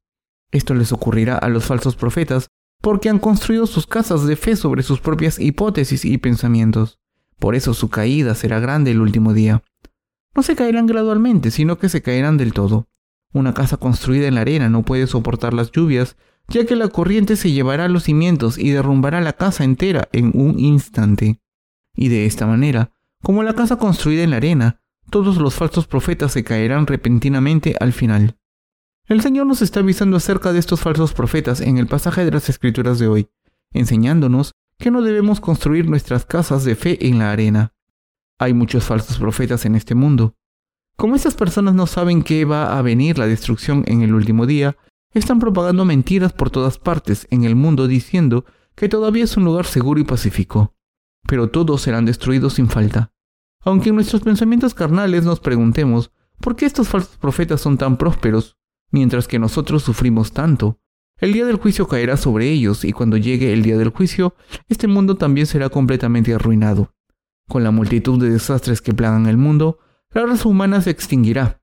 Esto 0.52 0.74
les 0.74 0.92
ocurrirá 0.92 1.38
a 1.38 1.50
los 1.50 1.66
falsos 1.66 1.96
profetas 1.96 2.48
porque 2.82 3.10
han 3.10 3.20
construido 3.20 3.68
sus 3.68 3.88
casas 3.88 4.26
de 4.26 4.36
fe 4.36 4.56
sobre 4.56 4.84
sus 4.84 5.00
propias 5.00 5.40
hipótesis 5.40 6.06
y 6.06 6.18
pensamientos. 6.18 7.00
Por 7.40 7.56
eso 7.56 7.74
su 7.74 7.90
caída 7.90 8.36
será 8.36 8.60
grande 8.60 8.92
el 8.92 9.02
último 9.02 9.34
día. 9.34 9.64
No 10.36 10.44
se 10.44 10.56
caerán 10.56 10.86
gradualmente, 10.86 11.52
sino 11.52 11.78
que 11.78 11.90
se 11.90 12.02
caerán 12.02 12.38
del 12.38 12.54
todo. 12.54 12.88
Una 13.34 13.54
casa 13.54 13.78
construida 13.78 14.28
en 14.28 14.36
la 14.36 14.42
arena 14.42 14.70
no 14.70 14.84
puede 14.84 15.08
soportar 15.08 15.54
las 15.54 15.72
lluvias, 15.72 16.16
ya 16.48 16.66
que 16.66 16.76
la 16.76 16.90
corriente 16.90 17.36
se 17.36 17.52
llevará 17.52 17.88
los 17.88 18.04
cimientos 18.04 18.58
y 18.58 18.72
derrumbará 18.72 19.22
la 19.22 19.34
casa 19.34 19.64
entera 19.64 20.08
en 20.12 20.32
un 20.34 20.60
instante. 20.60 21.40
Y 21.96 22.10
de 22.10 22.26
esta 22.26 22.46
manera, 22.46 22.92
como 23.22 23.44
la 23.44 23.54
casa 23.54 23.78
construida 23.78 24.24
en 24.24 24.32
la 24.32 24.38
arena, 24.38 24.82
todos 25.10 25.38
los 25.38 25.56
falsos 25.56 25.88
profetas 25.88 26.32
se 26.32 26.44
caerán 26.44 26.88
repentinamente 26.88 27.76
al 27.80 27.94
final. 27.94 28.38
El 29.08 29.22
Señor 29.22 29.46
nos 29.46 29.62
está 29.62 29.82
avisando 29.82 30.18
acerca 30.18 30.52
de 30.52 30.60
estos 30.60 30.82
falsos 30.82 31.14
profetas 31.14 31.62
en 31.62 31.78
el 31.78 31.88
pasaje 31.88 32.26
de 32.26 32.32
las 32.32 32.50
Escrituras 32.50 32.98
de 32.98 33.08
hoy, 33.08 33.28
enseñándonos 33.72 34.54
que 34.80 34.92
no 34.92 35.02
debemos 35.02 35.40
construir 35.40 35.88
nuestras 35.88 36.26
casas 36.26 36.64
de 36.66 36.76
fe 36.76 37.08
en 37.08 37.20
la 37.20 37.32
arena. 37.32 37.74
Hay 38.40 38.54
muchos 38.54 38.84
falsos 38.84 39.18
profetas 39.18 39.66
en 39.66 39.76
este 39.76 39.96
mundo. 39.96 40.36
Como 40.98 41.16
estas 41.16 41.36
personas 41.36 41.76
no 41.76 41.88
saben 41.88 42.24
que 42.24 42.46
va 42.46 42.78
a 42.78 42.82
venir 42.82 43.18
la 43.18 43.28
destrucción 43.28 43.84
en 43.88 44.02
el 44.02 44.14
último 44.14 44.46
día, 44.46 44.76
están 45.20 45.40
propagando 45.40 45.86
mentiras 45.86 46.34
por 46.34 46.50
todas 46.50 46.78
partes 46.78 47.28
en 47.32 47.44
el 47.44 47.56
mundo 47.56 47.88
diciendo 47.88 48.46
que 48.76 48.90
todavía 48.90 49.24
es 49.24 49.38
un 49.38 49.46
lugar 49.46 49.66
seguro 49.66 50.00
y 50.00 50.04
pacífico. 50.04 50.76
Pero 51.28 51.50
todos 51.50 51.82
serán 51.82 52.06
destruidos 52.06 52.54
sin 52.54 52.68
falta. 52.68 53.14
Aunque 53.62 53.90
en 53.90 53.96
nuestros 53.96 54.22
pensamientos 54.22 54.74
carnales 54.74 55.24
nos 55.24 55.40
preguntemos 55.40 56.12
por 56.40 56.56
qué 56.56 56.66
estos 56.66 56.90
falsos 56.90 57.18
profetas 57.18 57.62
son 57.62 57.78
tan 57.78 57.98
prósperos, 57.98 58.58
mientras 58.92 59.28
que 59.28 59.40
nosotros 59.40 59.84
sufrimos 59.84 60.34
tanto, 60.34 60.80
el 61.18 61.32
día 61.32 61.46
del 61.46 61.56
juicio 61.56 61.88
caerá 61.88 62.18
sobre 62.18 62.50
ellos 62.50 62.84
y 62.84 62.92
cuando 62.92 63.16
llegue 63.16 63.54
el 63.54 63.64
día 63.64 63.78
del 63.78 63.90
juicio, 63.90 64.36
este 64.68 64.88
mundo 64.88 65.16
también 65.16 65.48
será 65.48 65.70
completamente 65.70 66.34
arruinado. 66.34 66.94
Con 67.48 67.64
la 67.64 67.72
multitud 67.72 68.22
de 68.22 68.30
desastres 68.30 68.82
que 68.82 68.94
plagan 68.94 69.28
el 69.28 69.38
mundo, 69.38 69.80
la 70.12 70.26
raza 70.26 70.50
humana 70.50 70.82
se 70.82 70.90
extinguirá. 70.90 71.62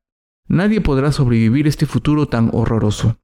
Nadie 0.49 0.81
podrá 0.81 1.13
sobrevivir 1.13 1.67
este 1.67 1.87
futuro 1.87 2.27
tan 2.27 2.51
horroroso. 2.53 3.19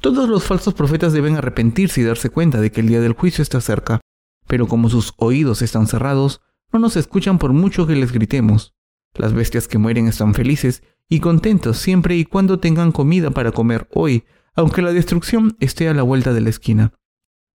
Todos 0.00 0.28
los 0.28 0.44
falsos 0.44 0.74
profetas 0.74 1.12
deben 1.12 1.36
arrepentirse 1.36 2.00
y 2.00 2.04
darse 2.04 2.30
cuenta 2.30 2.60
de 2.60 2.70
que 2.70 2.80
el 2.80 2.88
día 2.88 3.00
del 3.00 3.14
juicio 3.14 3.42
está 3.42 3.60
cerca, 3.60 4.00
pero 4.46 4.68
como 4.68 4.88
sus 4.88 5.12
oídos 5.16 5.60
están 5.60 5.88
cerrados, 5.88 6.40
no 6.72 6.78
nos 6.78 6.96
escuchan 6.96 7.38
por 7.38 7.52
mucho 7.52 7.86
que 7.86 7.96
les 7.96 8.12
gritemos. 8.12 8.74
Las 9.14 9.32
bestias 9.32 9.66
que 9.66 9.78
mueren 9.78 10.06
están 10.06 10.34
felices 10.34 10.84
y 11.08 11.18
contentos 11.18 11.78
siempre 11.78 12.16
y 12.16 12.24
cuando 12.24 12.60
tengan 12.60 12.92
comida 12.92 13.30
para 13.32 13.50
comer 13.50 13.88
hoy, 13.92 14.24
aunque 14.54 14.82
la 14.82 14.92
destrucción 14.92 15.56
esté 15.58 15.88
a 15.88 15.94
la 15.94 16.02
vuelta 16.02 16.32
de 16.32 16.42
la 16.42 16.50
esquina. 16.50 16.92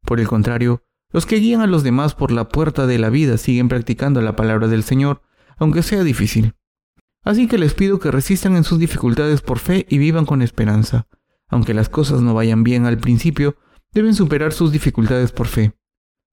Por 0.05 0.19
el 0.19 0.27
contrario, 0.27 0.83
los 1.13 1.25
que 1.25 1.37
guían 1.37 1.61
a 1.61 1.67
los 1.67 1.83
demás 1.83 2.13
por 2.13 2.31
la 2.31 2.49
puerta 2.49 2.87
de 2.87 2.97
la 2.97 3.09
vida 3.09 3.37
siguen 3.37 3.69
practicando 3.69 4.21
la 4.21 4.35
palabra 4.35 4.67
del 4.67 4.83
Señor, 4.83 5.21
aunque 5.57 5.83
sea 5.83 6.03
difícil. 6.03 6.55
Así 7.23 7.47
que 7.47 7.57
les 7.57 7.73
pido 7.73 7.99
que 7.99 8.11
resistan 8.11 8.57
en 8.57 8.65
sus 8.65 8.79
dificultades 8.79 9.41
por 9.41 9.59
fe 9.59 9.85
y 9.87 9.97
vivan 9.97 10.25
con 10.25 10.41
esperanza. 10.41 11.07
Aunque 11.53 11.75
las 11.75 11.87
cosas 11.87 12.23
no 12.23 12.33
vayan 12.33 12.63
bien 12.63 12.87
al 12.87 12.97
principio, 12.97 13.57
deben 13.93 14.15
superar 14.15 14.53
sus 14.53 14.71
dificultades 14.71 15.31
por 15.31 15.45
fe. 15.45 15.73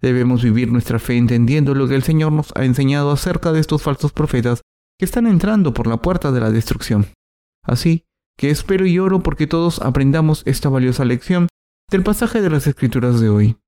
Debemos 0.01 0.43
vivir 0.43 0.73
nuestra 0.73 0.99
fe 0.99 1.19
entendiendo 1.19 1.75
lo 1.75 1.87
que 1.87 1.95
el 1.95 2.03
Señor 2.03 2.33
nos 2.33 2.55
ha 2.57 2.65
enseñado 2.65 3.11
acerca 3.11 3.53
de 3.53 3.61
estos 3.61 3.83
falsos 3.83 4.15
profetas 4.15 4.63
que 4.99 5.05
están 5.05 5.27
entrando 5.27 5.75
por 5.75 5.87
la 5.87 5.99
puerta 5.99 6.33
de 6.33 6.41
la 6.41 6.51
destrucción. 6.51 7.07
Así, 7.63 8.07
que 8.39 8.49
espero 8.49 8.87
y 8.87 8.99
oro 8.99 9.23
porque 9.23 9.47
todos 9.47 9.83
aprendamos 9.83 10.43
esta 10.47 10.71
valiosa 10.71 11.05
lección 11.05 11.49
del 11.91 12.03
pasaje 12.03 12.41
de 12.41 12.49
las 12.49 12.67
Escrituras 12.67 13.21
de 13.21 13.29
hoy. 13.29 13.59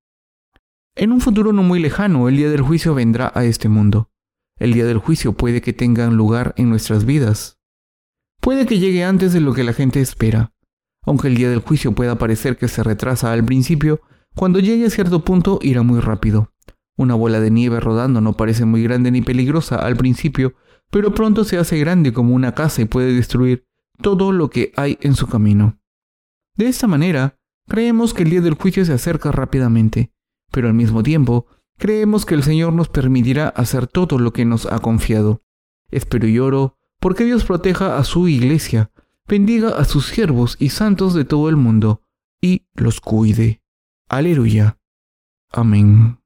En 0.96 1.12
un 1.12 1.20
futuro 1.20 1.53
no 1.53 1.62
muy 1.62 1.80
lejano, 1.80 2.30
el 2.30 2.38
día 2.38 2.48
del 2.48 2.62
juicio 2.62 2.94
vendrá 2.94 3.30
a 3.34 3.44
este 3.44 3.68
mundo. 3.68 4.09
El 4.59 4.72
día 4.72 4.86
del 4.86 4.96
juicio 4.96 5.34
puede 5.34 5.61
que 5.61 5.74
tenga 5.74 6.09
lugar 6.09 6.55
en 6.57 6.70
nuestras 6.70 7.05
vidas. 7.05 7.59
Puede 8.40 8.64
que 8.64 8.78
llegue 8.78 9.05
antes 9.05 9.34
de 9.34 9.40
lo 9.40 9.53
que 9.53 9.64
la 9.64 9.74
gente 9.74 10.00
espera. 10.00 10.55
Aunque 11.05 11.28
el 11.28 11.36
día 11.36 11.50
del 11.50 11.61
juicio 11.61 11.92
pueda 11.92 12.16
parecer 12.16 12.57
que 12.57 12.68
se 12.68 12.82
retrasa 12.82 13.32
al 13.32 13.44
principio, 13.44 14.00
cuando 14.34 14.61
llegue 14.61 14.86
a 14.86 14.90
cierto 14.90 15.24
punto 15.24 15.59
irá 15.62 15.82
muy 15.82 16.00
rápido. 16.00 16.53
Una 16.96 17.14
bola 17.14 17.40
de 17.40 17.50
nieve 17.50 17.80
rodando 17.80 18.20
no 18.20 18.34
parece 18.34 18.64
muy 18.64 18.82
grande 18.82 19.11
ni 19.11 19.22
peligrosa 19.22 19.76
al 19.76 19.96
principio, 19.96 20.55
pero 20.90 21.14
pronto 21.14 21.44
se 21.44 21.59
hace 21.59 21.78
grande 21.78 22.12
como 22.12 22.34
una 22.34 22.55
casa 22.55 22.82
y 22.82 22.84
puede 22.84 23.14
destruir 23.14 23.66
todo 24.00 24.32
lo 24.32 24.50
que 24.50 24.72
hay 24.76 24.98
en 25.00 25.14
su 25.14 25.26
camino. 25.26 25.78
De 26.55 26.66
esta 26.66 26.86
manera, 26.86 27.38
creemos 27.66 28.12
que 28.12 28.22
el 28.24 28.30
día 28.30 28.40
del 28.40 28.55
juicio 28.55 28.84
se 28.84 28.92
acerca 28.92 29.32
rápidamente, 29.32 30.12
pero 30.50 30.68
al 30.68 30.74
mismo 30.74 31.03
tiempo, 31.03 31.46
creemos 31.78 32.26
que 32.26 32.34
el 32.34 32.42
Señor 32.42 32.74
nos 32.74 32.88
permitirá 32.88 33.48
hacer 33.48 33.86
todo 33.86 34.18
lo 34.18 34.32
que 34.32 34.44
nos 34.44 34.66
ha 34.66 34.78
confiado. 34.80 35.42
Espero 35.90 36.28
y 36.28 36.38
oro 36.38 36.78
porque 37.00 37.24
Dios 37.24 37.44
proteja 37.44 37.98
a 37.98 38.05
su 38.05 38.28
iglesia, 38.28 38.91
bendiga 39.26 39.70
a 39.70 39.84
sus 39.84 40.06
siervos 40.06 40.56
y 40.58 40.70
santos 40.70 41.14
de 41.14 41.24
todo 41.24 41.48
el 41.48 41.56
mundo, 41.56 42.02
y 42.40 42.66
los 42.74 43.00
cuide. 43.00 43.62
Aleluya. 44.08 44.78
Amén. 45.50 46.18